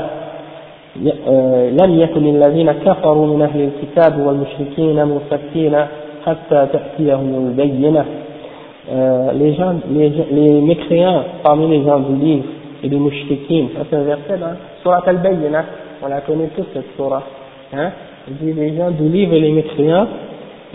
لم 1.80 2.00
يكن 2.00 2.26
الذين 2.36 2.72
كفروا 2.72 3.26
من 3.26 3.42
أهل 3.42 3.60
الكتاب 3.60 4.18
والمشركين 4.26 5.06
منفكين 5.06 5.86
euh, 8.90 9.32
les, 9.34 9.54
gens, 9.54 9.74
les, 9.90 10.12
les 10.32 10.60
mécréants 10.60 11.24
parmi 11.42 11.68
les 11.68 11.84
gens 11.84 12.00
du 12.00 12.16
livre 12.16 12.44
et 12.82 12.88
les 12.88 12.96
mouchtikines, 12.96 13.68
ça 13.76 13.84
c'est 13.88 13.96
un 13.96 14.02
verset 14.02 14.38
dans 14.38 14.56
Surah 14.82 15.02
Al-Bayyina, 15.06 15.64
on 16.02 16.08
la 16.08 16.20
connaît 16.22 16.50
tous 16.56 16.66
cette 16.74 16.96
Surah. 16.96 17.22
Hein? 17.72 17.92
dit 18.28 18.52
les 18.52 18.76
gens 18.76 18.90
du 18.90 19.08
livre 19.08 19.34
et 19.34 19.40
les 19.40 19.52
mécréants, 19.52 20.06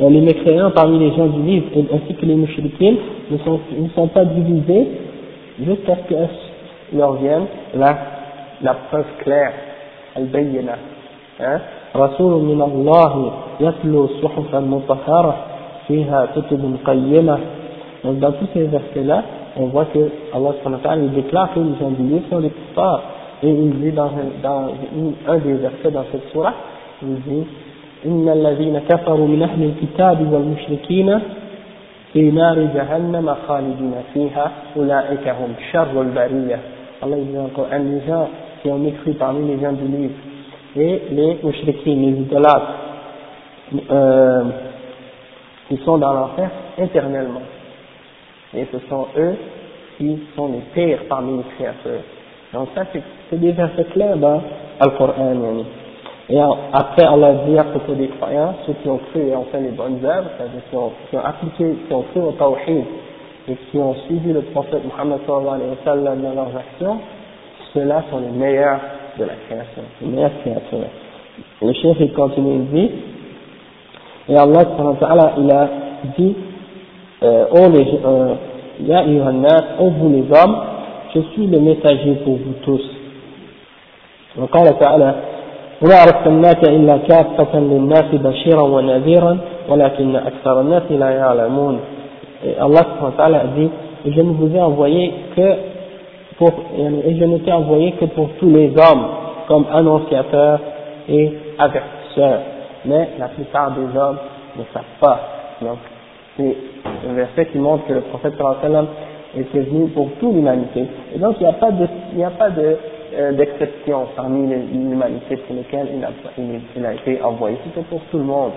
euh, 0.01 0.09
les 0.09 0.21
mécréants 0.21 0.71
parmi 0.71 0.99
les 0.99 1.15
gens 1.15 1.27
du 1.27 1.41
livre 1.41 1.65
ainsi 1.93 2.15
que 2.15 2.25
les 2.25 2.35
mouchtikines 2.35 2.97
ne 3.29 3.37
sont, 3.37 4.07
pas 4.07 4.25
divisés 4.25 4.87
jusqu'à 5.59 5.95
ce 5.95 6.09
que 6.09 6.97
leur 6.97 7.13
vienne 7.13 7.45
la, 7.75 7.97
la 8.61 8.73
preuve 8.73 9.05
claire, 9.23 9.51
Al-Bayyina. 10.15 10.77
Hein? 11.41 11.59
رسول 11.95 12.43
من 12.43 12.61
الله 12.61 13.31
يتلو 13.59 14.07
صحفا 14.07 14.59
مطهرة 14.59 15.35
فيها 15.87 16.27
كتب 16.35 16.75
قيمة 16.85 17.37
donc 18.03 18.19
dans 18.19 18.31
tous 18.31 18.47
ces 18.53 18.63
versets-là 18.67 19.23
on 19.57 19.65
voit 19.67 19.85
que 19.85 20.09
Allah 20.33 20.51
il 20.95 21.11
déclare 21.11 21.53
que 21.53 21.59
les 21.59 21.65
livre 22.07 22.21
sont 22.29 22.39
des 22.39 22.49
kuffars 22.49 23.01
et 23.41 23.49
il 23.49 23.79
dit 23.79 23.91
dans, 23.91 24.11
dans 24.43 24.69
un 25.27 25.37
des 25.37 25.53
versets 25.53 25.91
dans 25.91 26.05
cette 26.11 26.29
surah 26.31 26.53
il 27.01 27.15
dit 27.21 27.47
إن 28.05 28.29
الذين 28.29 28.79
كفروا 28.89 29.27
من 29.27 29.41
أهل 29.43 29.63
الكتاب 29.63 30.33
والمشركين 30.33 31.19
في 32.13 32.31
نار 32.31 32.59
جهنم 32.75 33.35
خالدين 33.47 33.93
فيها 34.13 34.51
أولئك 34.77 35.27
هم 35.27 35.53
شر 35.71 36.01
البرية 36.01 36.59
Allah 37.03 37.17
dit 37.17 37.37
encore 37.37 37.67
les 37.71 38.07
gens 38.07 38.27
qui 38.61 38.71
ont 38.71 38.83
écrit 38.83 39.13
parmi 39.13 39.47
les 39.47 39.61
gens 39.61 39.71
du 39.71 39.85
livre 39.85 40.13
et 40.75 41.01
les 41.11 41.37
mushrikins, 41.43 42.01
les 42.01 42.21
idolâtres 42.21 42.73
euh, 43.89 44.43
qui 45.67 45.77
sont 45.83 45.97
dans 45.97 46.13
l'enfer 46.13 46.49
éternellement. 46.77 47.41
Et 48.53 48.65
ce 48.71 48.79
sont 48.89 49.07
eux 49.17 49.35
qui 49.97 50.19
sont 50.35 50.47
les 50.47 50.61
pires 50.73 50.99
parmi 51.09 51.37
les 51.37 51.43
créateurs. 51.55 52.01
Donc 52.53 52.69
ça 52.75 52.83
c'est 53.29 53.39
des 53.39 53.51
versets 53.51 53.85
clairs 53.85 54.17
dans 54.17 54.41
Al-Qur'an 54.79 55.65
Et 56.29 56.39
après, 56.73 57.03
Allah 57.03 57.33
dit 57.47 57.57
à 57.57 57.65
propos 57.65 57.93
des 57.93 58.07
croyants, 58.07 58.55
ceux 58.65 58.73
qui 58.81 58.89
ont 58.89 58.99
cru 59.11 59.27
et 59.27 59.35
ont 59.35 59.45
fait 59.51 59.59
les 59.59 59.71
bonnes 59.71 59.99
œuvres, 60.05 60.29
c'est-à-dire 60.37 60.61
qui 60.69 60.75
ont, 60.75 60.91
qui 61.09 61.17
ont 61.17 61.25
appliqué, 61.25 61.75
qui 61.87 61.93
ont 61.93 62.03
cru 62.13 62.21
au 62.21 62.31
tawhid 62.31 62.85
et 63.49 63.55
qui 63.69 63.77
ont 63.77 63.95
suivi 64.05 64.31
le 64.33 64.41
prophète 64.41 64.83
Muhammad 64.85 65.19
sallallahu 65.25 65.55
alayhi 65.55 65.69
wa 65.71 65.83
sallam 65.83 66.21
dans 66.21 66.33
leurs 66.33 66.55
actions, 66.55 66.99
ceux-là 67.73 68.03
sont 68.09 68.19
les 68.19 68.31
meilleurs 68.31 68.79
de 69.18 69.24
la 69.24 69.34
création, 69.46 69.82
les 70.00 70.08
meilleures 70.08 70.38
créatures. 70.42 70.78
Le 71.62 71.72
chef 71.74 71.96
il 72.00 72.12
continue, 72.12 72.54
il 72.54 72.66
dit, 72.70 72.90
et 74.28 74.36
Allah 74.36 75.32
il 75.38 75.50
a 75.50 75.68
dit, 76.16 76.36
euh, 77.22 77.44
oh 77.52 77.68
les, 77.70 77.86
euh, 78.04 78.34
Ya 78.80 79.04
yuhannas, 79.04 79.76
oh 79.80 79.90
vous 79.90 80.08
les 80.08 80.24
hommes, 80.36 80.56
je 81.14 81.20
suis 81.32 81.46
le 81.46 81.60
messager 81.60 82.14
pour 82.24 82.36
vous 82.36 82.54
tous. 82.62 82.82
وقال 84.38 84.78
تعالى 84.78 85.14
وما 85.82 86.02
أرسلناك 86.02 86.68
إلا 86.68 86.96
كافة 86.96 87.58
للناس 87.60 88.04
بشيرا 88.14 88.62
ونذيرا 88.62 89.38
ولكن 89.68 90.16
أكثر 90.16 90.60
الناس 90.60 90.82
لا 90.90 91.10
يعلمون 91.10 91.80
Allah 92.60 92.82
a 93.18 93.44
dit 93.56 93.68
et 94.04 94.12
je 94.12 94.20
ne 94.20 94.32
vous 94.32 94.50
ai 94.56 94.60
envoyé 94.60 95.12
que 95.36 95.56
pour, 96.37 96.51
et 96.77 97.15
je 97.17 97.23
ne 97.25 97.37
t'ai 97.39 97.51
envoyé 97.51 97.93
que 97.93 98.05
pour 98.05 98.29
tous 98.39 98.49
les 98.49 98.69
hommes, 98.77 99.07
comme 99.47 99.65
annonciateur 99.71 100.59
et 101.09 101.33
avertisseur. 101.57 102.39
Mais 102.85 103.09
la 103.17 103.29
plupart 103.29 103.71
des 103.71 103.97
hommes 103.97 104.17
ne 104.57 104.63
savent 104.73 104.83
pas. 104.99 105.19
Donc, 105.61 105.77
c'est 106.37 106.55
un 107.09 107.13
verset 107.13 107.47
qui 107.47 107.57
montre 107.57 107.85
que 107.87 107.93
le 107.93 108.01
prophète 108.01 108.33
sallam 108.61 108.87
était 109.35 109.59
venu 109.59 109.87
pour 109.89 110.09
toute 110.19 110.33
l'humanité. 110.33 110.85
Et 111.15 111.19
donc, 111.19 111.37
il 111.39 111.43
n'y 111.43 111.49
a 111.49 111.53
pas 111.53 111.71
de, 111.71 112.61
de, 112.61 112.77
euh, 113.17 113.31
d'exception 113.33 114.07
parmi 114.15 114.47
l'humanité 114.47 115.37
pour 115.37 115.55
laquelle 115.55 115.87
il 115.95 116.03
a, 116.03 116.09
il, 116.37 116.61
il 116.75 116.85
a 116.85 116.93
été 116.93 117.21
envoyé. 117.21 117.57
C'était 117.65 117.85
pour 117.87 118.01
tout 118.11 118.17
le 118.17 118.23
monde. 118.23 118.51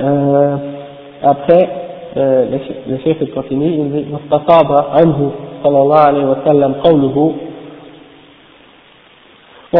Euh, 0.00 0.56
après, 1.22 1.68
euh, 2.16 2.46
le, 2.50 2.92
le 2.92 2.98
chef 2.98 3.32
continue, 3.32 3.66
il 3.66 3.92
dit, 3.92 4.06
صلى 5.64 5.78
الله 5.82 5.98
عليه 5.98 6.24
وسلم 6.24 6.72
قوله 6.72 7.32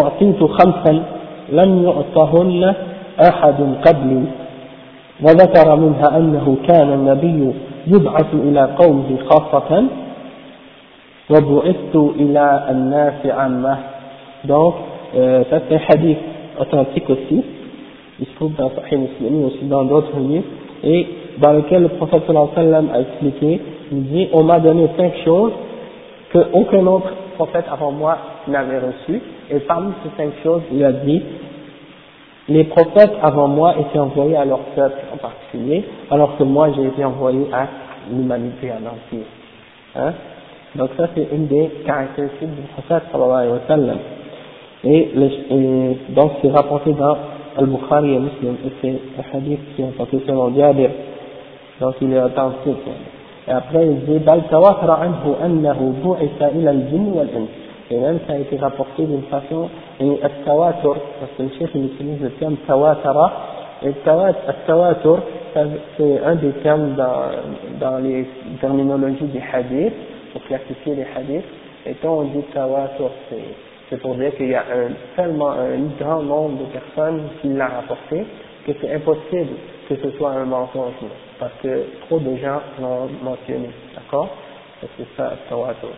أعطيت 0.01 0.43
خمسا 0.45 1.03
لم 1.53 1.85
يعطهن 1.85 2.75
أحد 3.29 3.59
قبلي 3.87 4.25
وذكر 5.23 5.77
منها 5.77 6.17
أنه 6.17 6.57
كان 6.69 6.93
النبي 6.93 7.53
يبعث 7.87 8.35
إلى 8.35 8.69
قومه 8.79 9.19
خاصة 9.31 9.85
donc 14.45 14.75
euh, 15.15 15.45
ça 15.51 15.61
c'est 15.69 15.77
un 15.77 15.81
hadith 15.89 16.19
authentique 16.61 17.09
aussi 17.09 17.45
il 18.21 18.27
se 18.27 18.35
trouve 18.35 18.55
dans 18.55 18.71
Sahih 18.71 18.97
Muslim 18.99 19.45
aussi 19.45 19.65
dans 19.65 19.85
d'autres 19.85 20.19
livres 20.19 20.45
et 20.85 21.07
dans 21.39 21.53
lequel 21.53 21.83
le 21.83 21.89
prophète 21.91 22.23
sallallahu 22.27 22.49
alayhi 22.57 22.71
wa 22.71 22.75
sallam 22.75 22.91
a 22.93 23.01
expliqué 23.01 23.61
il 23.93 24.03
dit 24.05 24.29
on 24.33 24.43
m'a 24.43 24.59
donné 24.59 24.89
cinq 24.99 25.13
choses 25.25 25.53
qu'aucun 26.33 26.87
autre 26.87 27.13
prophète 27.37 27.67
avant 27.71 27.93
moi 27.93 28.17
n'avait 28.49 28.79
reçu. 28.79 29.21
Et 29.51 29.59
parmi 29.61 29.93
ces 30.03 30.11
cinq 30.17 30.33
choses, 30.43 30.63
il 30.73 30.85
a 30.85 30.93
dit, 30.93 31.23
les 32.49 32.65
prophètes 32.65 33.13
avant 33.23 33.49
moi 33.49 33.75
étaient 33.79 33.99
envoyés 33.99 34.37
à 34.37 34.45
leur 34.45 34.61
peuple 34.75 34.99
en 35.15 35.17
particulier, 35.17 35.85
alors 36.11 36.37
que 36.37 36.43
moi 36.43 36.71
j'ai 36.75 36.87
été 36.87 37.05
envoyé 37.05 37.47
à 37.53 37.69
l'humanité 38.11 38.71
en 38.73 38.87
entier. 38.87 39.25
Hein? 39.95 40.13
Donc 40.75 40.91
ça 40.97 41.09
c'est 41.15 41.29
une 41.33 41.47
des 41.47 41.71
caractéristiques 41.87 42.55
du 42.55 42.63
prophète 42.73 43.05
sallallahu 43.13 43.37
alayhi 43.37 43.53
wa 43.53 43.61
sallam. 43.69 43.99
Et, 44.85 45.11
et 45.51 45.99
donc 46.09 46.33
c'est 46.41 46.51
rapporté 46.51 46.93
dans 46.93 47.17
Al-Bukhari 47.57 48.15
et 48.15 48.19
Muslim, 48.19 48.57
et 48.67 48.73
c'est 48.81 48.89
un 49.19 49.37
hadith 49.37 49.61
qui 49.77 49.83
est 49.83 49.87
rapporté 49.87 50.21
selon 50.27 50.53
Jabir, 50.57 50.91
donc 51.81 51.95
il 52.01 52.13
est 52.13 52.23
authentique. 52.23 52.79
Et 53.49 53.51
après, 53.51 53.87
il 53.87 54.05
dit, 54.05 54.21
Et 57.91 57.99
même, 57.99 58.21
ça 58.27 58.35
a 58.35 58.39
été 58.39 58.57
rapporté 58.57 59.05
d'une 59.05 59.23
façon, 59.23 59.69
et 60.01 60.19
al-tawatur, 60.23 60.97
parce 61.21 61.33
que 61.37 61.43
le 61.43 61.51
chef, 61.59 61.71
il 61.75 61.87
utilise 61.87 62.23
le 62.23 62.31
terme 62.33 62.57
tawatara, 62.67 63.33
et 63.85 63.93
c'est 65.97 66.21
un 66.25 66.35
des 66.37 66.53
termes 66.63 66.95
dans, 66.95 67.31
dans 67.81 67.99
les 67.99 68.27
terminologies 68.61 69.25
des 69.25 69.43
hadiths, 69.53 69.93
pour 70.33 70.43
classifier 70.45 70.95
les 70.95 71.07
hadiths, 71.17 71.45
et 71.85 71.95
quand 71.95 72.19
on 72.21 72.23
dit 72.23 72.43
tawatur, 72.55 73.11
c'est 73.91 74.01
pour 74.01 74.15
dire 74.15 74.35
qu'il 74.37 74.51
y 74.51 74.55
a 74.55 74.65
tellement 75.17 75.51
un 75.51 75.81
grand 76.01 76.23
nombre 76.23 76.61
de 76.61 76.65
personnes 76.73 77.23
qui 77.41 77.49
l'ont 77.49 77.59
rapporté, 77.59 78.25
que 78.67 78.73
c'est 78.81 78.95
impossible 78.95 79.57
que 79.89 79.97
ce 79.97 80.11
soit 80.17 80.31
un 80.31 80.45
mensonge, 80.45 80.95
parce 81.39 81.53
que 81.63 81.85
trop 82.07 82.19
de 82.19 82.37
gens 82.37 82.61
l'ont 82.81 83.09
mentionné, 83.23 83.71
d'accord? 83.95 84.29
C'est 84.81 85.07
ça, 85.17 85.35
tawatur. 85.49 85.91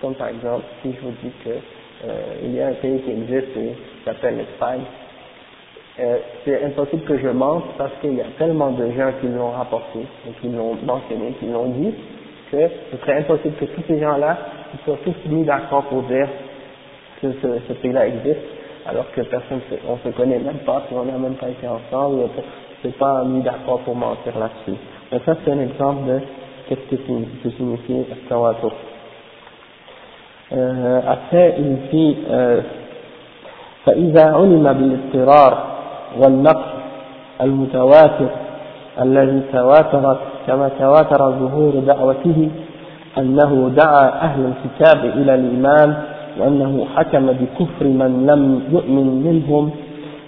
Comme 0.00 0.14
par 0.14 0.28
exemple, 0.28 0.64
si 0.82 0.92
je 0.92 1.00
vous 1.00 1.14
dis 1.22 1.32
que 1.44 1.50
euh, 1.50 2.22
il 2.44 2.54
y 2.54 2.60
a 2.60 2.68
un 2.68 2.74
pays 2.74 3.00
qui 3.00 3.10
existe 3.10 3.56
et 3.56 3.74
qui 3.74 4.04
s'appelle 4.04 4.36
l'Espagne, 4.36 4.82
euh, 6.00 6.18
c'est 6.44 6.62
impossible 6.64 7.02
que 7.02 7.18
je 7.18 7.28
mente 7.28 7.64
parce 7.76 7.90
qu'il 8.00 8.14
y 8.14 8.20
a 8.20 8.26
tellement 8.38 8.70
de 8.70 8.90
gens 8.92 9.10
qui 9.20 9.26
l'ont 9.26 9.50
rapporté 9.50 9.98
et 10.28 10.32
qui 10.40 10.48
l'ont 10.48 10.76
mentionné, 10.84 11.32
qui 11.40 11.46
l'ont 11.46 11.70
dit, 11.70 11.92
que 12.52 12.68
ce 12.92 12.96
serait 12.98 13.18
impossible 13.18 13.54
que 13.56 13.64
tous 13.64 13.82
ces 13.88 13.98
gens-là 13.98 14.38
soient 14.84 14.98
tous 15.04 15.28
mis 15.28 15.44
d'accord 15.44 15.84
pour 15.84 16.02
dire 16.02 16.28
que 17.20 17.32
ce, 17.32 17.72
pays-là 17.74 18.06
existe, 18.06 18.38
alors 18.86 19.10
que 19.10 19.22
personne, 19.22 19.60
on 19.88 19.96
se 19.98 20.14
connaît 20.14 20.38
même 20.38 20.58
pas, 20.58 20.84
si 20.88 20.94
on 20.94 21.04
n'a 21.04 21.18
même 21.18 21.34
pas 21.34 21.48
été 21.48 21.66
ensemble, 21.66 22.28
c'est 22.82 22.96
pas 22.98 23.24
mis 23.24 23.42
d'accord 23.42 23.80
pour 23.80 23.94
mentir 23.96 24.38
là-dessus. 24.38 24.78
Donc 25.10 25.22
ça 25.24 25.36
c'est 25.44 25.52
un 25.52 25.60
exemple 25.60 26.06
de 26.06 26.20
qu'est-ce 26.68 26.96
que 26.96 27.50
signifie 27.56 28.04
Tawatur. 28.28 28.72
Euh, 30.52 31.00
après 31.06 31.56
il 31.58 31.76
dit 31.90 32.16
euh, 32.30 32.60
فإذا 33.88 34.24
علم 34.24 34.72
بالاضطرار 34.72 35.64
والنقص 36.18 36.68
المتواتر 37.40 38.28
الذي 39.00 39.40
تواترت 39.52 40.18
كما 40.46 40.70
تواتر 40.78 41.30
ظهور 41.30 41.72
دعوته 41.86 42.48
أنه 43.18 43.70
دعا 43.76 44.08
أهل 44.08 44.52
الكتاب 44.52 45.04
إلى 45.04 45.34
الإيمان 45.34 45.94
وأنه 46.38 46.86
حكم 46.96 47.26
بكفر 47.26 47.84
من 47.86 48.26
لم 48.30 48.62
يؤمن 48.72 49.06
منهم 49.26 49.70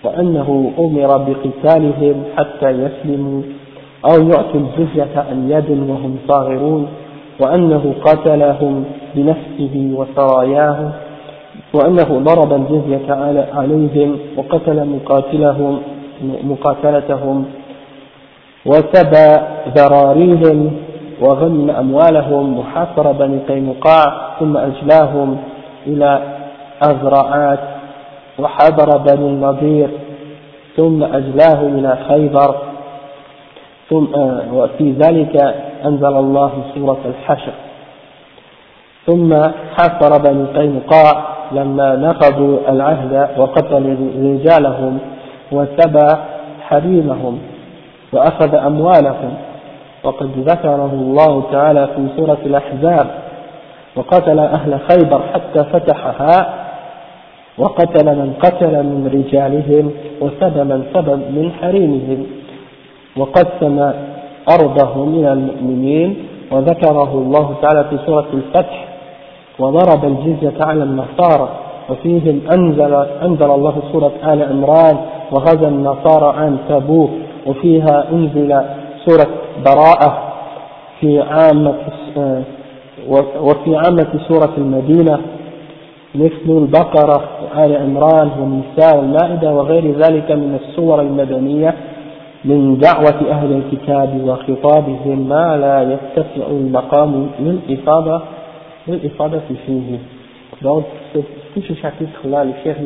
وأنه 0.05 0.73
أمر 0.79 1.17
بقتالهم 1.17 2.23
حتى 2.37 2.71
يسلموا 2.71 3.43
أو 4.05 4.29
يعطوا 4.29 4.61
الجزية 4.61 5.09
عن 5.31 5.51
يد 5.51 5.71
وهم 5.71 6.17
صاغرون 6.29 6.89
وأنه 7.41 7.95
قتلهم 8.05 8.85
بنفسه 9.15 9.91
وسراياه 9.95 10.91
وأنه 11.75 12.19
ضرب 12.19 12.53
الجزية 12.53 13.13
عليهم 13.55 14.19
وقتل 14.37 14.85
مقاتلهم 14.87 15.81
مقاتلتهم 16.45 17.45
وسبى 18.67 19.41
ذراريهم 19.77 20.71
وغنم 21.21 21.71
أموالهم 21.71 22.59
وحاصر 22.59 23.13
بني 23.13 23.39
قينقاع 23.49 24.37
ثم 24.41 24.57
أجلاهم 24.57 25.37
إلى 25.87 26.21
أزرعات 26.83 27.80
وحضر 28.43 28.99
بني 28.99 29.29
النضير 29.29 29.91
ثم 30.77 31.03
أجلاه 31.03 31.63
إلى 31.63 31.99
خيبر 32.09 32.55
ثم 33.91 34.07
وفي 34.53 34.93
ذلك 34.93 35.55
أنزل 35.85 36.17
الله 36.17 36.53
سورة 36.75 36.99
الحشر. 37.05 37.53
ثم 39.07 39.35
حاصر 39.79 40.19
بني 40.19 40.45
قينقاع 40.45 41.25
لما 41.53 41.97
نقضوا 41.97 42.59
العهد 42.69 43.29
وقتلوا 43.39 43.97
رجالهم 44.17 44.99
وسبى 45.53 46.17
حريمهم 46.61 47.39
وأخذ 48.13 48.55
أموالهم. 48.55 49.35
وقد 50.05 50.31
ذكره 50.37 50.91
الله 50.93 51.43
تعالى 51.53 51.87
في 51.87 52.09
سورة 52.17 52.39
الأحزاب 52.47 53.07
وقتل 53.97 54.39
أهل 54.39 54.81
خيبر 54.91 55.23
حتى 55.35 55.65
فتحها 55.65 56.60
وقتل 57.59 58.07
من 58.07 58.33
قتل 58.43 58.73
من 58.83 59.11
رجالهم 59.15 59.91
وسبى 60.21 60.65
من 60.65 60.85
سبى 60.95 61.15
من 61.15 61.53
حريمهم 61.61 62.27
وقسم 63.17 63.93
أرضه 64.51 65.05
من 65.05 65.27
المؤمنين 65.27 66.17
وذكره 66.53 67.13
الله 67.15 67.55
تعالى 67.63 67.85
في 67.91 67.99
سورة 68.07 68.27
الفتح 68.35 68.89
وضرب 69.59 70.05
الجزية 70.05 70.65
على 70.65 70.83
النصارى 70.83 71.49
وفيهم 71.91 72.41
أنزل, 72.53 72.95
أنزل 73.23 73.51
الله 73.51 73.75
سورة 73.93 74.13
آل 74.25 74.43
عمران 74.43 74.97
وغزا 75.33 75.69
النصارى 75.69 76.37
عن 76.39 76.59
تبوك 76.69 77.11
وفيها 77.47 78.05
أنزل 78.13 78.61
سورة 79.07 79.27
براءة 79.67 80.23
في 81.01 81.21
عامة 81.23 81.75
وفي 83.41 83.77
عامة 83.77 84.09
سورة 84.29 84.53
المدينة 84.59 85.19
مثل 86.15 86.47
البقرة 86.49 87.29
وآل 87.43 87.77
عمران 87.77 88.31
والنساء 88.39 88.97
والمائدة 88.97 89.53
وغير 89.53 89.97
ذلك 89.97 90.31
من 90.31 90.59
السور 90.63 91.01
المدنية 91.01 91.75
من 92.45 92.79
دعوة 92.79 93.31
أهل 93.31 93.53
الكتاب 93.53 94.25
وخطابهم 94.25 95.29
ما 95.29 95.57
لا 95.57 95.83
يتسع 95.93 96.47
المقام 96.47 97.31
للإفاضة 97.41 98.23
للإفاضة 98.89 99.41
فيه. 99.67 99.99
Donc, 100.63 100.85
tout 101.55 101.63
ce 101.63 101.75
chapitre-là, 101.75 102.45
le 102.45 102.53
chef 102.63 102.77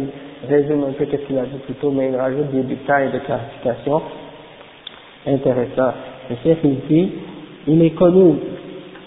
résume 0.49 0.85
un 0.85 0.93
peu 0.93 1.07
ce 1.11 1.17
qu'il 1.17 1.39
a 1.39 1.43
dit 1.43 1.59
plus 1.65 1.75
tôt, 1.75 1.91
mais 1.91 2.09
il 2.09 2.17
rajoute 2.17 2.51
des 2.53 2.63
détails 2.63 3.11
de 3.11 3.19
clarification 3.19 4.03
intéressants. 5.27 5.95
Le 6.31 6.37
chef 6.45 6.59
il 6.63 6.77
dit, 6.89 7.09
il 7.67 7.83
est 7.83 7.91
connu 7.91 8.35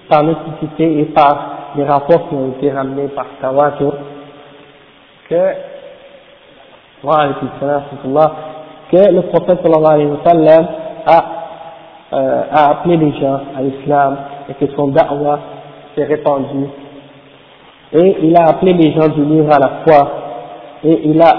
par 0.10 0.24
l'Antiquité 0.24 1.00
et 1.00 1.06
par 1.06 1.57
les 1.76 1.84
rapports 1.84 2.30
qui 2.30 2.36
ont 2.36 2.50
été 2.58 2.72
ramenés 2.72 3.08
par 3.10 3.26
Tawatur 3.42 3.94
que, 5.30 5.36
que 8.92 9.12
le 9.14 9.22
prophète 9.24 9.60
sallallahu 9.62 9.94
alayhi 9.94 10.12
wa 10.12 10.20
sallam 10.26 10.68
a, 11.06 11.26
euh, 12.14 12.44
a 12.52 12.72
appelé 12.72 12.98
les 12.98 13.12
gens 13.20 13.40
à 13.58 13.62
l'islam 13.62 14.18
et 14.50 14.54
que 14.54 14.72
son 14.74 14.88
da'wah 14.88 15.40
s'est 15.96 16.06
répandu. 16.06 16.68
Et 17.94 18.18
il 18.24 18.38
a 18.38 18.48
appelé 18.50 18.74
les 18.74 18.94
gens 18.94 19.08
du 19.10 19.24
livre 19.26 19.54
à 19.54 19.60
la 19.60 19.70
foi. 19.86 20.12
Et 20.84 21.10
il 21.10 21.22
a 21.22 21.34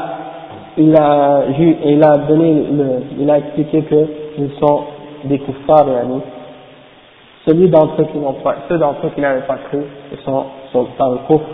il 0.76 0.97
a 0.97 1.43
il 1.85 2.03
a 2.05 2.18
donné 2.18 2.64
il 3.18 3.31
a 3.31 3.39
expliqué 3.39 3.83
que 3.83 4.07
ils 4.39 4.51
sont 4.61 4.83
des 5.24 5.39
kuffars 5.41 5.87
celui 7.47 7.68
d'entre 7.68 8.01
eux 8.03 8.07
qui 8.12 8.18
n'ont 8.18 8.35
pas 8.35 8.55
ceux 8.68 8.79
d'entre 8.79 9.07
eux 9.07 9.11
qui 9.14 9.20
n'avaient 9.20 9.47
pas 9.47 9.59
cru 9.68 9.81
sont 10.24 10.44
dans 10.98 11.11
le 11.11 11.18
coffre 11.26 11.48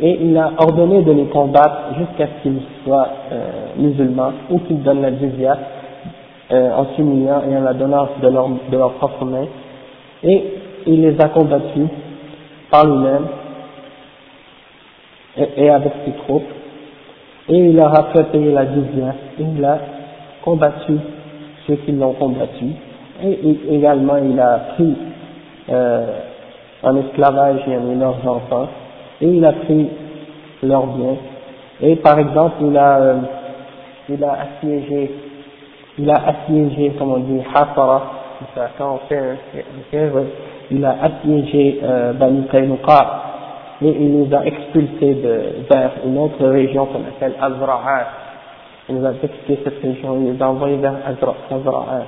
et 0.00 0.18
il 0.22 0.36
a 0.36 0.52
ordonné 0.58 1.02
de 1.02 1.12
les 1.12 1.26
combattre 1.26 1.94
jusqu'à 1.98 2.26
ce 2.26 2.42
qu'ils 2.42 2.62
soient 2.84 3.08
euh, 3.32 3.50
musulmans 3.76 4.32
ou 4.50 4.58
qu'ils 4.60 4.82
donnent 4.82 5.02
la 5.02 5.16
jizya 5.16 5.58
euh, 6.52 6.72
en 6.72 6.86
s'humiliant 6.94 7.42
et 7.50 7.56
en 7.56 7.62
la 7.62 7.74
donnant 7.74 8.08
de 8.22 8.28
leur, 8.76 8.92
propre 8.94 9.24
main 9.24 9.46
et 10.22 10.44
il 10.86 11.02
les 11.02 11.20
a 11.20 11.28
combattus 11.28 11.88
par 12.70 12.86
lui-même 12.86 13.26
et, 15.36 15.70
avec 15.70 15.92
ses 16.04 16.12
troupes, 16.24 16.48
et 17.48 17.56
il 17.56 17.76
leur 17.76 17.98
a 17.98 18.12
fait 18.12 18.24
payer 18.24 18.52
la 18.52 18.66
jizya, 18.66 19.14
il 19.38 19.64
a 19.64 19.78
combattu 20.42 20.94
ceux 21.66 21.76
qui 21.76 21.92
l'ont 21.92 22.12
combattu, 22.14 22.66
et, 23.22 23.58
également 23.70 24.16
il 24.16 24.38
a 24.38 24.60
pris 24.74 24.94
euh, 25.70 26.06
en 26.82 26.96
esclavage 26.96 27.60
leurs 27.66 28.26
enfants, 28.26 28.68
et 29.20 29.26
il 29.26 29.44
a 29.44 29.52
pris 29.52 29.88
leurs 30.62 30.86
biens, 30.86 31.16
et 31.82 31.96
par 31.96 32.18
exemple 32.18 32.56
il 32.62 32.76
a, 32.76 32.96
euh, 32.98 33.14
il 34.08 34.24
a 34.24 34.36
assiégé, 34.42 35.10
il 35.98 36.10
a 36.10 36.22
assiégé, 36.26 36.90
comme 36.98 37.12
on 37.12 37.18
dit, 37.18 37.40
Hafara, 37.54 38.02
quand 38.78 38.94
on 38.94 39.08
fait 39.08 39.18
un, 39.18 40.22
il 40.70 40.84
a 40.84 40.96
assiégé 41.02 41.80
euh, 41.82 42.12
Bani 42.14 42.46
Qaynuqa, 42.50 43.22
et 43.82 43.88
il 43.88 44.24
les 44.24 44.34
a 44.34 44.44
expulsés 44.44 45.14
de, 45.14 45.66
vers 45.70 45.92
une 46.04 46.18
autre 46.18 46.46
région 46.46 46.86
qu'on 46.86 47.00
appelle 47.00 47.34
Azra'at. 47.40 48.06
Il 48.88 48.96
nous 48.96 49.06
a 49.06 49.12
expliqué 49.12 49.58
cette 49.64 49.82
région, 49.82 50.18
il 50.20 50.34
les 50.34 50.42
a 50.42 50.50
envoyés 50.50 50.76
vers 50.76 50.94
Azra'at. 51.06 52.04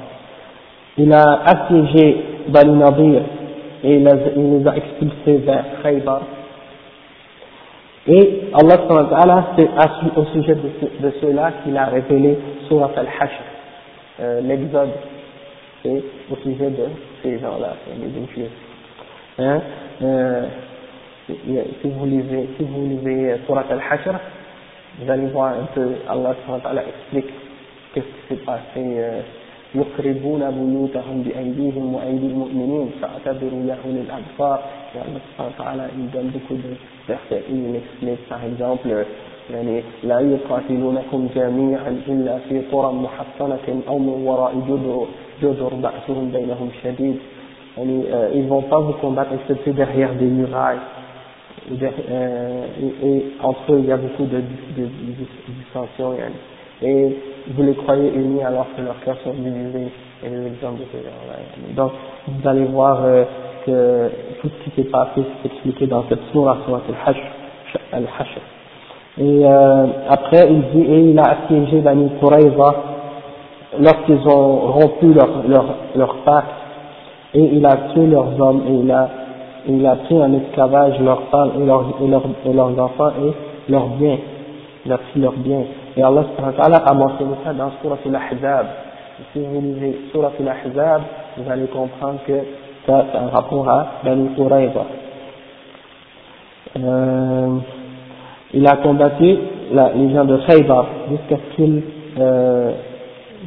Il 0.98 1.12
a 1.12 1.40
assiégé 1.46 2.24
Bani 2.48 2.76
Nadir 2.76 3.22
et 3.84 3.96
il, 3.96 4.04
les 4.04 4.66
a 4.68 4.76
expulsés 4.76 5.36
vers 5.38 5.64
Khaybar. 5.82 6.22
Et 8.06 8.42
Allah 8.52 9.54
c'est 9.56 10.18
au 10.18 10.24
sujet 10.26 10.54
de, 10.56 11.06
de 11.06 11.12
ceux-là 11.20 11.52
qu'il 11.62 11.76
a 11.76 11.86
révélé 11.86 12.36
Surat 12.66 12.90
al-Hashr, 12.96 13.42
euh, 14.20 14.40
l'Exode, 14.40 14.90
c'est 15.82 16.02
au 16.30 16.36
sujet 16.42 16.70
de 16.70 16.86
ces 17.22 17.38
gens-là, 17.38 17.76
les 17.96 18.22
injures. 18.22 18.50
Hein, 19.38 19.60
euh, 20.02 20.42
si 21.26 21.88
vous 21.88 22.06
lisez, 22.06 22.48
si 22.58 22.64
vous 22.64 22.86
lisez 22.88 23.36
Surat 23.46 23.64
al-Hashr, 23.70 24.18
vous 24.98 25.10
allez 25.10 25.26
voir 25.28 25.54
un 25.54 25.66
peu, 25.74 25.92
Allah 26.08 26.34
explique 26.88 27.32
qu'est-ce 27.94 28.04
qui 28.04 28.28
s'est 28.40 28.44
passé. 28.44 28.60
Euh, 28.76 29.20
يخربون 29.74 30.50
بيوتهم 30.50 31.22
بأيديهم 31.22 31.94
وأيدي 31.94 32.26
المؤمنين 32.26 32.90
فاعتبروا 33.00 33.62
يا 33.68 33.76
أولي 33.86 34.00
الأبصار 34.00 34.60
يا 34.94 35.02
سبحانه 35.02 35.50
وتعالى 35.54 35.84
إن 35.84 36.08
جنبكم 36.14 36.60
بيحتاجين 37.08 37.80
مثل 38.02 38.16
يعني 39.50 39.82
لا 40.04 40.20
يقاتلونكم 40.20 41.28
جميعا 41.34 42.02
إلا 42.08 42.38
في 42.38 42.60
قرى 42.72 42.92
محصنة 42.92 43.82
أو 43.88 43.98
من 43.98 44.26
وراء 44.26 44.54
جدر 44.68 45.06
جدر 45.42 45.74
بأسهم 45.74 46.30
بينهم 46.32 46.68
شديد. 46.84 47.16
يعني 47.78 48.02
euh, 48.12 48.30
ils 48.34 48.46
vont 48.48 48.62
pas 48.62 48.80
vous 48.80 48.92
combattre 48.92 49.32
excepté 49.32 49.72
derrière 49.72 50.14
des 50.14 50.26
murailles. 50.26 50.78
Derrière, 51.70 52.04
euh, 52.10 52.66
et, 52.82 53.08
et 53.08 53.24
entre 53.42 53.72
eux 53.72 53.78
il 53.78 53.86
y 53.86 53.92
a 53.92 53.96
beaucoup 53.96 54.24
de, 54.24 54.36
de, 54.36 54.42
de, 54.76 54.82
de, 54.82 54.82
de, 54.82 54.84
de, 54.84 55.22
de, 55.22 55.98
de, 55.98 56.04
de, 56.04 56.22
de 56.22 56.51
et 56.82 57.16
vous 57.54 57.62
les 57.62 57.74
croyez 57.74 58.12
unis 58.14 58.42
alors 58.42 58.66
que 58.76 58.82
leurs 58.82 58.98
cœurs 59.04 59.18
sont 59.24 59.34
divisés 59.34 59.88
et 60.24 60.28
les 60.28 60.46
exemples 60.46 60.80
de 60.80 60.86
ces 60.92 60.98
gens-là. 60.98 61.74
Donc, 61.74 61.92
vous 62.28 62.48
allez 62.48 62.64
voir 62.64 63.00
euh, 63.04 63.24
que 63.66 64.10
tout 64.40 64.48
ce 64.48 64.64
qui 64.64 64.76
s'est 64.76 64.88
passé, 64.88 65.22
c'est 65.42 65.52
expliqué 65.52 65.86
dans 65.86 66.04
cette 66.08 66.22
sourate, 66.32 66.58
sourate 66.66 66.84
Al-Hashr. 67.92 68.40
Et 69.18 69.42
euh, 69.44 69.86
après, 70.08 70.48
il 70.50 70.62
dit, 70.72 70.90
et 70.90 71.10
il 71.10 71.18
a 71.18 71.36
assiégé 71.44 71.80
Bani 71.80 72.10
Qurayza 72.20 72.74
lorsqu'ils 73.78 74.26
ont 74.28 74.72
rompu 74.72 75.12
leur, 75.12 75.46
leur, 75.46 75.64
leur 75.96 76.16
pacte, 76.24 76.48
et 77.34 77.42
il 77.42 77.64
a 77.66 77.76
tué 77.92 78.06
leurs 78.06 78.40
hommes, 78.40 78.62
et 78.68 78.72
il 78.72 78.90
a, 78.90 79.08
il 79.68 79.86
a 79.86 79.96
pris 79.96 80.22
en 80.22 80.32
esclavage 80.32 80.98
leurs 81.00 81.22
femmes 81.30 81.52
et 81.60 81.66
leurs, 81.66 81.84
et 82.02 82.06
leurs, 82.06 82.24
et 82.46 82.52
leurs 82.52 82.78
enfants 82.78 83.12
et 83.22 83.70
leurs 83.70 83.88
biens. 83.88 84.18
Il 84.84 84.92
a 84.92 84.98
pris 84.98 85.20
leurs 85.20 85.32
biens. 85.32 85.64
Et 85.96 86.02
Allah 86.02 86.24
a 86.84 86.94
mentionné 86.94 87.34
ça 87.44 87.52
dans 87.52 87.70
Surah 87.82 87.98
Al-Ahzab. 88.04 88.66
Si 89.32 89.40
vous 89.40 89.60
lisez 89.60 89.98
Surah 90.10 90.32
Al-Ahzab, 90.40 91.02
vous 91.36 91.50
allez 91.50 91.66
comprendre 91.66 92.20
que 92.26 92.32
ça, 92.86 93.04
c'est 93.12 93.18
un 93.18 93.28
rapport 93.28 93.68
à 93.68 93.86
Bani 94.04 94.30
Qurayza. 94.34 94.84
Euh, 96.78 97.58
il 98.54 98.66
a 98.66 98.76
combattu 98.76 99.36
les 99.94 100.14
gens 100.14 100.24
de 100.24 100.38
Khaybar 100.46 100.86
jusqu'à 101.10 101.36
ce 101.36 101.56
qu'ils 101.56 101.82
euh, 102.18 102.72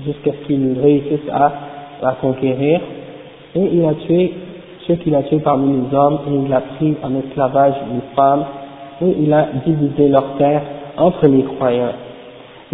jusqu'à 0.06 0.32
ce 0.32 0.48
qu'ils 0.48 0.80
réussissent 0.80 1.30
à, 1.32 1.52
à 2.04 2.14
conquérir. 2.22 2.80
Et 3.56 3.70
il 3.74 3.86
a 3.86 3.94
tué 4.06 4.34
ceux 4.88 4.96
qu'il 4.96 5.16
a 5.16 5.24
tués 5.24 5.40
parmi 5.40 5.82
les 5.82 5.96
hommes 5.96 6.20
et 6.28 6.46
il 6.46 6.54
a 6.54 6.62
pris 6.62 6.96
en 7.04 7.16
esclavage 7.16 7.76
les 7.92 8.16
femmes 8.16 8.46
et 9.02 9.16
il 9.20 9.34
a 9.34 9.48
divisé 9.66 10.08
leurs 10.08 10.38
terres 10.38 10.64
entre 10.98 11.28
les 11.28 11.44
croyants. 11.44 11.94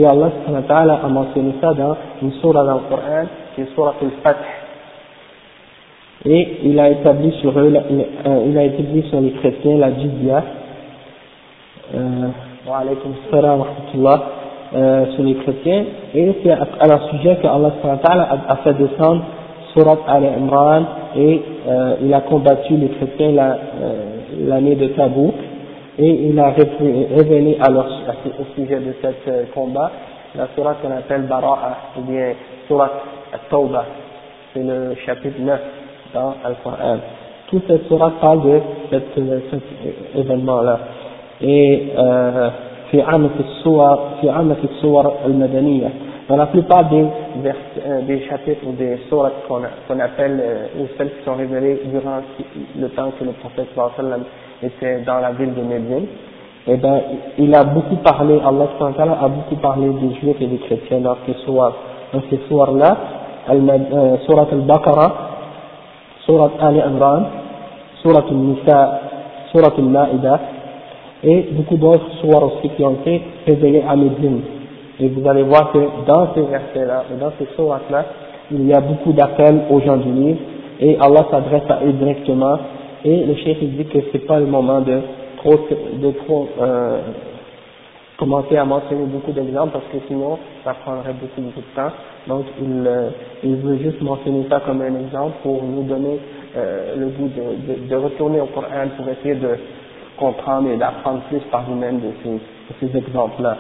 Et 0.02 0.06
Allah 0.06 1.00
a 1.04 1.08
mentionné 1.08 1.54
ça 1.62 1.76
dans 1.76 1.96
une 2.24 2.32
surah 2.42 2.64
dans 2.64 2.74
le 2.74 2.80
Coran, 2.90 3.26
qui 3.54 3.62
est 3.62 3.74
surah 3.76 3.94
al-Fath. 4.02 4.38
Et 6.26 6.58
il 6.64 6.80
a 6.80 6.90
établi 6.90 7.32
sur 7.40 7.52
eux, 7.52 7.72
euh, 7.72 8.46
il 8.48 8.58
a 8.58 8.64
établi 8.64 9.04
sur 9.10 9.22
les 9.22 9.30
chrétiens 9.32 9.78
la 9.78 9.94
jizya, 9.94 10.44
euh, 11.94 12.00
wa 12.68 12.78
alaykum 12.78 13.14
salam 13.30 13.60
wa 13.60 13.66
rahmatullah, 13.66 14.24
euh, 14.74 15.06
sur 15.14 15.24
les 15.24 15.36
chrétiens, 15.36 15.84
et 16.16 16.34
c'est 16.44 16.52
à 16.52 16.88
leur 16.88 17.08
sujet 17.12 17.38
que 17.40 17.46
Allah 17.46 17.72
a, 18.48 18.56
fait 18.58 18.74
descendre 18.74 19.22
surat 19.74 20.00
Al-Imran, 20.08 20.84
et 21.16 21.42
il 22.02 22.14
a 22.14 22.22
combattu 22.22 22.76
les 22.76 22.90
chrétiens 22.90 23.34
l'année 24.48 24.76
de 24.76 24.88
Tabouk, 24.88 25.36
et 26.00 26.30
il 26.30 26.40
a 26.40 26.50
révélé 26.50 27.58
alors 27.60 27.88
au 28.40 28.46
sujet 28.56 28.80
de 28.80 28.94
ce 29.02 29.30
euh, 29.30 29.44
combat 29.54 29.92
la 30.36 30.48
surah 30.56 30.76
qu'on 30.76 30.92
appelle 30.92 31.24
Bara'a 31.24 31.78
ou 31.98 32.02
bien 32.02 32.34
surah 32.68 32.90
Tawbah. 33.50 33.86
C'est 34.54 34.64
le 34.64 34.96
chapitre 35.06 35.40
9 35.40 35.60
dans 36.14 36.36
Al-Qur'an. 36.44 37.00
Toute 37.48 37.68
cette 37.68 37.88
surah 37.88 38.12
parle 38.22 38.44
de 38.44 38.50
euh, 38.50 38.60
cet, 38.92 39.18
euh, 39.18 40.20
événement-là. 40.20 40.80
Et 41.42 41.92
euh, 41.98 42.50
dans 46.28 46.38
la 46.38 46.46
plupart 46.48 46.90
des, 46.90 47.06
vers, 47.38 47.56
des 48.04 48.22
chapitres 48.26 48.62
ou 48.68 48.74
des 48.74 48.98
surahs 49.08 49.32
qu'on 49.48 49.62
qu 49.62 50.02
appelle, 50.02 50.44
ou 50.78 50.88
celles 50.98 51.10
qui 51.12 51.24
sont 51.24 51.36
révélées 51.36 51.82
durant 51.86 52.20
le 52.78 52.90
temps 52.90 53.12
que 53.18 53.24
le 53.24 53.32
prophète 53.32 53.68
sallallahu 53.76 53.94
alayhi 53.98 54.10
wa 54.10 54.10
sallam 54.10 54.24
était 54.64 55.02
dans 55.06 55.20
la 55.20 55.32
ville 55.32 55.54
de 55.54 55.62
Médine, 55.62 56.08
eh 56.68 56.78
ben, 56.78 57.02
il 57.40 57.54
a 57.56 57.64
beaucoup 57.64 57.96
parlé, 57.98 58.40
Allah 58.46 58.68
a 58.80 59.28
beaucoup 59.28 59.56
parlé 59.56 59.88
des 59.90 60.16
juifs 60.20 60.38
et 60.40 60.46
des 60.46 60.60
chrétiens 60.60 61.00
dans 61.00 61.16
ces 61.26 62.38
soirs-là, 62.48 62.98
euh, 63.50 64.18
Surat 64.26 64.48
al-Baqarah, 64.52 65.14
Surat 66.26 66.52
Al-Imran, 66.62 67.24
Surat 68.04 68.26
al-Nisa, 68.30 69.00
Surat 69.52 69.74
al-Ma'ida, 69.76 70.40
et 71.24 71.50
beaucoup 71.52 71.78
d'autres 71.78 72.12
soirs 72.22 72.44
aussi 72.44 72.70
qui 72.70 72.84
ont 72.84 72.92
été 72.92 73.22
révélés 73.48 73.84
à 73.88 73.96
Médine. 73.96 74.42
Et 75.00 75.08
vous 75.08 75.28
allez 75.28 75.44
voir 75.44 75.72
que 75.72 75.80
dans 76.06 76.34
ces 76.36 76.42
versets-là, 76.42 77.06
dans 77.20 77.32
ces 77.40 77.48
sourates-là, 77.56 78.06
il 78.52 78.68
y 78.68 78.74
a 78.74 78.82
beaucoup 78.82 79.14
d'appels 79.14 79.62
aux 79.72 79.80
gens 79.80 79.98
du 79.98 80.12
livre, 80.12 80.40
et 80.80 80.98
Allah 81.00 81.26
s'adresse 81.32 81.70
à 81.70 81.80
eux 81.86 81.94
directement 81.94 82.58
et 83.05 83.25
le 83.25 83.35
chef 83.37 83.59
dit 83.59 83.85
que 83.87 83.99
c'est 84.13 84.27
pas 84.27 84.39
le 84.41 84.47
moment 84.47 84.81
de 84.81 85.01
trop, 85.39 85.59
de 85.95 86.11
trop 86.25 86.49
euh, 86.61 87.01
commencer 88.17 88.57
à 88.57 88.65
mentionner 88.65 89.05
beaucoup 89.05 89.33
d'exemples 89.33 89.73
parce 89.73 89.85
que 89.93 89.99
sinon 90.09 90.39
ça 90.65 90.75
prendrait 90.75 91.13
beaucoup, 91.13 91.41
beaucoup 91.41 91.61
de 91.61 91.75
temps. 91.77 91.93
Donc 92.27 92.45
il, 92.61 92.85
euh, 92.87 93.11
il 93.45 93.57
veut 93.57 93.79
juste 93.79 94.01
mentionner 94.01 94.47
ça 94.51 94.61
comme 94.61 94.81
un 94.83 95.01
exemple 95.01 95.35
pour 95.43 95.63
nous 95.63 95.83
donner 95.85 96.19
euh, 96.57 96.97
le 96.97 97.07
goût 97.09 97.29
de, 97.29 97.75
de, 97.75 97.89
de, 97.89 97.97
retourner 97.97 98.41
au 98.41 98.47
Coran 98.47 98.89
pour 98.97 99.07
essayer 99.09 99.35
de 99.35 99.57
comprendre 100.17 100.71
et 100.71 100.77
d'apprendre 100.77 101.21
plus 101.29 101.41
par 101.51 101.69
nous-mêmes 101.69 102.01
de 102.01 102.11
ces, 102.23 102.31
de 102.31 102.93
ces 102.93 102.99
exemples-là. 102.99 103.57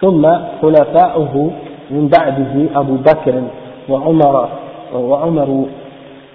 ثم 0.00 0.22
خلفاؤه 0.62 1.50
من 1.90 2.08
بعده 2.08 2.54
أبو 2.80 2.94
بكر 2.96 3.42
وعمر 3.88 4.48
وعمر 4.94 5.66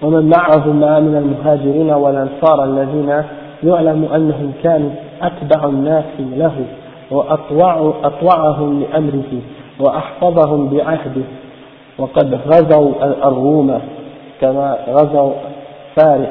ومن 0.03 0.31
معهما 0.31 1.01
من 1.01 1.17
المهاجرين 1.17 1.91
والأنصار 1.91 2.65
الذين 2.65 3.23
يعلم 3.63 4.09
أنهم 4.15 4.53
كانوا 4.63 4.91
أتبع 5.23 5.69
الناس 5.69 6.05
له 6.19 6.53
وأطوعهم 7.11 8.81
لأمره 8.81 9.41
وأحفظهم 9.81 10.69
بعهده. 10.69 11.25
وقد 11.99 12.35
غزوا 12.35 12.91
الروم 13.29 13.81
كما 14.41 14.79
غزوا 14.89 15.33
فارس 15.97 16.29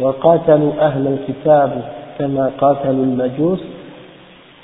وقاتلوا 0.00 0.72
أهل 0.80 1.06
الكتاب 1.06 1.82
كما 2.18 2.50
قاتلوا 2.60 3.04
المجوس. 3.04 3.60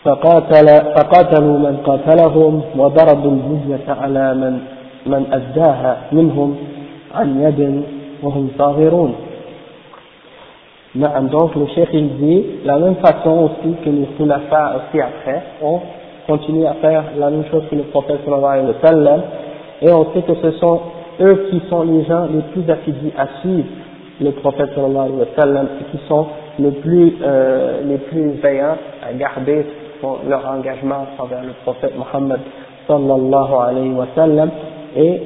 فقاتل 0.05 0.67
فقاتلوا 0.67 1.59
من 1.59 1.77
قاتلهم 1.87 2.63
وضربوا 2.77 3.31
الجزية 3.31 3.93
على 3.93 4.35
من 4.35 4.59
من 5.07 5.27
أداها 5.33 5.97
منهم 6.13 6.57
عن 7.15 7.43
يد 7.43 7.83
وهم 8.24 8.50
صاغرون 8.58 9.14
donc 10.96 11.56
le 11.56 11.66
cheikh 11.74 11.90
il 11.94 12.18
dit 12.18 12.44
la 12.66 12.78
même 12.78 12.96
façon 12.98 13.50
aussi 13.50 13.76
que 13.84 13.90
les 13.90 14.08
khulafa 14.18 14.76
aussi 14.78 15.02
après 15.02 15.42
on 15.62 15.80
continue 16.28 16.66
à 16.68 16.74
faire 16.76 17.04
la 17.18 17.30
même 17.32 17.46
chose 17.50 17.64
que 17.70 17.76
le 17.76 17.84
prophète 17.84 18.20
sallallahu 18.24 18.60
alayhi 18.60 18.68
wa 18.68 18.88
sallam 18.88 19.22
et 19.82 19.92
on 19.92 20.06
sait 20.14 20.22
que 20.22 20.36
ce 20.36 20.52
sont 20.60 20.80
eux 21.20 21.48
qui 21.50 21.62
sont 21.70 21.84
les 21.84 22.04
gens 22.06 22.28
les 22.32 22.42
plus 22.54 22.72
assidus 22.72 23.12
à 23.18 23.28
suivre 23.42 23.68
le 24.22 24.32
prophète 24.32 24.70
sallallahu 24.76 25.06
alayhi 25.08 25.20
wa 25.20 25.26
sallam 25.36 25.68
et 25.82 25.92
qui 25.92 26.08
sont 26.08 26.28
le 26.60 26.72
plus, 26.72 27.14
euh, 27.24 27.82
les 27.86 27.98
plus 27.98 28.30
veillants 28.44 28.78
à 29.08 29.14
garder 29.14 29.66
leur 30.28 30.48
engagement 30.48 31.08
envers 31.18 31.42
le 31.44 31.54
prophète 31.64 31.94
Mohammed 31.98 32.40
sallallahu 32.88 33.54
alayhi 33.68 33.92
wa 33.94 34.08
sallam 34.16 34.50
et 34.96 35.22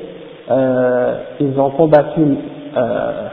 euh, 0.49 1.15
ils 1.41 1.59
ont 1.59 1.71
combattu 1.71 2.21
euh, 2.76 3.28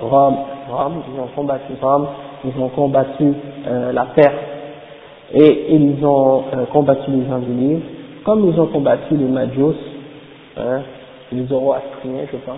Rome, 0.00 0.36
Rome, 0.70 1.02
ils 1.12 1.20
ont 1.20 1.28
combattu 1.34 1.72
Rome 1.80 2.06
ils 2.44 2.60
ont 2.60 2.68
combattu 2.68 3.32
euh, 3.66 3.92
la 3.92 4.06
Perse 4.06 4.34
et 5.34 5.74
ils 5.74 6.04
ont 6.04 6.44
euh, 6.54 6.64
combattu 6.66 7.10
les 7.10 7.26
gens 7.26 7.38
du 7.38 7.52
livre, 7.52 7.82
comme 8.24 8.50
ils 8.50 8.58
ont 8.60 8.66
combattu 8.66 9.16
les 9.16 9.26
Majus, 9.26 9.76
hein, 10.56 10.82
les 11.32 11.44
Zoroastriens, 11.46 12.24
je 12.32 12.36
pense, 12.38 12.56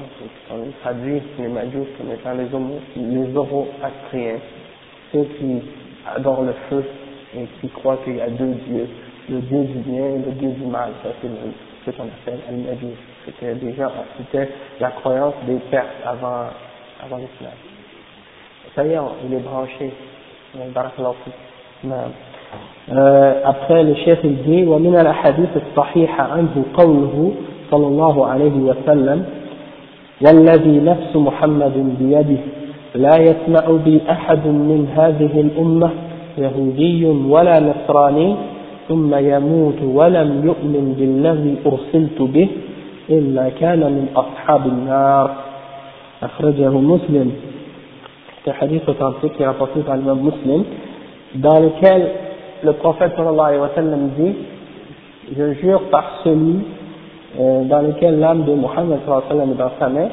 on 0.53 0.71
traduit 0.83 1.21
les 1.39 1.49
Majus 1.49 1.87
comme 1.99 2.13
étant 2.13 2.33
les, 2.35 2.47
les 3.03 3.33
Zoroastriens, 3.33 4.39
ceux 5.13 5.25
qui 5.39 5.63
adorent 6.15 6.43
le 6.43 6.55
feu 6.69 6.85
et 7.37 7.47
qui 7.61 7.69
croient 7.69 7.99
qu'il 8.05 8.17
y 8.17 8.21
a 8.21 8.29
deux 8.29 8.55
dieux, 8.69 8.89
le 9.29 9.39
dieu 9.41 9.65
du 9.65 9.79
bien 9.79 10.07
et 10.07 10.19
le 10.19 10.33
dieu 10.33 10.51
du 10.51 10.67
mal, 10.67 10.91
ça 11.03 11.11
c'est 11.21 11.91
ce 11.91 11.97
qu'on 11.97 12.05
appelle 12.05 12.41
Al-Majus. 12.49 12.97
C'était 13.26 13.56
déjà, 13.56 13.92
c'était 14.18 14.50
la 14.80 14.92
croyance 14.92 15.34
des 15.48 15.60
Perses 15.72 15.88
avant, 16.06 16.48
avant 17.04 17.18
l'islam. 17.18 17.54
Ça 18.76 18.86
y 18.86 18.92
est, 18.92 19.00
il 19.28 19.34
est 19.34 19.40
branché. 19.40 19.92
Euh, 22.92 23.34
après 23.44 23.84
le 23.84 23.96
chef 23.96 24.20
il 24.24 24.38
dit 24.44 24.64
ومن 24.66 24.96
الأحاديث 24.96 25.50
الصحيحة 25.56 26.24
عنه 26.24 26.66
قوله 26.74 27.32
صلى 27.72 27.88
الله 27.88 28.28
عليه 28.28 28.56
وسلم 28.56 29.26
والذي 30.22 30.80
نفس 30.80 31.16
محمد 31.16 31.98
بيده 32.00 32.42
لا 32.96 33.16
يسمع 33.20 33.78
بي 33.86 34.02
أحد 34.10 34.48
من 34.48 34.88
هذه 34.98 35.42
الأمة 35.42 35.90
يهودي 36.38 37.06
ولا 37.06 37.60
نصراني 37.60 38.36
ثم 38.88 39.16
يموت 39.16 39.82
ولم 39.84 40.46
يؤمن 40.46 40.96
بالذي 41.00 41.56
أرسلت 41.66 42.22
به 42.22 42.48
إلا 43.10 43.50
كان 43.50 43.80
من 43.80 44.08
أصحاب 44.16 44.66
النار 44.66 45.36
أخرجه 46.24 46.70
مسلم 46.70 47.32
C'est 48.44 48.52
un 48.52 48.56
hadith 48.62 48.88
authentique 48.88 49.34
qui 49.38 49.42
est 49.42 49.48
rapporté 49.48 49.80
par 49.80 49.98
l'imam 49.98 50.20
muslim, 50.20 50.64
dans 51.34 51.60
lequel 51.60 52.12
le 52.64 52.74
prophète 52.74 53.14
sallallahu 53.16 53.48
alayhi 53.48 53.62
wa 53.62 53.70
sallam 53.74 54.10
dit 54.20 54.36
Je 55.36 55.54
jure 55.54 55.82
par 55.90 56.22
celui 56.24 56.60
euh, 57.40 57.64
dans 57.64 57.82
lequel 57.82 58.20
l'âme 58.20 58.46
de 58.46 58.54
Mohammed 58.54 59.00
sallallahu 59.04 59.24
alayhi 59.30 59.30
wa 59.30 59.30
sallam 59.30 59.52
est 59.52 59.56
dans 59.56 59.72
sa 59.80 59.90
main, 59.90 60.10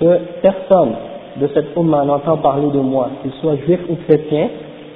que 0.00 0.18
personne 0.40 0.94
de 1.36 1.48
cette 1.54 1.76
umma 1.76 2.04
n'entend 2.04 2.38
parler 2.38 2.68
de 2.68 2.80
moi, 2.80 3.10
qu'il 3.22 3.32
soit 3.32 3.56
juif 3.66 3.80
ou 3.90 3.96
chrétien, 4.06 4.48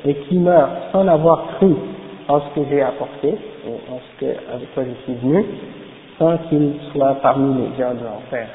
et 0.06 0.14
qui 0.14 0.38
meurt 0.38 0.70
sans 0.92 1.06
avoir 1.06 1.44
cru 1.58 1.74
en 2.28 2.40
ce 2.40 2.54
que 2.54 2.66
j'ai 2.70 2.82
apporté, 2.82 3.28
et 3.28 3.92
en 3.92 3.98
ce 3.98 4.24
que, 4.24 4.30
avec 4.54 4.72
quoi 4.74 4.84
je 4.84 5.12
suis 5.12 5.20
venu, 5.22 5.44
sans 6.21 6.37
qu'il 6.49 6.73
soit 6.93 7.15
parmi 7.15 7.63
les 7.63 7.75
gens 7.77 7.95
de 7.95 8.05
l'enfer. 8.05 8.47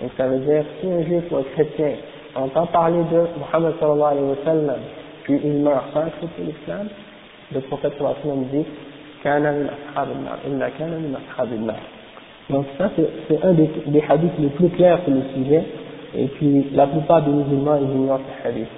Donc 0.00 0.10
ça 0.16 0.26
veut 0.26 0.38
dire, 0.38 0.64
si 0.80 0.90
un 0.90 1.02
juif 1.02 1.24
ou 1.30 1.36
un 1.36 1.42
chrétien 1.54 1.90
entend 2.34 2.64
parler 2.66 3.02
de 3.12 3.26
Muhammad 3.38 3.74
sallallahu 3.78 4.12
alayhi 4.12 4.28
wa 4.28 4.36
sallam, 4.44 4.80
puis 5.24 5.38
il 5.44 5.62
meurt 5.62 5.84
sans 5.92 6.00
accepter 6.00 6.42
l'islam, 6.42 6.88
le 7.52 7.60
prophète 7.60 7.92
sallallahu 7.98 8.16
alayhi 8.24 8.28
wa 8.28 8.34
sallam 8.34 8.44
dit 8.50 8.66
Kana 9.22 9.52
min 9.52 9.66
illa 10.46 10.70
kana 10.70 10.96
min 10.96 11.74
Donc 12.50 12.66
ça 12.78 12.90
c'est 12.96 13.44
un 13.44 13.52
des, 13.52 13.70
des 13.86 14.02
hadiths 14.08 14.38
les 14.38 14.48
plus 14.48 14.70
clairs 14.70 14.98
sur 15.04 15.12
le 15.12 15.22
sujet, 15.34 15.62
et 16.16 16.26
puis 16.28 16.70
la 16.72 16.86
plupart 16.86 17.22
des 17.22 17.32
musulmans 17.32 17.76
ignorent 17.76 18.20
ce 18.42 18.48
hadith. 18.48 18.68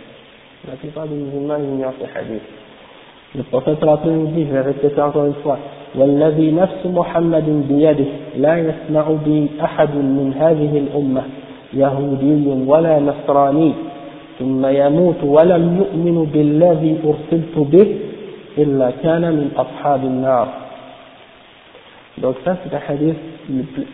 La 0.69 0.75
plupart 0.75 1.07
des 1.07 1.15
musulmans 1.15 1.59
ignorent 1.59 1.95
ce 2.01 2.19
hadith. 2.19 2.43
Le 3.35 3.43
prophète 3.43 3.79
sallallahu 3.81 4.29
dit, 4.35 4.47
je 4.47 4.53
vais 4.53 4.61
répéter 4.61 5.01
encore 5.01 5.27
une 5.27 5.35
fois, 5.43 5.59
والذي 5.97 6.51
نفس 6.51 6.87
محمد 6.87 7.65
بيده 7.69 8.07
لا 8.37 8.59
يسمع 8.59 9.05
بي 9.25 9.49
أحد 9.65 9.95
من 9.95 10.35
هذه 10.41 10.79
الأمة 10.79 11.23
يهودي 11.73 12.49
ولا 12.67 13.01
نصراني 13.01 13.73
ثم 14.39 14.67
يموت 14.67 15.25
ولم 15.25 15.77
يؤمن 15.81 16.25
بالذي 16.33 16.97
أرسلت 17.05 17.57
به 17.59 17.97
إلا 18.59 18.91
كان 19.03 19.23
من 19.33 19.51
أصحاب 19.57 20.05
النار 20.05 20.49
Donc 22.19 22.37
ça 22.45 22.57
c'est 22.63 22.75
un 22.75 22.81
hadith 22.89 23.17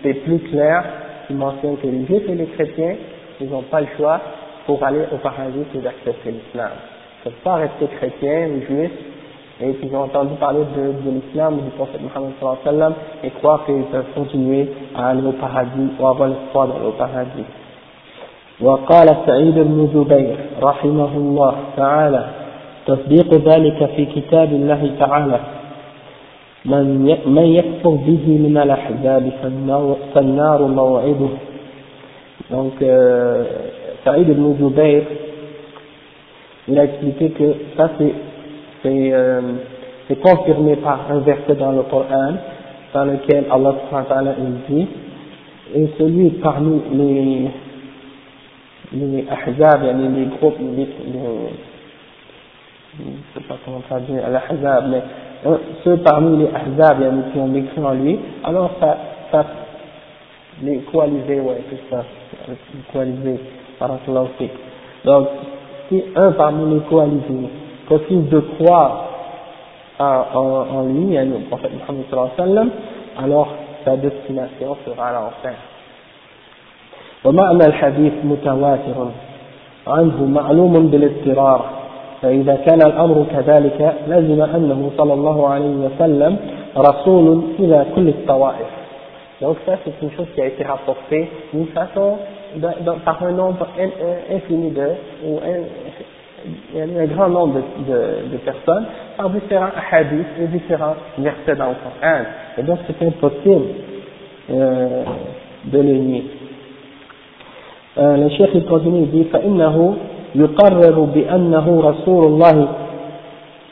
les 0.04 0.14
plus 0.14 0.38
clair 0.38 0.84
qui 1.26 1.34
mentionne 1.34 1.76
que 1.78 1.88
les 1.88 2.06
juifs 2.06 2.28
et 2.28 2.34
les 2.34 2.46
chrétiens 2.46 2.94
ils 3.40 3.48
n'ont 3.48 3.62
pas 3.62 3.80
le 3.80 3.88
choix 3.96 4.20
pour 4.66 4.84
aller 4.84 5.04
au 5.12 5.16
paradis 5.16 5.64
que 5.72 5.78
d'accepter 5.78 6.30
l'islam. 6.30 6.70
Ils 7.24 7.28
ne 7.28 7.30
peuvent 7.32 7.42
pas 7.42 7.56
rester 7.56 7.86
chrétiens 7.96 8.48
ou 8.54 8.60
juifs 8.68 8.98
et 9.61 9.73
qu'ils 9.73 9.95
ont 9.95 10.03
entendu 10.03 10.35
parler 10.39 10.59
de, 10.75 11.09
de 11.09 11.15
l'islam 11.15 11.57
du 11.57 11.71
prophète 11.71 12.01
Mohammed 12.01 12.31
sallallahu 12.39 12.59
alayhi 12.61 12.65
wa 12.65 12.71
sallam 12.71 12.93
et 13.23 13.29
croire 13.31 13.65
qu'ils 13.65 13.83
peuvent 13.91 14.13
continuer 14.15 14.69
à 14.95 15.09
aller 15.09 15.25
au 15.25 15.31
paradis 15.31 15.89
ou 15.99 16.07
avoir 16.07 16.29
l'espoir 16.29 16.67
d'aller 16.67 16.85
au 16.87 16.91
paradis. 16.91 17.45
وقال 18.61 19.07
سعيد 19.25 19.55
بن 19.55 19.89
جبير 19.93 20.35
رحمه 20.63 21.11
الله 21.17 21.55
تعالى 21.77 22.25
تصديق 22.87 23.33
ذلك 23.33 23.89
في 23.95 24.05
كتاب 24.05 24.49
الله 24.51 24.91
تعالى 24.99 25.39
من 26.65 26.85
من 27.25 27.45
يكفر 27.45 27.89
به 27.89 28.25
من 28.45 28.57
الأحزاب 28.57 29.31
فالنار 30.13 30.61
موعده 30.67 31.29
donc 32.49 32.81
euh, 32.81 33.43
Saïd 34.05 34.29
ibn 34.29 34.55
Jubayr 34.57 35.03
il 36.69 36.79
a 36.79 36.85
expliqué 36.85 37.29
que 37.31 37.55
ça 37.75 37.89
c'est 37.97 38.13
c'est 38.82 39.12
euh, 39.12 39.40
confirmé 40.22 40.76
par 40.76 41.10
un 41.10 41.20
verset 41.20 41.54
dans 41.54 41.72
le 41.72 41.82
Coran 41.82 42.34
dans 42.92 43.04
lequel 43.04 43.46
Allah 43.50 43.74
wa 43.90 44.04
dit 44.68 44.86
et 45.74 45.88
celui 45.98 46.30
parmi 46.30 46.82
les 46.92 47.50
les 48.94 49.24
ahzab, 49.30 49.82
les 49.84 50.26
groupes, 50.26 50.58
les, 50.58 50.86
je 52.98 53.04
ne 53.04 53.12
sais 53.34 53.48
pas 53.48 53.56
comment 53.64 53.80
traduire, 53.88 54.26
al-ahzab, 54.26 54.90
mais 54.90 55.02
euh, 55.46 55.56
ceux 55.82 55.96
parmi 55.98 56.36
les 56.36 56.48
ahzab 56.48 56.98
qui 57.32 57.38
ont 57.38 57.54
écrit 57.54 57.82
en 57.82 57.94
lui, 57.94 58.18
alors 58.44 58.70
ça, 58.80 58.98
ça 59.30 59.46
les 60.62 60.78
coalisés, 60.92 61.40
ouais, 61.40 61.62
c'est 61.70 61.90
ça, 61.90 62.04
les 62.48 62.56
coalisés, 62.92 63.40
par 63.78 63.90
Donc, 65.06 65.28
si 65.88 66.04
un 66.14 66.32
parmi 66.32 66.74
les 66.74 66.80
coalisés 66.80 67.48
refuse 67.91 68.29
de 68.29 68.39
croire 68.39 69.05
en, 69.99 70.23
en, 70.33 70.77
en 70.77 70.83
lui, 70.83 71.15
le 71.15 71.47
prophète 71.49 71.71
Muhammad 71.73 72.03
sallallahu 72.09 72.31
alayhi 72.37 72.41
wa 72.41 72.45
sallam, 72.45 72.69
alors 73.23 73.47
sa 73.83 73.95
destination 73.97 74.77
sera 74.85 75.11
l'enfer. 75.11 75.55
ومعنى 77.25 77.65
الحديث 77.65 78.13
متواتر 78.23 79.07
عنه 79.87 80.25
معلوم 80.25 80.87
بالاضطرار 80.87 81.65
فإذا 82.21 82.55
كان 82.55 82.81
الأمر 82.81 83.25
كذلك 83.31 83.93
لزم 84.07 84.41
أنه 84.41 84.91
صلى 84.97 85.13
الله 85.13 85.47
عليه 85.47 85.75
وسلم 85.85 86.37
رسول 86.77 87.41
إلى 87.59 87.85
كل 87.95 88.07
الطوائف 88.07 88.67
Donc 89.39 89.57
ça, 89.67 89.73
c'est 89.85 89.93
une 90.01 90.11
chose 90.13 90.25
qui 90.33 90.41
a 90.41 90.47
été 90.47 90.63
rapportée 90.63 91.29
d'une 91.53 91.67
façon, 91.67 92.17
de, 92.55 92.67
de, 92.67 92.91
par 93.05 93.21
un 93.21 93.31
nombre 93.31 93.67
infini 94.31 94.71
de, 94.71 94.87
ou 95.23 95.37
un, 95.37 95.61
il 96.74 96.78
y 96.78 96.80
a 96.80 97.02
un 97.02 97.06
grand 97.06 97.28
nombre 97.28 97.54
de, 97.54 97.92
de, 97.92 98.32
de 98.32 98.36
personnes, 98.38 98.86
par 99.16 99.30
différents 99.30 99.70
hadiths 99.90 100.26
et 100.40 100.46
différents 100.46 100.96
versets 101.18 101.56
dans 101.56 101.68
le 101.68 101.74
Coran. 101.82 102.22
Et 102.58 102.62
donc 102.62 102.78
c'est 102.86 103.06
impossible 103.06 103.64
euh, 104.50 105.04
de 105.64 105.78
le 105.78 105.94
nier. 105.94 106.24
الشيخ 107.98 108.56
القدمي 108.56 109.04
دي 109.04 109.24
فإنه 109.24 109.94
يقرر 110.34 111.00
بأنه 111.00 111.80
رسول 111.80 112.24
الله 112.26 112.68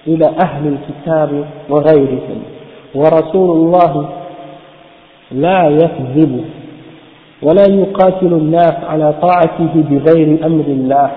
إلى 0.06 0.26
أهل 0.44 0.66
الكتاب 0.76 1.44
وغيرهم 1.70 2.42
ورسول 2.94 3.56
الله 3.56 4.08
لا 5.32 5.68
يكذب 5.68 6.44
ولا 7.42 7.64
يقاتل 7.68 8.26
الناس 8.32 8.74
على 8.84 9.14
طاعته 9.22 9.72
بغير 9.90 10.46
أمر 10.46 10.64
الله 10.64 11.10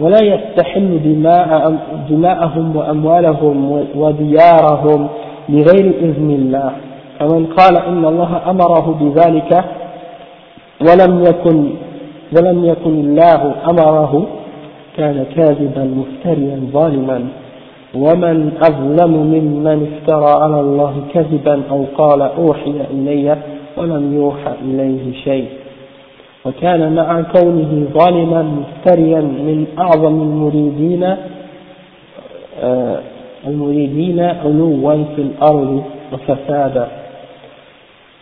ولا 0.00 0.18
يستحل 0.22 1.00
دماء 1.04 1.76
دماءهم 2.10 2.76
وأموالهم 2.76 3.84
وديارهم 3.94 5.08
بغير 5.48 5.86
إذن 6.00 6.30
الله. 6.30 6.72
فمن 7.18 7.46
قال 7.46 7.76
إن 7.76 8.04
الله 8.04 8.50
أمره 8.50 8.86
بذلك 9.00 9.64
ولم 10.80 11.24
يكن 11.24 11.70
ولم 12.36 12.64
يكن 12.64 12.90
الله 12.90 13.54
أمره 13.70 14.26
كان 14.96 15.24
كاذبا 15.36 15.84
مفتريا 15.84 16.60
ظالما. 16.72 17.28
ومن 17.94 18.52
أظلم 18.68 19.12
ممن 19.34 19.78
افترى 19.92 20.42
على 20.42 20.60
الله 20.60 20.94
كذبا 21.14 21.62
أو 21.70 21.84
قال 21.98 22.22
أوحي 22.22 22.74
إلي 22.90 23.36
ولم 23.76 24.14
يوحى 24.14 24.52
إليه 24.64 25.12
شيء. 25.24 25.48
وكان 26.46 26.94
مع 26.94 27.22
كونه 27.22 27.86
ظالما 27.98 28.42
مفتريا 28.42 29.20
من 29.20 29.66
أعظم 29.78 30.22
المريدين 30.22 31.16
آه، 32.62 32.98
المريدين 33.46 34.20
علوا 34.20 35.04
في 35.16 35.22
الأرض 35.22 35.82
وفسادا. 36.12 36.88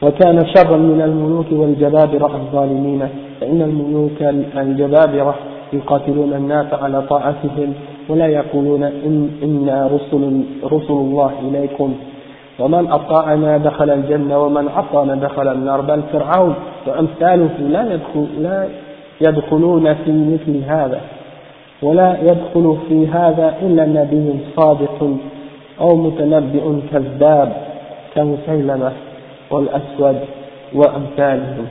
وكان 0.03 0.47
شرا 0.55 0.77
من 0.77 1.01
الملوك 1.05 1.47
والجبابرة 1.53 2.37
الظالمين. 2.37 3.09
فإن 3.41 3.62
الملوك 3.62 4.23
الجبابرة 4.57 5.35
يقاتلون 5.73 6.33
الناس 6.33 6.66
على 6.73 7.03
طاعتهم 7.03 7.75
ولا 8.09 8.27
يقولون 8.27 8.83
إن 8.83 9.31
إنا 9.43 9.87
رسل, 9.87 10.43
رسل 10.64 10.93
الله 10.93 11.33
إليكم. 11.49 11.95
ومن 12.61 12.93
أطاعنا 12.93 13.59
دخل 13.59 13.91
الجنة 13.91 14.39
ومن 14.39 14.69
عصانا 14.69 15.15
دخل 15.15 15.49
النار 15.49 15.81
بل 15.81 16.03
فرعون 16.13 16.55
وأمثاله 16.87 17.51
لا, 17.59 17.95
يدخل 17.95 18.27
لا 18.39 18.69
يدخلون 19.21 19.95
في 19.95 20.11
مثل 20.13 20.65
هذا 20.65 21.01
ولا 21.83 22.17
يدخل 22.23 22.77
في 22.89 23.07
هذا 23.07 23.55
إلا 23.63 23.87
نبي 23.87 24.39
صادق 24.57 25.17
أو 25.81 25.97
متنبئ 25.97 26.63
كذاب 26.93 27.53
كمسيلمة 28.15 28.93
والأسود 29.51 30.19
وأمثالهم. 30.75 31.67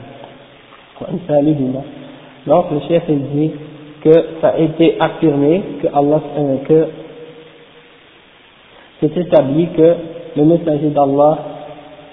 وأمثالهما. 1.00 1.82
Donc 2.46 2.70
le 2.70 2.80
chef 2.88 3.02
il 3.08 3.22
dit 3.34 3.50
que 4.02 4.12
ça 4.40 4.48
a 4.48 4.58
été 4.58 4.96
affirmé 4.98 5.62
que 5.82 5.88
Allah 5.94 6.20
euh, 6.38 6.56
que 6.66 6.86
c'est 9.00 9.16
établi 9.16 9.68
que 9.76 9.94
le 10.36 10.44
messager 10.44 10.90
d'Allah 10.90 11.38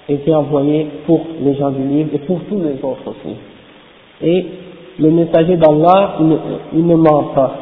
était 0.08 0.34
envoyé 0.34 0.86
pour 1.06 1.20
les 1.40 1.54
gens 1.54 1.70
du 1.70 1.82
livre 1.82 2.10
et 2.14 2.18
pour 2.18 2.40
tous 2.48 2.58
les 2.58 2.82
autres 2.82 3.06
aussi. 3.06 3.36
Et 4.22 4.46
le 4.98 5.10
messager 5.10 5.56
d'Allah, 5.56 6.14
il, 6.72 6.86
ne 6.86 6.96
ment 6.96 7.24
pas. 7.34 7.52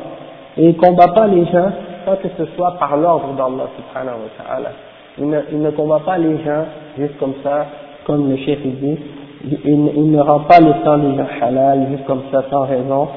Et 0.57 0.69
il 0.69 0.77
combat 0.77 1.09
pas 1.09 1.27
les 1.27 1.45
gens 1.47 1.71
sans 2.05 2.17
que 2.17 2.29
ce 2.39 2.47
soit 2.57 2.73
par 2.79 2.97
l'ordre 2.97 3.35
d'Allah 3.37 3.69
subhanahu 3.77 4.17
wa 4.23 4.45
ta'ala. 4.45 4.71
Il 5.19 5.61
ne, 5.61 5.71
combat 5.71 6.01
pas 6.05 6.19
les 6.19 6.37
gens 6.45 6.65
juste 6.99 7.19
comme 7.19 7.35
ça, 7.43 7.67
comme 8.07 8.31
le 8.31 8.37
chef 8.37 8.61
dit, 8.63 8.99
il, 9.45 9.59
il, 9.65 10.11
ne 10.11 10.21
rend 10.21 10.41
pas 10.41 10.61
le 10.61 10.73
sang 10.85 10.99
des 10.99 11.17
gens 11.17 11.27
halal 11.43 11.89
juste 11.91 12.05
comme 12.07 12.23
ça 12.31 12.45
sans 12.51 12.65
raison, 12.65 13.09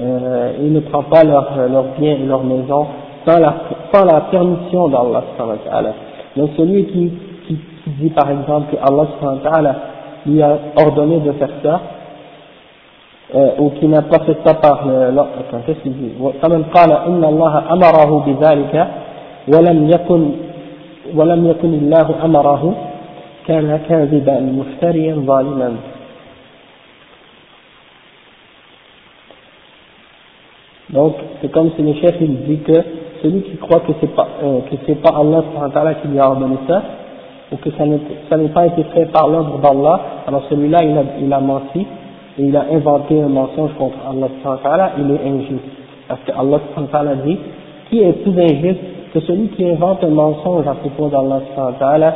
euh, 0.00 0.52
il 0.60 0.72
ne 0.72 0.80
prend 0.80 1.02
pas 1.02 1.24
leurs 1.24 1.68
leur 1.70 1.84
biens 1.98 2.12
et 2.12 2.26
leurs 2.26 2.44
maisons 2.44 2.86
sans 3.26 3.38
la, 3.38 3.54
sans 3.92 4.04
la 4.04 4.20
permission 4.22 4.88
d'Allah 4.88 5.24
subhanahu 5.32 5.58
wa 5.64 5.70
ta'ala. 5.70 5.92
Donc 6.35 6.51
celui 6.57 6.85
qui, 6.85 7.11
qui, 7.47 7.55
qui, 7.83 7.89
dit 8.01 8.09
par 8.09 8.29
exemple 8.29 8.71
que 8.71 8.77
Allah 8.77 9.07
subhanahu 9.13 9.43
wa 9.43 9.49
ta'ala 9.51 9.75
lui 10.25 10.41
a 10.41 10.57
ordonné 10.75 11.19
de 11.19 11.31
faire 11.33 11.49
ça, 11.63 11.81
euh, 13.33 13.51
ou 13.59 13.71
qui 13.71 13.87
n'a 13.87 14.01
pas 14.03 14.19
fait 14.25 14.37
ça 14.45 14.53
par 14.55 14.85
le, 14.87 15.09
attends, 15.19 15.61
qu'est-ce 15.65 15.79
qu'il 15.79 15.93
dit 15.93 16.13
فمن 16.41 16.63
قال 16.73 16.91
إن 16.91 17.23
الله 17.23 17.73
أمره 17.73 18.23
بذلك 18.27 18.87
ولم 19.47 19.89
يكن 19.89 20.31
ولم 21.15 21.47
يكن 21.47 21.73
الله 21.73 22.07
أمره 22.25 22.73
كان 23.47 23.79
كاذبا 23.89 24.39
مفتريا 24.39 25.15
ظالما 25.15 25.71
Donc, 30.93 31.15
c'est 31.41 31.51
comme 31.51 31.71
si 31.75 31.81
le 31.81 31.95
chef 31.95 32.15
il 32.21 32.43
dit 32.45 32.59
que 32.59 32.83
celui 33.22 33.42
qui 33.42 33.56
croit 33.56 33.80
que 33.80 33.92
c'est 34.00 34.14
pas, 34.14 34.28
euh, 34.42 34.60
pas 35.02 35.16
Allah 35.16 35.94
qui 35.94 36.08
lui 36.08 36.18
a 36.18 36.28
ordonné 36.28 36.56
ça, 36.66 36.82
ou 37.52 37.56
que 37.56 37.70
ça 37.70 38.36
n'est 38.36 38.48
pas 38.48 38.66
été 38.66 38.84
fait 38.94 39.06
par 39.06 39.28
l'ordre 39.28 39.58
d'Allah, 39.58 40.00
alors 40.26 40.44
celui-là 40.48 40.78
il 40.82 40.96
a, 40.96 41.02
il 41.20 41.32
a 41.32 41.40
menti, 41.40 41.86
et 42.38 42.42
il 42.42 42.56
a 42.56 42.66
inventé 42.72 43.20
un 43.20 43.28
mensonge 43.28 43.72
contre 43.78 43.96
Allah 44.06 44.92
il 44.98 45.10
est 45.10 45.28
injuste. 45.28 45.64
Parce 46.08 46.20
que 46.22 46.32
Allah 46.32 47.14
dit, 47.24 47.38
qui 47.90 48.02
est 48.02 48.12
plus 48.12 48.40
injuste 48.40 48.80
que 49.12 49.20
celui 49.20 49.48
qui 49.48 49.68
invente 49.68 50.02
un 50.04 50.10
mensonge 50.10 50.66
à 50.66 50.74
propos 50.74 51.08
d'Allah 51.08 52.14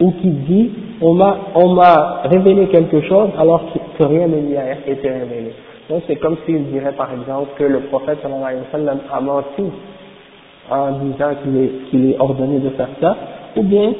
ou 0.00 0.12
qui 0.12 0.28
dit, 0.28 0.70
on 1.02 1.12
m'a, 1.12 1.36
on 1.54 1.74
m'a 1.74 2.22
révélé 2.24 2.68
quelque 2.68 3.02
chose 3.02 3.28
alors 3.38 3.62
que, 3.98 4.04
rien 4.04 4.28
ne 4.28 4.40
lui 4.40 4.56
a 4.56 4.72
été 4.86 5.08
révélé. 5.10 5.52
Donc 5.89 6.03
c'est 6.07 6.15
comme 6.15 6.37
s'il 6.45 6.65
dirait 6.71 6.93
par 6.93 7.11
exemple 7.13 7.49
que 7.57 7.63
le 7.63 7.79
prophète 7.81 8.19
sallallahu 8.21 8.43
alayhi 8.43 8.61
wa 8.61 8.71
sallam 8.71 8.99
a 9.11 9.21
menti 9.21 9.63
en 10.71 10.91
disant 10.93 11.31
qu'il 11.43 11.57
est, 11.57 11.71
qu'il 11.89 12.09
est 12.09 12.19
ordonné 12.19 12.59
de 12.59 12.69
faire 12.69 12.89
ça, 12.99 13.15
ou 13.55 13.63
bien 13.63 13.93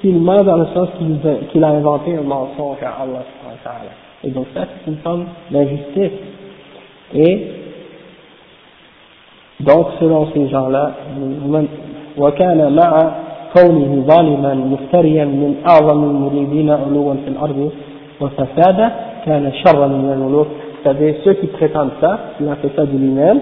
qu'il 0.00 0.18
ment 0.18 0.42
dans 0.42 0.56
le 0.56 0.66
sens 0.74 0.88
qu'il, 0.98 1.18
qu'il 1.50 1.62
a 1.62 1.68
inventé 1.68 2.16
un 2.16 2.22
mensonge 2.22 2.82
à 2.82 3.02
Allah 3.02 3.22
et 4.24 4.30
donc 4.30 4.46
ça, 4.54 4.62
c'est 4.84 4.90
une 4.90 4.98
forme 4.98 5.26
d'injustice. 5.50 6.12
Et 7.14 7.46
donc, 9.60 9.86
selon 10.00 10.28
ces 10.32 10.48
gens-là, 10.48 10.92
وكان 12.18 12.72
مع 12.76 13.10
كونه 13.54 14.04
ظالما 14.08 14.54
مفتريا 14.54 15.24
من 15.24 15.54
أعظم 15.68 16.04
المريدين 16.04 16.70
علوا 16.70 17.14
في 17.14 17.28
الأرض 17.28 17.72
وفسادا 18.20 18.92
كان 19.26 19.52
شرا 19.64 19.86
من 19.86 20.12
الملوك 20.12 20.46
c'est-à-dire 20.83 21.15
ceux 21.23 21.33
qui 21.35 21.47
prétendent 21.47 21.91
ça, 21.99 22.33
qu'il 22.37 22.47
a 22.47 22.55
fait 22.55 22.71
ça 22.75 22.85
de 22.85 22.97
lui-même, 22.97 23.39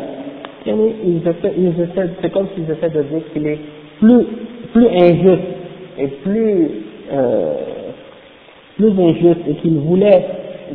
ils 0.65 1.21
essaient, 1.21 1.53
ils 1.57 1.81
essaient, 1.81 2.09
c'est 2.21 2.31
comme 2.31 2.47
s'ils 2.55 2.69
essaient 2.69 2.89
de 2.89 3.03
dire 3.03 3.21
qu'il 3.33 3.47
est 3.47 3.59
plus, 3.99 4.25
plus 4.73 4.87
injuste 4.87 5.47
et 5.97 6.07
plus, 6.07 6.69
euh, 7.11 7.53
plus 8.77 8.91
injuste 8.91 9.41
et 9.47 9.53
qu'il 9.55 9.79
voulait 9.79 10.25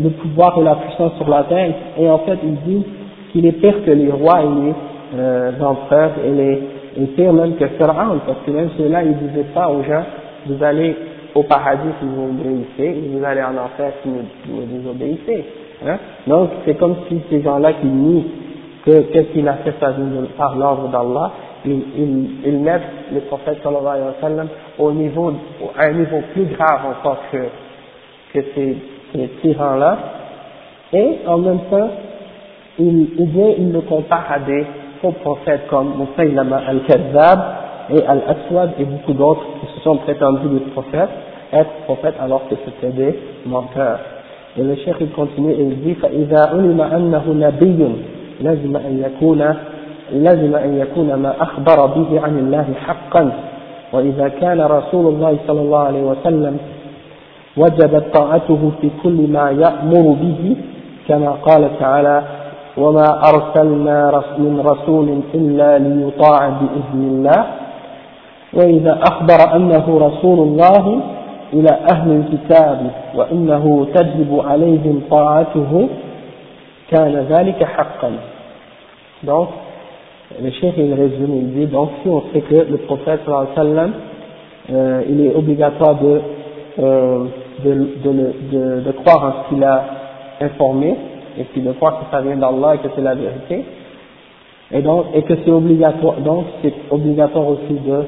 le 0.03 0.11
pouvoir 0.11 0.59
et 0.59 0.65
la 0.65 0.75
puissance 0.77 1.17
sur 1.17 1.29
la 1.29 1.45
terre, 1.45 1.73
et 1.99 2.09
en 2.11 2.19
fait 2.19 2.39
il 2.43 2.57
dit 2.67 2.85
qu'il 3.33 3.47
est 3.47 3.53
pire 3.53 3.85
que 3.85 3.91
les 3.91 4.11
rois 4.11 4.41
et 4.43 4.67
les 4.67 4.75
euh, 5.17 5.53
empereurs 5.61 6.13
et 6.27 6.31
les 6.31 6.63
et 6.97 7.33
même 7.33 7.57
que 7.57 7.67
Pharaon, 7.79 8.21
parce 8.25 8.39
que 8.47 8.53
même 8.53 8.71
ceux-là 8.79 9.03
ils 9.03 9.17
disaient 9.29 9.49
pas 9.53 9.69
aux 9.69 9.83
gens 9.83 10.05
vous 10.47 10.63
allez 10.63 10.95
au 11.35 11.43
paradis 11.43 11.89
si 12.01 12.07
vous 12.07 12.31
obéissez, 12.31 12.99
et 12.99 13.11
vous 13.13 13.25
allez 13.25 13.43
en 13.43 13.57
enfer 13.57 13.93
si 14.03 14.09
vous, 14.09 14.23
vous 14.49 14.67
désobéissez. 14.67 15.45
Hein? 15.87 15.99
Donc 16.27 16.51
c'est 16.65 16.75
comme 16.75 16.97
si 17.09 17.21
ces 17.31 17.43
gens-là 17.43 17.75
qui 17.75 17.87
nient 17.87 18.27
que 18.85 19.01
qu'est-ce 19.13 19.33
qu'il 19.33 19.49
a 19.49 19.55
fait 19.55 19.75
par 20.37 20.57
l'ordre 20.57 20.89
d'Allah, 20.89 21.33
ils, 21.65 21.83
ils, 21.97 22.31
ils, 22.45 22.59
mettent 22.59 22.83
le 23.13 23.21
prophète 23.21 23.59
sallallahu 23.63 23.87
alayhi 23.87 24.07
wa 24.07 24.21
sallam 24.21 24.49
au 24.79 24.93
niveau, 24.93 25.33
à 25.79 25.85
un 25.85 25.93
niveau 25.93 26.21
plus 26.35 26.45
grave 26.45 26.81
encore 26.91 27.19
que, 27.33 27.39
que 28.35 28.45
ces 28.55 28.77
ces 29.15 29.29
tyrans-là, 29.41 29.99
et 30.93 31.19
en 31.27 31.39
même 31.39 31.61
temps, 31.71 31.91
il, 32.79 33.09
ou 33.19 33.27
bien 33.27 33.55
il 33.59 33.73
le 33.73 33.81
compare 33.83 34.27
à 34.31 34.39
des 34.41 34.67
faux 35.01 35.13
prophètes 35.13 35.67
comme 35.69 35.95
Moussaïlama 35.97 36.63
al-Kazzab 36.67 37.41
et 37.91 38.03
al-Aswad 38.05 38.73
et 38.79 38.85
beaucoup 38.85 39.13
d'autres 39.13 39.45
qui 39.61 39.75
se 39.75 39.81
sont 39.81 39.97
prétendus 39.99 40.49
des 40.49 40.71
prophètes, 40.73 41.11
être 41.53 41.71
prophètes 41.85 42.17
alors 42.21 42.49
que 42.49 42.57
c'était 42.65 42.93
des 42.93 43.19
menteurs. 43.47 44.01
Et 44.57 44.63
le 44.63 44.77
cheikh 44.77 44.97
il 45.01 45.11
continue 45.11 45.53
il 45.53 45.83
dit 45.83 45.95
فإذا 45.95 46.41
علم 46.53 46.81
أنه 46.81 47.23
نبي 47.27 47.89
لازم 48.41 48.77
أن 48.77 49.03
يكون 49.07 49.55
لازم 50.13 50.55
أن 50.55 50.79
يكون 50.79 51.15
ما 51.15 51.35
أخبر 51.43 51.87
به 51.87 52.21
عن 52.21 52.39
الله 52.39 52.67
حقا. 52.87 53.33
وإذا 53.93 54.29
كان 54.29 54.61
رسول 54.61 55.15
الله 55.15 55.37
صلى 55.47 55.61
الله 55.61 55.79
عليه 55.79 56.03
وسلم 56.03 56.57
وجبت 57.57 58.05
طاعته 58.15 58.71
في 58.81 58.91
كل 59.03 59.19
ما 59.31 59.51
يأمر 59.51 60.17
به 60.23 60.57
كما 61.09 61.31
قال 61.31 61.71
تعالى 61.79 62.23
وما 62.79 63.09
أرسلنا 63.31 64.23
من 64.39 64.61
رسول 64.65 65.21
إلا 65.35 65.79
ليطاع 65.79 66.49
بإذن 66.49 67.03
الله. 67.11 67.45
وإذا 68.53 69.01
أخبر 69.11 69.57
أنه 69.57 69.87
رسول 70.07 70.39
الله 70.49 71.01
إلى 71.54 71.80
أهل 71.92 72.12
الكتاب 72.12 72.92
وإنه 73.16 73.88
تجب 73.96 74.40
عليهم 74.40 75.02
طاعته 75.12 75.90
كان 76.92 77.26
ذلك 77.30 77.64
حقا 77.64 78.12
donc 79.24 79.50
le 80.42 80.52
chef 80.52 80.74
il 80.78 80.94
résume 80.94 81.36
il 81.36 81.54
dit 81.54 81.66
donc 81.66 81.90
si 82.02 82.10
on 82.10 82.24
sait 82.32 82.42
que 82.42 82.56
le 82.56 82.78
prophète 82.78 83.22
sallallahu 83.26 83.48
alayhi 83.56 83.58
wa 83.58 83.64
sallam 83.64 83.92
euh, 84.72 85.02
il 85.10 85.26
est 85.26 85.36
obligatoire 85.36 85.96
de 85.96 86.22
euh, 86.80 87.26
de, 87.64 87.72
de, 87.74 88.12
de, 88.52 88.82
de 88.82 88.92
croire 88.92 89.24
en 89.26 89.44
ce 89.44 89.50
qu'il 89.50 89.64
a 89.64 89.86
informé, 90.42 90.96
et 91.38 91.44
puis 91.46 91.62
de 91.62 91.72
croire 91.74 92.00
que 92.00 92.06
ça 92.16 92.22
vient 92.22 92.38
d'Allah 92.38 92.76
et 92.76 92.78
que 92.80 92.88
c'est 92.96 93.02
la 93.02 93.16
vérité, 93.16 93.66
et 94.72 94.82
donc, 94.82 95.08
et 95.14 95.24
que 95.24 95.34
c'est 95.44 95.52
obligatoire, 95.52 96.18
donc 96.22 96.46
c'est 96.62 96.74
obligatoire 96.90 97.48
aussi 97.48 97.74
de 97.74 98.04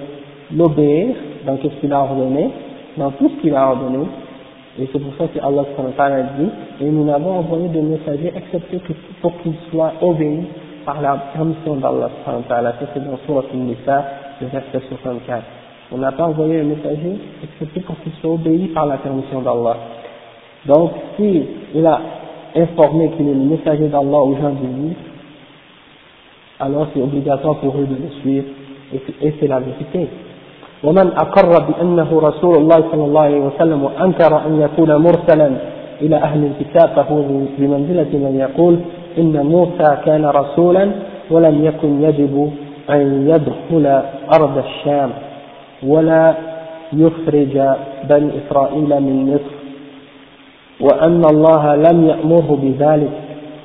l'obéir 0.55 1.15
dans 1.45 1.57
ce 1.57 1.67
qu'il 1.79 1.91
a 1.91 1.99
ordonné, 2.01 2.49
dans 2.96 3.10
tout 3.12 3.28
ce 3.28 3.40
qu'il 3.40 3.54
a 3.54 3.70
ordonné, 3.70 4.06
et 4.78 4.88
c'est 4.92 4.98
pour 4.98 5.14
ça 5.16 5.26
que 5.28 5.38
Allah 5.38 5.64
dit, 6.38 6.48
et 6.80 6.90
nous 6.90 7.04
n'avons 7.04 7.38
envoyé 7.38 7.68
de 7.68 7.80
messagers 7.80 8.32
excepté 8.36 8.80
pour 9.22 9.36
qu'ils 9.42 9.56
soient 9.70 9.92
obéis 10.02 10.44
par 10.84 11.00
la 11.00 11.16
permission 11.34 11.76
d'Allah 11.76 12.10
ça 12.24 12.86
c'est 12.94 13.04
dans 13.04 13.18
Surah 13.26 13.42
Al-Nisa, 13.52 14.04
le 14.40 14.46
verset 14.48 14.80
64. 14.88 15.42
On 15.92 15.98
n'a 15.98 16.12
pas 16.12 16.24
envoyé 16.24 16.60
un 16.60 16.64
messager 16.64 17.18
excepté 17.42 17.80
pour 17.80 17.98
qu'il 18.00 18.12
soit 18.20 18.30
obéi 18.30 18.68
par 18.68 18.86
la 18.86 18.98
permission 18.98 19.40
d'Allah. 19.40 19.76
Donc, 20.66 20.92
si 21.16 21.42
il 21.74 21.86
a 21.86 22.00
informé 22.54 23.10
qu'il 23.16 23.28
est 23.28 23.34
le 23.34 23.44
messager 23.44 23.88
d'Allah 23.88 24.18
aux 24.18 24.36
gens 24.36 24.50
du 24.50 24.66
livre, 24.66 25.00
alors 26.60 26.88
c'est 26.92 27.02
obligatoire 27.02 27.56
pour 27.56 27.76
eux 27.76 27.86
de 27.86 27.94
le 27.94 28.10
suivre, 28.20 28.46
et 29.22 29.34
c'est 29.40 29.46
la 29.46 29.60
vérité. 29.60 30.08
ومن 30.84 31.10
أقر 31.16 31.64
بأنه 31.68 32.20
رسول 32.22 32.56
الله 32.56 32.84
صلى 32.92 33.04
الله 33.04 33.20
عليه 33.20 33.40
وسلم 33.40 33.84
وأنكر 33.84 34.46
أن 34.46 34.60
يكون 34.60 34.96
مرسلا 34.96 35.50
إلى 36.02 36.16
أهل 36.16 36.44
الكتاب 36.50 36.88
فهو 36.96 37.22
بمنزلة 37.58 38.08
من 38.12 38.36
يقول 38.40 38.78
إن 39.18 39.46
موسى 39.46 39.96
كان 40.04 40.24
رسولا 40.26 40.90
ولم 41.30 41.64
يكن 41.64 42.02
يجب 42.02 42.50
أن 42.90 43.28
يدخل 43.28 44.02
أرض 44.40 44.58
الشام 44.58 45.10
ولا 45.86 46.34
يخرج 46.92 47.60
بني 48.10 48.30
إسرائيل 48.46 49.00
من 49.02 49.34
مصر 49.34 49.56
وأن 50.80 51.24
الله 51.24 51.76
لم 51.76 52.06
يأمره 52.06 52.58
بذلك 52.62 53.10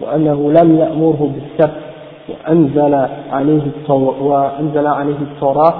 وأنه 0.01 0.51
لم 0.51 0.79
يأمره 0.79 1.31
بالسبت 1.35 1.81
وأنزل 2.29 3.07
عليه 3.31 3.61
وأنزل 4.21 4.87
عليه 4.87 5.17
التوراة 5.21 5.73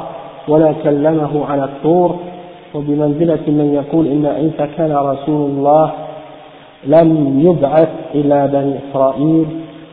ولا 0.48 0.74
كلمه 0.84 1.46
على 1.46 1.64
الطور 1.64 2.16
وبمنزلة 2.76 3.40
من 3.48 3.74
يقول 3.74 4.08
إن 4.08 4.26
عيسى 4.26 4.74
كان 4.78 4.92
رسول 4.92 5.50
الله 5.50 5.92
لم 6.86 7.40
يبعث 7.40 7.90
إلى 8.16 8.50
بني 8.54 8.76
إسرائيل 8.90 9.46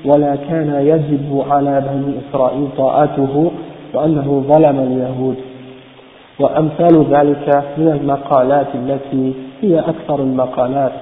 ولا 0.05 0.37
كان 0.37 0.75
يجب 0.81 1.45
على 1.51 1.81
بني 1.81 2.15
إسرائيل 2.19 2.69
طاعته 2.77 3.51
وأنه 3.95 4.45
ظلم 4.49 4.79
اليهود. 4.81 5.37
وأمثال 6.41 7.05
ذلك 7.11 7.65
من 7.79 7.89
المقالات 8.01 8.67
التي 8.75 9.33
هي 9.63 9.79
أكثر 9.81 10.21
المقالات. 10.21 10.93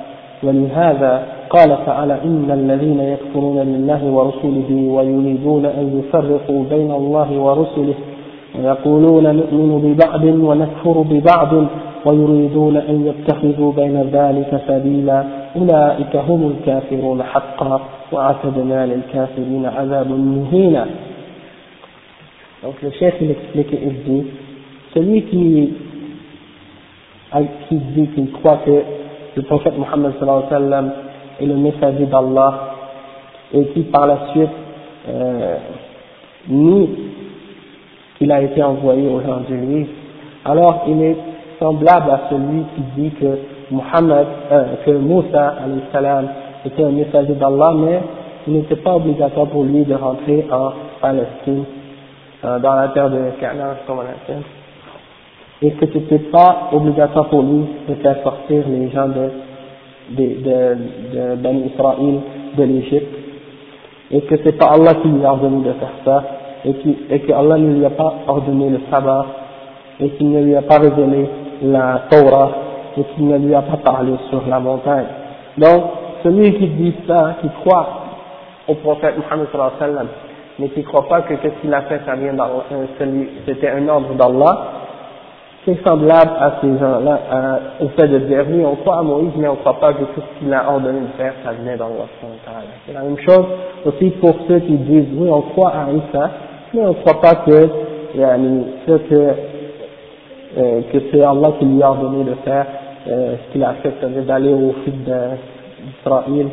ولهذا 0.42 1.22
قال 1.50 1.76
تعالى 1.86 2.18
إن 2.24 2.50
الذين 2.50 3.00
يكفرون 3.00 3.56
بالله 3.56 4.04
ورسله 4.04 4.88
ويريدون 4.88 5.66
أن 5.66 5.98
يفرقوا 5.98 6.64
بين 6.70 6.90
الله 6.90 7.38
ورسله 7.38 7.94
ويقولون 8.54 9.36
نؤمن 9.36 9.94
ببعض 9.94 10.24
ونكفر 10.24 11.02
ببعض 11.02 11.66
ويريدون 12.04 12.76
أن 12.76 13.06
يتخذوا 13.06 13.72
بين 13.72 14.02
ذلك 14.12 14.60
سبيلا 14.68 15.24
أولئك 15.56 16.16
هم 16.16 16.52
الكافرون 16.52 17.22
حقا 17.22 17.80
وأعتدنا 18.12 18.86
للكافرين 18.86 19.66
عذاب 19.66 20.10
مهينا 20.10 20.86
Donc 22.62 22.82
le 22.82 22.90
chef 22.90 23.14
il 23.20 23.30
explique 23.30 23.68
il 23.70 24.02
dit, 24.04 24.26
celui 24.94 25.22
qui, 25.24 25.74
qui 27.68 27.76
dit 27.76 28.08
qu'il 28.08 28.32
croit 28.32 28.60
que 28.64 28.82
le 29.36 29.42
prophète 29.42 29.74
Mohammed 29.78 30.12
sallam 30.48 30.90
est 31.38 31.44
le 31.44 31.54
messager 31.54 32.06
d'Allah 32.06 32.74
et 33.52 33.66
qui 33.66 33.82
par 33.82 34.06
la 34.06 34.28
suite 34.32 34.48
euh, 35.08 35.56
nie 36.48 37.05
qu'il 38.18 38.32
a 38.32 38.42
été 38.42 38.62
envoyé 38.62 39.08
aux 39.08 39.20
gens 39.20 39.42
alors 40.44 40.84
il 40.88 41.02
est 41.02 41.16
semblable 41.58 42.10
à 42.10 42.20
celui 42.30 42.62
qui 42.74 43.00
dit 43.00 43.10
que 43.12 43.38
Muhammad, 43.70 44.26
euh, 44.52 44.64
que 44.84 44.90
Moussa 44.92 45.56
salam 45.92 46.28
était 46.64 46.84
un 46.84 46.90
messager 46.90 47.34
d'Allah, 47.34 47.72
mais 47.76 48.00
il 48.46 48.54
n'était 48.54 48.76
pas 48.76 48.94
obligatoire 48.94 49.48
pour 49.48 49.64
lui 49.64 49.84
de 49.84 49.94
rentrer 49.94 50.46
en 50.52 50.72
Palestine, 51.00 51.64
euh, 52.44 52.58
dans 52.60 52.74
la 52.74 52.88
terre 52.88 53.10
de 53.10 53.18
Canaan, 53.40 53.74
comme 53.86 53.98
on 53.98 54.02
appelle, 54.02 54.42
et 55.62 55.72
que 55.72 55.86
ce 55.86 55.98
n'était 55.98 56.30
pas 56.30 56.68
obligatoire 56.72 57.28
pour 57.28 57.42
lui 57.42 57.64
de 57.88 57.94
faire 57.94 58.22
sortir 58.22 58.62
les 58.68 58.90
gens 58.90 59.08
de, 59.08 59.30
de, 60.10 60.24
de, 60.44 60.76
de 61.12 61.34
Ben 61.36 61.64
Israël 61.66 62.20
de 62.56 62.62
l'Égypte, 62.62 63.16
et 64.12 64.20
que 64.20 64.36
c'est 64.44 64.56
pas 64.56 64.66
Allah 64.66 64.94
qui 65.02 65.08
lui 65.08 65.24
a 65.24 65.32
ordonné 65.32 65.66
de 65.66 65.72
faire 65.72 65.92
ça, 66.04 66.24
et, 66.66 66.74
qui, 66.74 66.96
et 67.10 67.20
que 67.20 67.32
Allah 67.32 67.58
ne 67.58 67.74
lui 67.74 67.84
a 67.84 67.90
pas 67.90 68.12
ordonné 68.26 68.70
le 68.70 68.80
sabbat, 68.90 69.26
et 70.00 70.10
qu'il 70.10 70.30
ne 70.30 70.42
lui 70.42 70.56
a 70.56 70.62
pas 70.62 70.78
révélé 70.78 71.28
la 71.62 72.02
Torah, 72.10 72.50
et 72.98 73.04
qu'il 73.14 73.28
ne 73.28 73.38
lui 73.38 73.54
a 73.54 73.62
pas 73.62 73.78
parlé 73.78 74.12
sur 74.30 74.42
la 74.48 74.58
montagne. 74.58 75.06
Donc, 75.56 75.84
celui 76.22 76.52
qui 76.54 76.66
dit 76.68 76.94
ça, 77.06 77.36
qui 77.40 77.48
croit 77.60 77.88
au 78.68 78.74
prophète 78.74 79.14
wa 79.18 79.72
sallam, 79.78 80.08
mais 80.58 80.68
qui 80.70 80.80
ne 80.80 80.84
croit 80.84 81.08
pas 81.08 81.22
que 81.22 81.34
ce 81.36 81.48
qu'il 81.60 81.72
a 81.72 81.82
fait, 81.82 82.00
ça 82.04 82.16
vient 82.16 82.34
c'était 83.46 83.70
un 83.70 83.88
ordre 83.88 84.14
d'Allah, 84.14 84.58
c'est 85.64 85.82
semblable 85.82 86.30
à 86.38 86.58
ces 86.60 86.78
gens-là, 86.78 87.60
au 87.80 87.88
fait 87.88 88.08
de 88.08 88.18
dire, 88.20 88.44
oui, 88.48 88.64
on 88.64 88.76
croit 88.76 88.98
à 88.98 89.02
Moïse, 89.02 89.32
mais 89.36 89.48
on 89.48 89.52
ne 89.52 89.56
croit 89.58 89.80
pas 89.80 89.92
que 89.92 90.04
tout 90.04 90.20
ce 90.20 90.38
qu'il 90.38 90.52
a 90.54 90.70
ordonné 90.70 91.00
de 91.00 91.22
faire, 91.22 91.34
ça 91.44 91.52
venait 91.52 91.76
d'Allah. 91.76 92.06
C'est 92.86 92.92
la 92.92 93.00
même 93.00 93.18
chose 93.18 93.46
aussi 93.84 94.10
pour 94.20 94.34
ceux 94.48 94.60
qui 94.60 94.76
disent, 94.76 95.08
oui, 95.14 95.28
on 95.30 95.42
croit 95.42 95.70
à 95.70 95.90
Isa, 95.90 96.30
mais 96.76 96.82
on 96.82 96.88
ne 96.88 96.94
croit 96.94 97.20
pas 97.20 97.36
que, 97.36 97.68
que, 98.12 99.34
euh, 100.58 100.80
que 100.92 100.98
c'est 101.10 101.22
Allah 101.22 101.52
qui 101.58 101.64
lui 101.64 101.82
a 101.82 101.90
ordonné 101.90 102.24
de 102.24 102.34
faire, 102.44 102.66
euh, 103.08 103.36
ce 103.36 103.52
qu'il 103.52 103.64
a 103.64 103.74
fait, 103.82 103.92
c'est 104.00 104.26
d'aller 104.26 104.52
au 104.52 104.74
fils 104.84 104.94
d'Israël, 104.94 106.48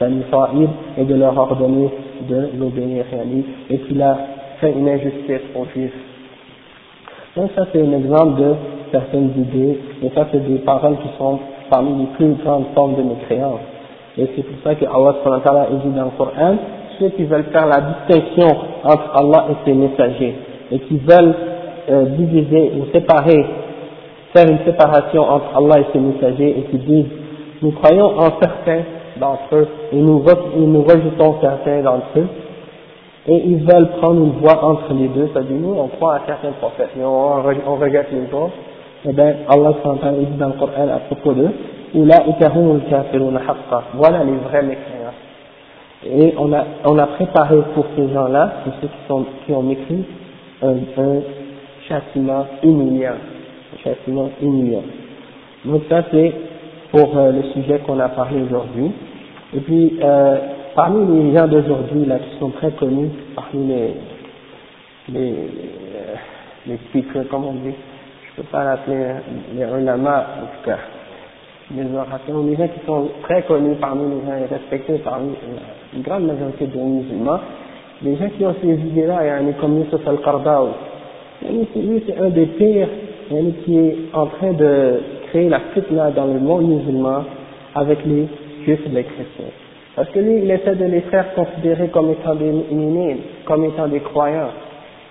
d'Israël, 0.00 0.68
et 0.98 1.04
de 1.04 1.14
leur 1.14 1.38
ordonner 1.38 1.88
de 2.28 2.50
l'obéir 2.58 3.04
lui, 3.26 3.44
et 3.70 3.78
qu'il 3.78 4.02
a 4.02 4.16
fait 4.60 4.72
une 4.72 4.88
injustice 4.88 5.40
aux 5.56 5.64
Juifs. 5.74 5.92
Donc 7.36 7.50
ça 7.56 7.66
c'est 7.72 7.80
un 7.80 7.92
exemple 7.92 8.40
de 8.40 8.54
certaines 8.90 9.30
idées, 9.38 9.80
et 10.02 10.10
ça 10.14 10.26
c'est 10.30 10.46
des 10.46 10.58
paroles 10.58 10.98
qui 10.98 11.08
sont 11.18 11.38
parmi 11.70 11.98
les 11.98 12.06
plus 12.16 12.34
grandes 12.44 12.66
formes 12.74 12.96
de 12.96 13.02
mécréance. 13.02 13.60
Et 14.18 14.28
c'est 14.36 14.42
pour 14.42 14.62
ça 14.62 14.74
que 14.74 14.84
Allah 14.84 15.66
dit 15.82 15.88
dans 15.96 16.04
le 16.04 16.10
Coran, 16.18 16.56
qui 17.10 17.24
veulent 17.24 17.46
faire 17.52 17.66
la 17.66 17.80
distinction 17.80 18.48
entre 18.84 19.10
Allah 19.14 19.46
et 19.50 19.64
ses 19.64 19.74
messagers, 19.74 20.34
et 20.70 20.78
qui 20.78 20.98
veulent 20.98 21.34
euh, 21.90 22.04
diviser 22.16 22.72
ou 22.78 22.92
séparer, 22.92 23.44
faire 24.34 24.48
une 24.48 24.64
séparation 24.64 25.22
entre 25.22 25.56
Allah 25.56 25.80
et 25.80 25.86
ses 25.92 25.98
messagers, 25.98 26.58
et 26.58 26.62
qui 26.70 26.78
disent, 26.78 27.06
nous 27.62 27.72
croyons 27.72 28.18
en 28.18 28.38
certains 28.40 28.82
d'entre 29.18 29.54
eux, 29.54 29.68
et 29.92 29.96
nous, 29.96 30.24
nous 30.56 30.82
rejetons 30.82 31.36
certains 31.40 31.82
d'entre 31.82 32.06
eux, 32.16 32.28
et 33.28 33.42
ils 33.46 33.64
veulent 33.64 33.88
prendre 34.00 34.20
une 34.20 34.32
voie 34.40 34.64
entre 34.64 34.92
les 34.94 35.08
deux, 35.08 35.28
c'est-à-dire 35.32 35.56
nous 35.56 35.74
on 35.78 35.88
croit 35.88 36.14
à 36.14 36.20
certains 36.26 36.52
prophètes, 36.52 36.90
mais 36.96 37.04
on, 37.04 37.36
on 37.66 37.76
regrette 37.76 38.08
les 38.10 38.24
autres, 38.36 38.54
et 39.04 39.08
eh 39.10 39.12
bien 39.12 39.34
Allah 39.48 39.72
dit 40.18 40.38
dans 40.38 40.46
le 40.48 40.52
Coran 40.52 40.88
à 40.94 40.98
propos 41.00 41.32
d'eux, 41.32 41.50
voilà 43.94 44.24
les 44.24 44.36
vrais 44.48 44.62
mécréants. 44.62 45.01
Et 46.04 46.34
on 46.36 46.52
a, 46.52 46.64
on 46.84 46.98
a 46.98 47.06
préparé 47.06 47.56
pour 47.74 47.86
ces 47.96 48.12
gens-là, 48.12 48.52
pour 48.64 48.72
ceux 48.80 48.88
qui, 48.88 49.08
sont, 49.08 49.26
qui 49.46 49.52
ont 49.52 49.68
écrit, 49.70 50.04
un, 50.62 50.74
un 51.02 51.20
châtiment 51.88 52.46
humiliant. 52.62 53.14
Un 53.74 53.82
châtiment 53.82 54.30
humiliant. 54.40 54.82
Donc 55.64 55.82
ça 55.88 56.02
c'est 56.10 56.32
pour 56.90 57.16
euh, 57.16 57.32
le 57.32 57.42
sujet 57.54 57.80
qu'on 57.86 57.98
a 58.00 58.08
parlé 58.10 58.42
aujourd'hui. 58.42 58.92
Et 59.54 59.60
puis, 59.60 59.98
euh, 60.02 60.38
parmi 60.74 61.24
les 61.24 61.36
gens 61.36 61.48
d'aujourd'hui, 61.48 62.04
là, 62.04 62.18
qui 62.18 62.38
sont 62.38 62.50
très 62.50 62.70
connus, 62.72 63.10
parmi 63.34 63.66
les, 63.66 63.94
les, 65.08 65.32
euh, 65.32 66.14
les 66.66 66.76
speakers, 66.88 67.24
on 67.32 67.52
dit, 67.52 67.74
je 68.30 68.42
peux 68.42 68.48
pas 68.48 68.64
l'appeler 68.64 69.12
les 69.54 69.62
ulama, 69.62 70.26
en 70.42 70.46
tout 70.46 70.64
cas, 70.64 70.78
les 71.70 71.94
orateurs, 71.94 72.42
les 72.44 72.56
gens 72.56 72.68
qui 72.68 72.84
sont 72.86 73.08
très 73.22 73.42
connus 73.42 73.76
parmi 73.80 74.02
les 74.02 74.26
gens 74.26 74.36
et 74.36 74.46
respectés 74.52 74.98
parmi 75.04 75.30
une 75.94 76.02
grande 76.02 76.24
majorité 76.24 76.66
des 76.66 76.78
musulmans, 76.78 77.40
les 78.02 78.16
gens 78.16 78.28
qui 78.36 78.44
ont 78.44 78.54
ces 78.60 78.68
idées-là, 78.68 79.18
a 79.18 79.52
comme 79.60 79.78
Youssef 79.78 80.06
al-Qardawi. 80.06 80.70
Lui, 81.50 82.02
c'est 82.06 82.18
un 82.18 82.30
des 82.30 82.46
pires, 82.46 82.88
qui 83.64 83.78
est 83.78 83.96
en 84.12 84.26
train 84.26 84.52
de 84.52 85.00
créer 85.28 85.48
la 85.48 85.60
fitna 85.72 86.10
dans 86.10 86.26
le 86.26 86.38
monde 86.38 86.68
musulman 86.68 87.24
avec 87.74 88.04
les 88.04 88.28
juifs 88.64 88.80
et 88.86 88.88
les 88.90 89.04
chrétiens. 89.04 89.52
Parce 89.96 90.08
que 90.10 90.18
lui, 90.18 90.38
il 90.42 90.50
essaie 90.50 90.74
de 90.74 90.84
les 90.84 91.00
faire 91.02 91.34
considérer 91.34 91.88
comme 91.88 92.10
étant 92.10 92.34
des 92.34 92.50
musulmans, 92.50 93.16
comme 93.44 93.64
étant 93.64 93.88
des 93.88 94.00
croyants. 94.00 94.50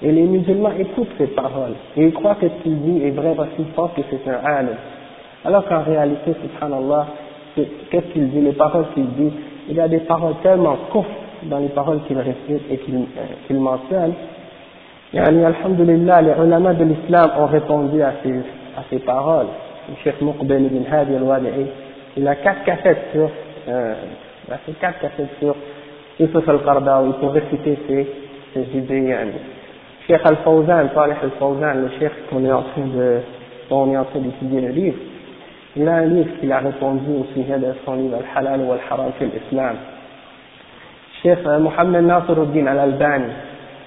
Et 0.03 0.11
les 0.11 0.23
musulmans 0.23 0.71
écoutent 0.79 1.13
ces 1.17 1.27
paroles. 1.27 1.73
Et 1.95 2.05
ils 2.05 2.13
croient 2.13 2.35
que 2.35 2.47
ce 2.47 2.63
qu'il 2.63 2.79
dit 2.81 3.03
est 3.03 3.11
vrai 3.11 3.33
parce 3.35 3.49
qu'ils 3.55 3.65
pensent 3.65 3.91
que 3.95 4.01
c'est 4.09 4.29
un 4.29 4.39
alim. 4.43 4.75
Alors 5.43 5.65
qu'en 5.68 5.84
réalité, 5.84 6.34
subhanallah, 6.41 7.07
qu'est-ce 7.55 8.13
qu'il 8.13 8.30
dit, 8.30 8.41
les 8.41 8.53
paroles 8.53 8.85
qu'il 8.93 9.07
dit, 9.07 9.31
il 9.69 9.76
y 9.76 9.80
a 9.80 9.88
des 9.88 10.01
paroles 10.01 10.35
tellement 10.43 10.77
courtes 10.91 11.07
dans 11.43 11.59
les 11.59 11.69
paroles 11.69 12.01
qu'il 12.07 12.18
récite 12.18 12.63
et 12.69 12.77
qu'il 12.77 12.95
euh, 12.95 13.59
mentionne. 13.59 14.13
Alhamdulillah, 15.13 16.22
les 16.22 16.43
ulama 16.43 16.73
de 16.73 16.85
l'islam 16.85 17.31
ont 17.39 17.47
répondu 17.47 18.01
à 18.01 18.13
ces, 18.23 18.34
à 18.77 18.84
ces 18.89 18.99
paroles. 18.99 19.47
Le 19.89 19.95
Cheikh 20.03 20.22
Muqbil 20.22 20.65
ibn 20.65 20.84
Hadi 20.91 21.15
al-Wadi'i, 21.15 21.65
il 22.18 22.27
a 22.27 22.35
quatre 22.35 22.63
cassettes 22.63 23.07
sur, 23.11 23.30
euh, 23.68 23.93
il 24.47 24.53
a 24.53 24.57
fait 24.57 24.73
quatre 24.73 24.99
cassettes 24.99 25.35
sur 25.39 25.55
Yusuf 26.19 26.47
al-Qardawi 26.47 27.13
pour 27.19 27.34
réciter 27.34 27.77
ces, 27.88 28.07
ces 28.53 28.77
idées. 28.77 29.07
Yani. 29.07 29.31
Cheikh 30.07 30.22
al-Fawzan, 30.23 30.89
Salih 30.93 31.15
al-Fawzan, 31.23 31.73
le 31.81 31.89
cheikh 31.99 32.11
qu'on 32.30 32.45
est 32.45 32.51
en 32.51 32.63
train 32.63 32.85
de, 32.85 33.19
on 33.69 33.91
est 33.91 33.97
en 33.97 34.05
train 34.05 34.19
d'étudier 34.19 34.61
le 34.61 34.69
livre, 34.69 34.97
il 35.76 35.88
a 35.88 35.93
un 35.93 36.06
livre 36.06 36.30
qu'il 36.39 36.52
a 36.52 36.60
répondu 36.60 37.06
au 37.11 37.26
sujet 37.34 37.57
de 37.57 37.73
son 37.85 37.95
livre 37.95 38.18
Al-Halal 38.18 38.61
ou 38.61 38.73
Al-Haram 38.73 39.11
fil 39.18 39.30
Islam. 39.45 39.76
Cheikh 41.22 41.45
Mohamed 41.45 42.06
Nasruddin 42.06 42.68
Al-Albani, 42.68 43.31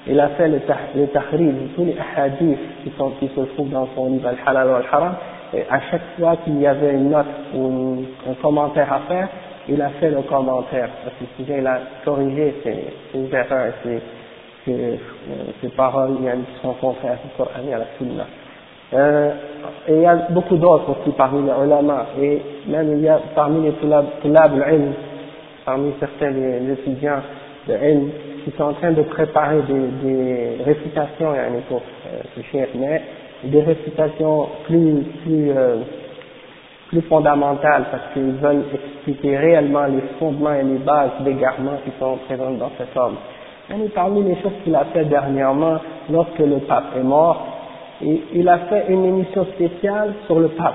il 0.07 0.19
a 0.19 0.29
fait 0.31 0.49
le, 0.49 0.61
le 0.95 1.03
de 1.07 1.75
tous 1.75 1.85
les 1.85 1.97
hadiths 2.17 2.59
qui, 2.83 2.93
sont, 2.97 3.11
qui 3.21 3.29
se 3.29 3.41
trouvent 3.55 3.71
dans 3.71 3.89
son 3.95 4.11
livre 4.11 4.29
Al-Halal 4.29 4.69
ou 4.69 4.75
Al-Haram, 4.77 5.15
et 5.53 5.65
à 5.71 5.81
chaque 5.91 6.03
fois 6.19 6.37
qu'il 6.45 6.59
y 6.61 6.67
avait 6.67 6.95
une 6.95 7.11
note 7.11 7.27
ou 7.55 8.05
un 8.29 8.35
commentaire 8.35 8.93
à 8.93 9.01
faire, 9.01 9.29
il 9.69 9.81
a 9.81 9.91
fait 10.01 10.11
le 10.11 10.23
commentaire 10.23 10.89
à 11.07 11.11
ce 11.19 11.43
sujet, 11.43 11.59
il 11.59 11.67
a 11.67 11.81
corrigé 12.05 12.55
ses, 12.63 13.35
erreurs, 13.35 13.73
ses, 13.83 14.01
ses, 14.65 15.01
ses 15.61 15.69
paroles 15.69 16.17
qui 16.17 16.63
sont 16.63 16.75
contraires 16.75 17.19
au 17.25 17.37
Coran 17.37 17.61
et 17.69 17.75
à 17.75 17.79
la 17.79 17.87
Sunna. 17.99 18.25
Euh, 18.95 19.31
et 19.89 19.95
il 19.95 20.03
y 20.03 20.07
a 20.07 20.15
beaucoup 20.31 20.57
d'autres 20.57 20.91
aussi 20.91 21.11
parmi 21.17 21.43
les 21.43 21.65
ulama, 21.65 22.07
et 22.21 22.41
même 22.69 22.93
il 22.93 23.03
y 23.03 23.09
a 23.09 23.21
parmi 23.35 23.63
les 23.65 23.73
tulab, 23.73 24.05
tulab 24.23 24.53
parmi 25.65 25.93
certains 25.99 26.31
des 26.31 26.73
étudiants 26.73 27.23
de 27.69 27.75
ilm, 27.75 28.11
qui 28.45 28.51
sont 28.57 28.65
en 28.65 28.73
train 28.75 28.93
de 28.93 29.03
préparer 29.03 29.61
des, 29.63 30.09
des 30.09 30.65
récitations 30.65 31.33
pour 31.69 31.79
euh, 32.07 32.21
ce 32.37 32.43
chef, 32.53 32.69
mais 32.75 33.03
des 33.45 33.61
récitations 33.63 34.47
plus, 34.67 35.03
plus, 35.25 35.51
euh, 35.51 35.77
plus 36.89 37.03
fondamentales 37.03 37.85
parce 37.91 38.13
qu'ils 38.13 38.33
veulent 38.33 38.65
expliquer 38.73 39.37
réellement 39.37 39.85
les 39.87 40.03
fondements 40.19 40.55
et 40.55 40.63
les 40.63 40.79
bases 40.79 41.11
d'égarement 41.21 41.79
qui 41.85 41.91
sont 41.99 42.17
présentes 42.27 42.59
dans 42.59 42.71
cet 42.79 42.97
homme. 42.97 43.17
Et 43.71 43.89
parmi 43.89 44.23
les 44.23 44.37
choses 44.37 44.53
qu'il 44.63 44.75
a 44.75 44.85
fait 44.93 45.07
dernièrement, 45.07 45.79
lorsque 46.11 46.39
le 46.39 46.59
pape 46.59 46.97
est 46.97 47.03
mort, 47.03 47.54
il 48.03 48.49
a 48.49 48.59
fait 48.59 48.87
une 48.89 49.05
émission 49.05 49.45
spéciale 49.55 50.15
sur 50.27 50.39
le 50.39 50.49
pape. 50.49 50.75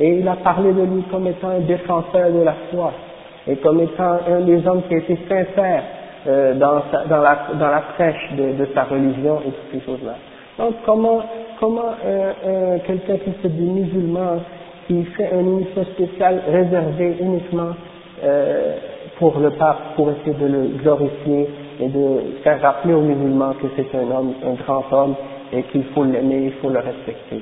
Et 0.00 0.18
il 0.18 0.28
a 0.28 0.36
parlé 0.36 0.72
de 0.72 0.82
lui 0.82 1.02
comme 1.10 1.26
étant 1.26 1.48
un 1.48 1.60
défenseur 1.60 2.30
de 2.30 2.42
la 2.42 2.54
foi 2.70 2.92
et 3.48 3.56
comme 3.56 3.80
étant 3.80 4.18
un 4.30 4.40
des 4.40 4.66
hommes 4.66 4.82
qui 4.88 4.94
a 4.94 4.98
été 4.98 5.18
sincère 5.28 5.82
euh, 6.26 6.54
dans, 6.54 6.82
dans, 7.08 7.20
la, 7.20 7.38
dans 7.58 7.68
la 7.68 7.82
prêche 7.94 8.32
de, 8.36 8.52
de 8.64 8.68
sa 8.74 8.84
religion 8.84 9.40
et 9.40 9.50
toutes 9.50 9.80
ces 9.80 9.86
choses-là. 9.86 10.14
Donc 10.58 10.74
comment, 10.84 11.20
comment 11.58 11.94
euh, 12.04 12.32
euh, 12.46 12.78
quelqu'un 12.86 13.16
qui 13.18 13.32
se 13.42 13.48
dit 13.48 13.62
musulman, 13.62 14.40
qui 14.86 15.04
fait 15.16 15.30
une 15.32 15.58
émission 15.60 15.84
spéciale 15.84 16.42
réservée 16.50 17.16
uniquement 17.20 17.70
euh, 18.24 18.76
pour 19.18 19.38
le 19.38 19.50
pape, 19.50 19.94
pour 19.96 20.10
essayer 20.10 20.34
de 20.34 20.46
le 20.46 20.62
glorifier 20.82 21.48
et 21.80 21.88
de 21.88 22.20
faire 22.42 22.60
rappeler 22.60 22.94
aux 22.94 23.00
musulmans 23.02 23.54
que 23.60 23.66
c'est 23.76 23.96
un 23.96 24.10
homme, 24.16 24.34
un 24.46 24.54
grand 24.64 24.84
homme 24.92 25.14
et 25.52 25.62
qu'il 25.64 25.84
faut 25.94 26.04
l'aimer, 26.04 26.46
il 26.46 26.52
faut 26.60 26.68
le 26.68 26.80
respecter. 26.80 27.40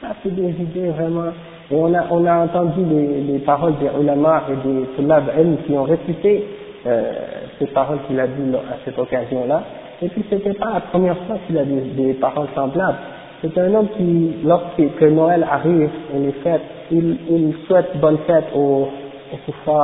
Ça, 0.00 0.08
c'est 0.22 0.34
des 0.34 0.50
idées 0.50 0.88
vraiment. 0.88 1.32
Et 1.70 1.74
on 1.74 1.94
a, 2.26 2.36
entendu 2.38 2.80
les, 2.84 3.20
les 3.20 3.38
paroles 3.40 3.74
des 3.78 3.90
ulama 4.00 4.42
et 4.50 4.68
des 4.68 4.86
tulab 4.96 5.24
qui 5.66 5.72
ont 5.72 5.84
réfuté 5.84 6.44
euh, 6.86 7.12
ces 7.58 7.66
paroles 7.66 7.98
qu'il 8.08 8.18
a 8.18 8.26
dit 8.26 8.54
à 8.54 8.76
cette 8.84 8.98
occasion-là. 8.98 9.62
Et 10.02 10.08
puis 10.08 10.24
c'était 10.30 10.54
pas 10.54 10.70
la 10.74 10.80
première 10.80 11.16
fois 11.26 11.36
qu'il 11.46 11.58
a 11.58 11.64
des, 11.64 11.80
des 11.80 12.14
paroles 12.14 12.48
semblables. 12.54 12.96
C'est 13.42 13.56
un 13.58 13.74
homme 13.74 13.88
qui, 13.96 14.36
lorsque 14.44 15.02
Noël 15.02 15.46
arrive 15.50 15.90
et 16.14 16.18
les 16.18 16.32
fêtes, 16.42 16.62
il, 16.90 17.18
il 17.30 17.54
souhaite 17.66 17.96
bonne 17.98 18.18
fête 18.26 18.46
aux, 18.54 18.88
aux 19.32 19.80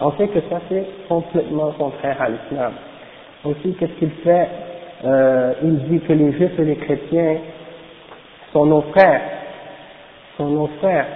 On 0.00 0.12
sait 0.12 0.28
que 0.28 0.40
ça 0.48 0.60
c'est 0.68 0.86
complètement 1.08 1.72
contraire 1.78 2.16
à 2.20 2.28
l'islam. 2.28 2.72
Aussi, 3.44 3.74
qu'est-ce 3.78 3.92
qu'il 3.98 4.10
fait? 4.24 4.48
Euh, 5.04 5.52
Il 5.62 5.78
dit 5.88 6.00
que 6.00 6.12
les 6.12 6.32
juifs 6.32 6.58
et 6.58 6.64
les 6.64 6.76
chrétiens 6.76 7.36
sont 8.52 8.66
nos 8.66 8.82
frères, 8.82 9.20
sont 10.36 10.48
nos 10.48 10.68
frères. 10.80 11.06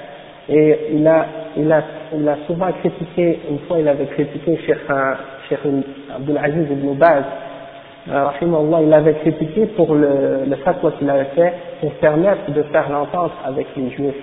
Et 0.48 0.76
il 0.92 1.06
a, 1.06 1.26
il 1.56 1.70
a, 1.70 1.82
il 2.14 2.28
a 2.28 2.36
souvent 2.46 2.72
critiqué, 2.80 3.40
une 3.48 3.60
fois 3.60 3.78
il 3.78 3.88
avait 3.88 4.06
critiqué 4.06 4.58
Cheikh, 4.66 4.78
Cheikh 5.48 5.60
Abdulaziz 6.14 6.70
ibn 6.70 6.94
Baz, 6.94 7.24
euh, 8.08 8.30
il 8.82 8.92
avait 8.92 9.14
critiqué 9.14 9.66
pour 9.76 9.94
le, 9.94 10.44
le 10.48 10.56
fatwa 10.56 10.90
qu'il 10.92 11.08
avait 11.08 11.28
fait 11.36 11.52
pour 11.80 11.92
permettre 11.94 12.50
de 12.50 12.62
faire 12.64 12.90
l'entente 12.90 13.32
avec 13.46 13.66
les 13.76 13.90
juifs. 13.90 14.14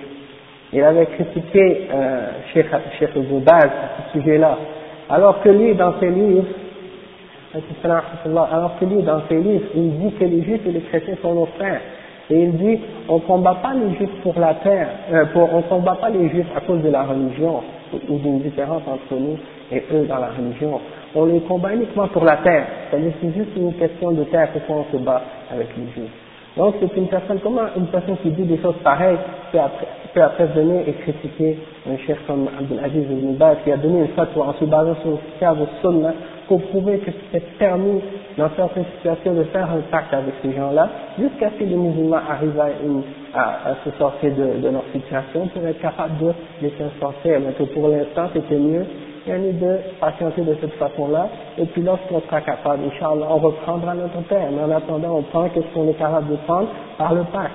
Il 0.72 0.82
avait 0.82 1.06
critiqué 1.06 1.88
euh, 1.94 2.26
Cheikh, 2.52 2.66
Cheikh 2.98 3.10
à 3.10 3.62
ce 4.12 4.18
sujet-là. 4.18 4.58
Alors 5.08 5.40
que 5.42 5.48
lui, 5.48 5.74
dans 5.74 5.98
ses 6.00 6.10
livres, 6.10 6.44
alors 7.54 8.78
que 8.78 8.84
lui, 8.84 9.02
dans 9.02 9.22
ses 9.28 9.38
livres, 9.38 9.66
il 9.74 9.98
dit 9.98 10.12
que 10.12 10.24
les 10.24 10.42
juifs 10.42 10.66
et 10.66 10.72
les 10.72 10.80
chrétiens 10.80 11.16
sont 11.22 11.34
nos 11.34 11.46
frères. 11.58 11.80
Et 12.30 12.42
il 12.42 12.52
dit, 12.58 12.78
on 13.08 13.20
combat 13.20 13.56
pas 13.62 13.72
les 13.72 13.96
juifs 13.96 14.20
pour 14.22 14.38
la 14.38 14.54
terre, 14.54 14.88
euh, 15.12 15.24
pour, 15.32 15.48
on 15.54 15.62
combat 15.62 15.94
pas 15.94 16.10
les 16.10 16.28
juifs 16.28 16.46
à 16.54 16.60
cause 16.60 16.82
de 16.82 16.90
la 16.90 17.04
religion, 17.04 17.62
ou 18.08 18.18
d'une 18.18 18.40
différence 18.40 18.82
entre 18.86 19.18
nous 19.18 19.38
et 19.72 19.82
eux 19.92 20.04
dans 20.06 20.18
la 20.18 20.28
religion. 20.28 20.78
On 21.14 21.24
les 21.24 21.40
combat 21.40 21.72
uniquement 21.72 22.06
pour 22.08 22.24
la 22.24 22.36
terre. 22.38 22.66
C'est 22.90 23.32
juste 23.34 23.56
une 23.56 23.72
question 23.74 24.12
de 24.12 24.24
terre 24.24 24.48
pourquoi 24.52 24.84
on 24.88 24.92
se 24.92 25.02
bat 25.02 25.22
avec 25.50 25.68
les 25.78 25.90
juifs. 25.92 26.12
Donc 26.58 26.74
c'est 26.80 26.96
une 26.96 27.06
personne, 27.06 27.38
comment 27.42 27.62
une 27.76 27.86
personne 27.86 28.16
qui 28.22 28.30
dit 28.30 28.42
des 28.42 28.58
choses 28.58 28.74
pareilles 28.82 29.16
peut 29.52 29.60
après, 29.60 29.86
peut 30.12 30.22
après 30.22 30.46
venir 30.46 30.82
et 30.86 30.92
critiquer 30.92 31.58
un 31.88 31.96
chef 31.98 32.18
comme 32.26 32.48
Abdelaziz 32.58 33.04
Ibn 33.08 33.36
Baz 33.36 33.58
qui 33.64 33.72
a 33.72 33.76
donné 33.76 34.00
une 34.00 34.08
fatwa 34.08 34.48
en 34.48 34.54
se 34.54 34.64
basant 34.64 34.96
sur 35.02 35.10
le 35.12 35.54
de 35.54 35.66
Sunna 35.80 36.12
pour 36.48 36.60
prouver 36.62 36.98
que 36.98 37.10
c'est 37.30 37.58
permis 37.58 38.00
dans 38.36 38.48
certaines 38.56 38.86
situations 38.96 39.34
de 39.34 39.44
faire 39.44 39.70
un 39.70 39.80
pacte 39.90 40.12
avec 40.14 40.34
ces 40.42 40.52
gens-là, 40.52 40.88
jusqu'à 41.18 41.50
ce 41.50 41.60
que 41.60 41.64
les 41.64 41.76
musulmans 41.76 42.20
arrivent 42.28 42.60
à, 43.34 43.74
se 43.84 43.90
sortir 43.98 44.30
de, 44.34 44.60
de, 44.60 44.68
leur 44.68 44.84
situation 44.92 45.46
pour 45.48 45.66
être 45.66 45.80
capables 45.80 46.18
de 46.18 46.32
les 46.62 46.70
faire 46.70 46.90
sortir. 46.98 47.38
Mais 47.44 47.52
que 47.52 47.64
pour 47.64 47.88
l'instant, 47.88 48.28
c'était 48.32 48.56
mieux 48.56 48.86
de 49.36 49.78
patienter 50.00 50.42
de 50.42 50.56
cette 50.60 50.72
façon-là, 50.74 51.28
et 51.58 51.66
puis 51.66 51.82
lorsqu'on 51.82 52.20
sera 52.22 52.40
capable, 52.40 52.84
Inch'Allah, 52.86 53.26
on 53.28 53.38
reprendra 53.38 53.94
notre 53.94 54.26
terre, 54.28 54.48
mais 54.50 54.62
en 54.62 54.70
attendant, 54.74 55.18
on 55.18 55.22
prend 55.22 55.46
ce 55.54 55.60
qu'on 55.74 55.88
est 55.88 55.98
capable 55.98 56.30
de 56.30 56.36
prendre 56.46 56.68
par 56.96 57.14
le 57.14 57.22
pacte. 57.24 57.52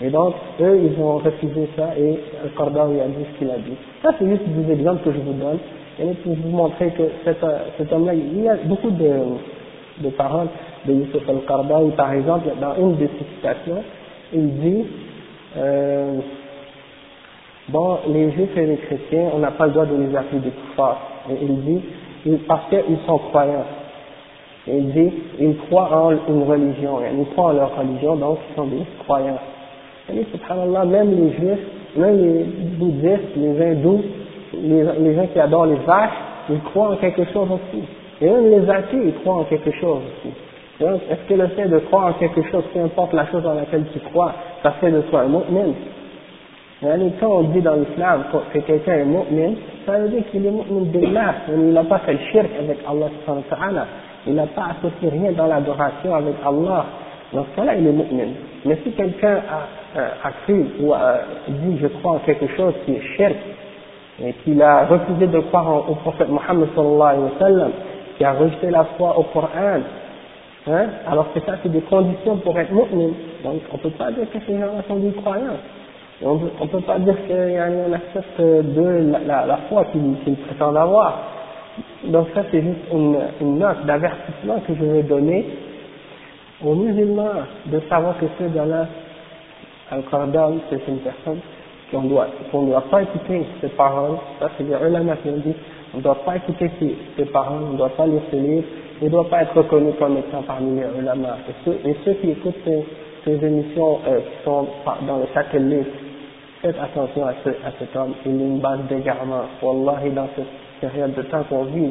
Et 0.00 0.08
donc, 0.08 0.34
eux, 0.60 0.80
ils 0.82 1.00
ont 1.00 1.18
refusé 1.18 1.68
ça, 1.76 1.90
et 1.98 2.18
Cordaoui 2.56 3.00
a 3.00 3.06
dit 3.06 3.26
ce 3.32 3.38
qu'il 3.38 3.50
a 3.50 3.58
dit. 3.58 3.76
Ça, 4.02 4.10
c'est 4.18 4.26
juste 4.26 4.42
des 4.46 4.72
exemples 4.72 5.04
que 5.04 5.12
je 5.12 5.18
vous 5.18 5.34
donne, 5.34 5.58
et 6.00 6.14
pour 6.22 6.34
vous 6.34 6.48
montrer 6.48 6.90
que 6.90 7.02
cet, 7.24 7.92
homme-là, 7.92 8.14
il 8.14 8.42
y 8.42 8.48
a 8.48 8.56
beaucoup 8.64 8.90
de, 8.90 9.12
de 9.98 10.08
paroles 10.10 10.48
de 10.86 10.92
Youssef 10.94 11.28
al-Qardawi, 11.28 11.90
par 11.92 12.12
exemple, 12.12 12.48
dans 12.60 12.74
une 12.76 12.96
de 12.96 13.06
ses 13.06 13.36
citations, 13.36 13.82
il 14.32 14.58
dit, 14.58 14.84
euh, 15.56 16.20
Bon, 17.68 17.98
les 18.08 18.32
juifs 18.32 18.56
et 18.56 18.66
les 18.66 18.76
chrétiens, 18.76 19.30
on 19.34 19.38
n'a 19.38 19.52
pas 19.52 19.66
le 19.66 19.72
droit 19.72 19.86
de 19.86 19.94
les 19.94 20.16
appeler 20.16 20.40
des 20.40 20.50
kuffars. 20.50 21.00
Et 21.30 21.34
il 21.42 21.60
dit, 21.62 22.38
parce 22.48 22.68
qu'ils 22.68 22.98
sont 23.06 23.18
croyants. 23.18 23.64
Il 24.66 24.90
dit, 24.92 25.12
ils 25.38 25.56
croient 25.58 25.88
en 25.92 26.10
une 26.10 26.42
religion, 26.42 26.98
ils 27.16 27.26
croient 27.32 27.50
en 27.50 27.52
leur 27.52 27.76
religion, 27.76 28.16
donc 28.16 28.38
ils 28.50 28.56
sont 28.56 28.66
des 28.66 28.82
croyants. 29.04 29.38
Et 30.12 30.26
subhanallah, 30.32 30.84
même 30.84 31.10
les 31.16 31.32
juifs, 31.34 31.66
même 31.96 32.20
les 32.20 32.44
bouddhistes, 32.76 33.36
les 33.36 33.64
hindous, 33.64 34.02
les, 34.54 35.14
gens 35.14 35.26
qui 35.32 35.38
adorent 35.40 35.66
les 35.66 35.76
vaches, 35.86 36.10
ils 36.50 36.60
croient 36.60 36.90
en 36.90 36.96
quelque 36.96 37.24
chose 37.32 37.48
aussi. 37.50 37.82
Et 38.20 38.28
même 38.28 38.50
les 38.50 38.68
athées, 38.70 39.02
ils 39.04 39.14
croient 39.20 39.36
en 39.36 39.44
quelque 39.44 39.70
chose 39.72 39.98
aussi. 39.98 40.32
Est-ce 40.80 41.28
que 41.28 41.34
le 41.34 41.48
fait 41.48 41.68
de 41.68 41.78
croire 41.78 42.08
en 42.08 42.12
quelque 42.14 42.42
chose, 42.50 42.64
peu 42.72 42.80
importe 42.80 43.12
la 43.12 43.26
chose 43.26 43.42
dans 43.42 43.54
laquelle 43.54 43.84
tu 43.92 44.00
crois, 44.00 44.32
ça 44.62 44.72
fait 44.72 44.90
de 44.90 45.00
toi 45.02 45.20
un 45.20 45.28
mu'min? 45.28 45.72
Quand 47.20 47.28
on 47.28 47.42
dit 47.44 47.60
dans 47.60 47.74
l'islam 47.74 48.24
que 48.52 48.58
quelqu'un 48.58 48.94
est 48.94 49.04
mu'min, 49.04 49.54
ça 49.86 49.98
veut 49.98 50.08
dire 50.08 50.24
qu'il 50.30 50.44
est 50.44 50.50
mu'min 50.50 50.84
billah, 50.86 51.34
il 51.48 51.72
n'a 51.72 51.84
pas 51.84 51.98
fait 52.00 52.14
le 52.14 52.18
shirk 52.32 52.48
avec 52.58 52.78
Allah 52.88 53.06
subhanahu 53.20 53.44
wa 53.48 53.56
ta'ala, 53.56 53.86
il 54.26 54.34
n'a 54.34 54.46
pas 54.46 54.70
associé 54.76 55.08
rien 55.08 55.30
dans 55.32 55.46
l'adoration 55.46 56.14
avec 56.14 56.34
Allah, 56.44 56.86
dans 57.32 57.44
ce 57.44 57.56
cas-là 57.56 57.76
il 57.76 57.86
est 57.86 57.92
mu'min. 57.92 58.32
Mais 58.64 58.78
si 58.82 58.90
quelqu'un 58.92 59.40
a, 59.48 60.26
a, 60.26 60.32
cru 60.44 60.66
ou 60.80 60.92
a 60.92 61.20
dit 61.46 61.78
je 61.80 61.86
crois 61.86 62.12
en 62.12 62.18
quelque 62.18 62.48
chose 62.56 62.74
qui 62.84 62.94
est 62.94 63.02
shirk, 63.16 63.36
et 64.24 64.32
qu'il 64.44 64.60
a 64.62 64.86
refusé 64.86 65.26
de 65.26 65.40
croire 65.40 65.90
au 65.90 65.94
prophète 65.96 66.28
Mohammed 66.28 66.68
sallallahu 66.74 67.02
alayhi 67.02 67.22
wa 67.22 67.38
sallam, 67.38 67.70
qui 68.16 68.24
a 68.24 68.32
rejeté 68.32 68.70
la 68.70 68.84
foi 68.96 69.18
au 69.18 69.24
Coran, 69.24 69.80
hein, 70.68 70.86
alors 71.06 71.32
que 71.32 71.40
ça 71.40 71.54
c'est 71.62 71.72
des 71.72 71.80
conditions 71.80 72.36
pour 72.36 72.58
être 72.58 72.72
mu'min. 72.72 73.12
Donc 73.44 73.62
on 73.72 73.76
ne 73.76 73.82
peut 73.82 73.90
pas 73.90 74.10
dire 74.12 74.30
que 74.30 74.38
ces 74.46 74.52
gens-là 74.52 74.82
sont 74.88 74.96
des 74.96 75.12
croyants 75.12 75.58
on 76.24 76.34
ne 76.36 76.68
peut 76.68 76.80
pas 76.80 76.98
dire 76.98 77.16
qu'on 77.26 77.92
accepte 77.92 78.40
de 78.40 79.12
la, 79.26 79.46
la, 79.46 79.56
foi 79.68 79.84
qu'ils 79.86 80.16
qu 80.24 80.30
prétendent 80.42 80.76
avoir. 80.76 81.18
Donc 82.04 82.28
ça 82.34 82.42
c'est 82.50 82.62
juste 82.62 82.80
une, 82.92 83.58
note 83.58 83.84
d'avertissement 83.86 84.60
que 84.66 84.74
je 84.74 84.84
vais 84.84 85.02
donner 85.02 85.46
aux 86.64 86.74
musulmans 86.74 87.42
de 87.66 87.80
savoir 87.88 88.18
que 88.18 88.26
ce 88.38 88.44
gars-là, 88.54 88.86
Al-Qardawi, 89.90 90.60
c'est 90.70 90.86
une 90.88 90.98
personne 90.98 91.40
qu'on 91.92 92.02
doit, 92.02 92.26
qu'on 92.50 92.62
ne 92.62 92.70
doit 92.70 92.84
pas 92.90 93.02
écouter 93.02 93.44
ses 93.60 93.68
paroles. 93.68 94.16
Ça 94.40 94.50
c'est 94.56 94.64
les 94.64 94.74
ulama 94.88 95.16
qui 95.16 95.28
ont 95.28 95.36
dit, 95.36 95.54
on 95.94 95.98
ne 95.98 96.02
doit 96.02 96.24
pas 96.24 96.36
écouter 96.36 96.70
ses, 96.80 96.96
ses 97.16 97.26
paroles, 97.26 97.62
on 97.68 97.72
ne 97.72 97.76
doit 97.76 97.90
pas 97.90 98.06
lire 98.06 98.22
ses 98.30 98.40
livres, 98.40 98.66
il 99.00 99.04
ne 99.06 99.10
doit 99.10 99.28
pas 99.28 99.42
être 99.42 99.56
reconnu 99.56 99.92
comme 99.98 100.16
étant 100.16 100.42
parmi 100.42 100.80
les 100.80 101.00
ulama. 101.00 101.36
Et 101.48 101.52
ceux, 101.64 101.78
et 101.84 101.96
ceux 102.04 102.14
qui 102.14 102.30
écoutent 102.30 102.54
ces, 102.64 102.84
ces 103.24 103.44
émissions 103.44 103.98
euh, 104.08 104.20
qui 104.20 104.44
sont 104.44 104.66
dans 105.06 105.18
le 105.18 105.26
satellite, 105.34 105.86
faites 106.62 106.76
attention 106.80 107.26
à, 107.26 107.34
ce, 107.44 107.50
à 107.50 107.72
cet 107.78 107.94
homme, 107.94 108.14
il 108.24 108.30
a 108.30 108.34
une 108.34 108.58
base 108.58 108.80
d'égarement. 108.88 109.42
Wallahi, 109.60 110.10
dans 110.10 110.28
cette 110.34 110.46
période 110.80 111.14
de 111.14 111.22
temps 111.22 111.42
qu'on 111.48 111.64
vit, 111.64 111.90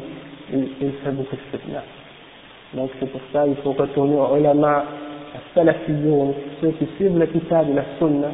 il, 0.52 0.92
fait 1.04 1.12
beaucoup 1.12 1.36
de 1.36 1.58
fitna. 1.58 1.84
Donc 2.74 2.90
c'est 3.00 3.10
pour 3.12 3.22
ça 3.32 3.46
qu'il 3.46 3.56
faut 3.58 3.74
retourner 3.74 4.16
aux 4.16 4.38
ulama, 4.38 4.86
à 5.56 5.64
ceux 6.62 6.72
qui 6.72 6.88
suivent 6.98 7.18
le 7.18 7.26
kitab 7.28 7.70
et 7.70 7.74
la 7.74 7.84
sunna, 8.00 8.30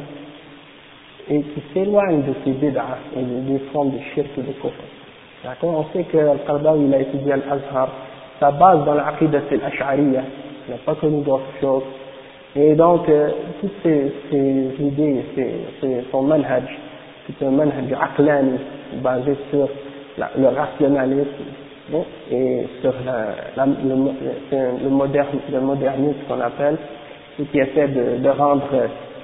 et 1.30 1.40
qui 1.40 1.62
s'éloignent 1.72 2.22
de 2.22 2.34
ces 2.44 2.52
bid'ah 2.52 2.98
et 3.16 3.22
des 3.22 3.58
formes 3.72 3.90
de 3.90 3.98
shirk 4.14 4.28
et 4.38 4.40
de 4.40 4.52
kufr. 4.52 4.82
D'accord? 5.44 5.86
On 5.86 5.96
sait 5.96 6.04
que 6.04 6.18
Al-Qardawi, 6.18 6.86
il 6.86 6.94
a 6.94 7.00
étudié 7.00 7.32
Al-Azhar. 7.32 7.88
Sa 8.40 8.50
base 8.50 8.84
dans 8.84 8.94
l'Aqidah, 8.94 9.40
c'est 9.48 9.56
l'Ash'ariyah. 9.56 10.22
Il 10.66 10.72
n'a 10.72 10.78
pas 10.84 10.94
connu 10.94 11.22
d'autre 11.22 11.44
chose. 11.60 11.82
Et 12.56 12.74
donc, 12.74 13.08
euh, 13.08 13.30
toutes 13.60 13.72
ces, 13.82 14.12
ces 14.30 14.82
idées, 14.82 15.24
c'est 15.80 16.04
son 16.10 16.22
manhaj, 16.22 16.64
c'est 17.26 17.46
un 17.46 17.50
manhaj 17.50 17.92
aqlani, 17.92 18.58
basé 19.02 19.36
sur 19.50 19.68
le 20.36 20.48
rationalisme 20.48 21.44
et 22.30 22.66
sur 22.80 22.92
le, 23.06 24.88
moderne, 24.88 25.26
le 25.52 25.60
modernisme 25.60 26.18
qu'on 26.26 26.40
appelle, 26.40 26.76
et 27.38 27.44
qui 27.44 27.58
essaie 27.58 27.88
de 27.88 28.28
rendre, 28.30 28.64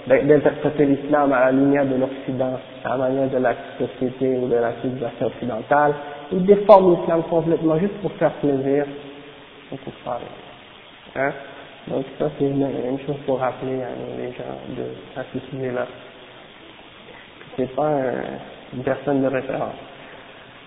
d'interpréter 0.07 0.86
l'islam 0.86 1.32
à 1.34 1.45
la 1.45 1.52
lumière 1.52 1.86
de 1.86 1.95
l'Occident, 1.95 2.60
à 2.84 2.90
la 2.90 2.98
manière 2.98 3.30
de 3.30 3.38
la 3.38 3.53
société 3.78 4.38
ou 4.38 4.48
de 4.48 4.56
la 4.56 4.74
civilisation 4.82 5.28
occidentale. 5.28 5.94
Il 6.32 6.45
déforme 6.45 6.95
l'islam 6.95 7.24
complètement 7.30 7.78
juste 7.78 7.95
pour 8.02 8.11
faire 8.14 8.32
plaisir 8.34 8.86
aux 9.72 9.78
kuffars. 9.78 10.22
Hein? 11.16 11.32
Donc 11.88 12.06
ça 12.18 12.30
c'est 12.38 12.45
une, 12.45 12.61
une, 12.61 12.99
chose 13.06 13.18
pour 13.26 13.40
rappeler 13.40 13.82
à 13.82 13.90
les 14.18 14.32
gens 14.32 14.57
de, 14.78 15.20
à 15.20 15.24
ce 15.34 15.40
sujet-là. 15.49 15.88
C'est 17.57 17.76
pas 17.76 17.88
un, 17.88 18.14
une 18.76 18.84
personne 18.84 19.22
de 19.22 19.28
référence. 19.28 19.76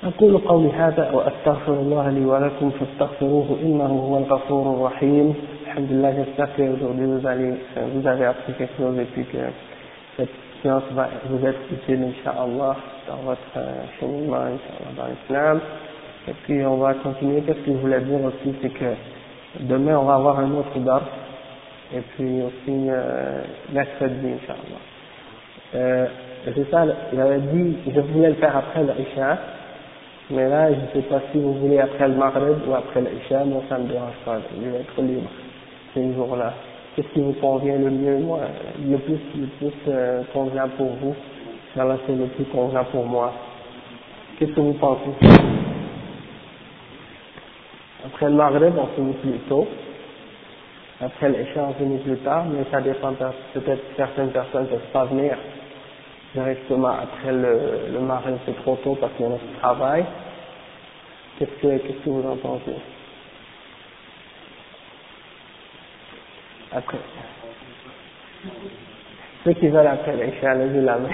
أقول 0.03 0.39
قولي 0.39 0.70
هذا 0.73 1.11
وأستغفر 1.12 1.73
الله 1.73 2.11
لي 2.11 2.24
ولكم 2.24 2.70
فاستغفروه 2.70 3.59
إنه 3.62 3.86
هو 3.86 4.19
الغفور 4.19 4.74
الرحيم 4.74 5.35
Alhamdulillah, 5.72 6.14
j'espère 6.15 6.56
que 6.56 6.61
aujourd'hui 6.64 7.06
vous, 7.06 7.27
euh, 7.27 7.88
vous 7.94 8.07
avez 8.07 8.26
appris 8.26 8.53
quelque 8.53 8.77
chose 8.77 8.98
et 8.99 9.06
puis 9.06 9.26
que 9.26 9.38
cette 10.18 10.30
séance 10.64 10.84
va 10.94 11.10
vous 11.30 11.45
être 11.45 11.60
utile, 11.72 12.03
Inch'Allah, 12.03 12.77
dans 13.07 13.18
votre 13.18 13.41
euh, 13.57 13.84
cheminement, 13.99 14.38
Inch'Allah, 14.38 14.91
dans 14.98 15.07
l'islam. 15.07 15.61
Et 16.30 16.34
puis 16.45 16.65
on 16.65 16.77
va 16.77 16.94
continuer. 16.95 17.41
Qu'est-ce 17.44 17.60
que 17.60 17.73
je 17.73 17.77
voulais 17.77 18.02
dire 18.02 18.22
aussi, 18.23 18.56
c'est 18.61 18.69
que 18.69 18.94
demain 19.61 19.98
on 19.99 20.06
va 20.06 20.15
avoir 20.15 20.39
un 20.39 20.52
autre 20.53 20.80
dars 20.80 21.10
et 21.94 22.02
puis 22.15 22.41
aussi 22.44 22.89
euh, 22.89 23.44
mercredi, 23.73 24.27
Inch'Allah. 24.27 24.81
Euh, 25.76 26.07
c'est 26.45 26.72
ça, 26.72 26.85
j'avais 27.14 27.39
dit, 27.41 27.77
je 27.94 27.99
voulais 28.02 28.30
le 28.30 28.35
faire 28.35 28.56
après 28.57 28.84
l'Isha, 28.84 29.38
mais 30.31 30.48
là, 30.49 30.69
je 30.73 30.80
ne 30.80 30.88
sais 31.03 31.10
pas 31.10 31.22
si 31.31 31.39
vous 31.39 31.53
voulez 31.56 31.80
après 31.80 32.07
le 32.07 32.15
Maghreb 32.15 32.68
ou 32.68 32.73
après 32.73 33.02
l'Isha, 33.02 33.44
moi 33.45 33.61
ça 33.69 33.77
me 33.77 33.88
dérange 33.89 34.15
pas, 34.26 34.39
je 34.56 34.69
vais 34.69 34.80
être 34.80 35.02
libre 35.02 35.30
ces 35.98 36.14
jours-là. 36.14 36.53
Qu'est-ce 36.95 37.07
qui 37.10 37.22
vous 37.22 37.34
convient 37.34 37.78
le 37.78 37.90
mieux 37.90 38.19
le 38.88 38.98
plus, 38.99 39.19
le 39.36 39.48
plus 39.57 39.74
euh, 39.88 40.24
convenant 40.34 40.69
pour 40.78 40.90
vous, 41.02 41.15
là 41.76 41.98
c'est 42.06 42.15
le 42.15 42.26
plus 42.28 42.45
convenant 42.45 42.86
pour 42.86 43.06
moi. 43.06 43.34
Qu'est-ce 44.38 44.52
que 44.52 44.60
vous 44.61 44.74
pensez? 44.74 45.11
Après 48.06 48.28
le 48.28 48.36
Maghreb, 48.36 48.74
on 48.78 48.88
finit 48.95 49.14
plus 49.14 49.40
tôt. 49.49 49.68
Après 51.02 51.30
l'Isha, 51.30 51.61
on 51.69 51.74
finit 51.74 51.98
plus 51.99 52.18
tard, 52.18 52.45
mais 52.45 52.64
ça 52.72 52.82
dépend 52.82 53.14
peut-être 53.14 53.84
certaines 53.95 54.32
personnes 54.32 54.64
ne 54.64 54.68
peuvent 54.69 54.91
pas 54.94 55.06
venir 55.06 55.38
directement 56.34 56.90
après 56.90 57.32
le, 57.32 57.94
le 57.94 57.99
marin, 57.99 58.34
c'est 58.45 58.56
trop 58.61 58.76
tôt 58.78 58.95
parce 58.99 59.14
qu'il 59.14 59.26
y 59.28 59.30
a 59.34 59.38
qui 59.38 59.60
travaillent. 59.60 60.06
Que, 61.40 61.45
qu'est-ce 61.45 62.03
que 62.03 62.10
vous 62.10 62.28
en 62.28 62.38
pensez? 62.38 62.76
Après. 66.73 66.98
Ceux 69.45 69.53
qui 69.53 69.68
veulent 69.69 69.88
après 69.88 70.14
l'Isha, 70.15 70.53
levez 70.56 70.81
la 70.81 70.98
main. 70.99 71.10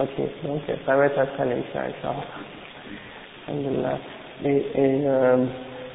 Ok, 0.00 0.16
donc 0.44 0.62
ça 0.86 0.96
va 0.96 1.06
être 1.06 1.18
après 1.18 1.46
l'Isha, 1.46 1.82
Alhamdulillah. 3.48 3.98
Et, 4.44 4.66
et 4.74 5.08
euh, 5.08 5.46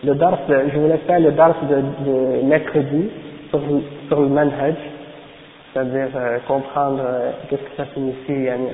le 0.04 0.16
dars, 0.16 0.40
je 0.48 0.80
voulais 0.80 0.98
faire 1.00 1.20
le 1.20 1.32
dars 1.34 1.56
de, 1.66 2.44
mercredi 2.46 3.12
sur, 3.52 3.62
sur 4.10 4.22
le 4.22 4.30
manhaj 4.30 4.76
c'est-à-dire 5.74 6.10
euh, 6.16 6.40
comprendre 6.48 7.02
euh, 7.06 7.32
qu'est-ce 7.50 7.62
que 7.64 7.76
ça 7.78 7.86
signifie 7.94 8.34
yani, 8.46 8.70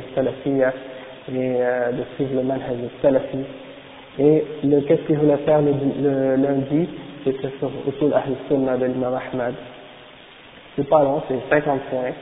et 1.33 1.37
euh, 1.61 1.91
de 1.93 2.03
suivre 2.15 2.35
le 2.35 2.43
manhaj 2.43 2.77
salafi. 3.01 3.39
Et 4.19 4.45
le, 4.63 4.81
qu'est-ce 4.81 5.03
que 5.03 5.15
je 5.15 5.19
voulais 5.19 5.37
faire 5.39 5.61
le 5.61 6.35
lundi, 6.37 6.89
c'était 7.24 7.50
sur 7.58 7.70
Usul 7.88 8.12
Ahl 8.12 8.34
Sunnah 8.48 8.76
de 8.76 8.86
l'imam 8.86 9.14
Ahmad. 9.14 9.54
C'est 10.76 10.88
pas 10.88 11.02
long, 11.02 11.22
c'est 11.28 11.38
50 11.50 11.80
points 11.90 12.12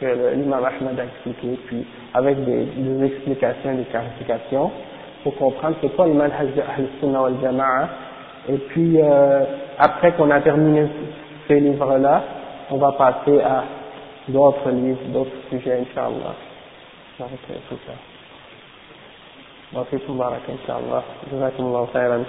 que 0.00 0.34
l'imam 0.34 0.64
Ahmad 0.64 0.98
a 0.98 1.04
expliqué, 1.04 1.58
puis 1.66 1.84
avec 2.14 2.44
des, 2.44 2.64
des 2.64 3.04
explications, 3.06 3.74
des 3.74 3.84
clarifications, 3.84 4.70
pour 5.22 5.36
comprendre 5.36 5.76
c'est 5.80 5.94
quoi 5.94 6.06
le 6.06 6.14
manhaj 6.14 6.54
de 6.54 6.60
Ahl 6.60 6.86
Sunnah 7.00 7.22
wal 7.22 7.34
Jama'a. 7.42 7.88
Et 8.48 8.56
puis, 8.56 9.00
euh, 9.00 9.44
après 9.78 10.12
qu'on 10.12 10.30
a 10.30 10.40
terminé 10.40 10.86
ces 11.46 11.60
livres-là, 11.60 12.22
on 12.70 12.76
va 12.76 12.92
passer 12.92 13.40
à 13.40 13.64
d'autres 14.28 14.70
livres, 14.70 15.00
d'autres 15.08 15.36
sujets, 15.50 15.80
Inch'Allah. 15.80 16.34
Donc, 17.18 17.28
c'est 17.46 17.86
ça. 17.86 17.94
وفيكم 19.74 20.18
بارك 20.18 20.40
إن 20.48 20.58
شاء 20.66 20.78
الله 20.78 21.02
جزاكم 21.32 21.64
الله 21.64 21.86
خيرا 21.92 22.24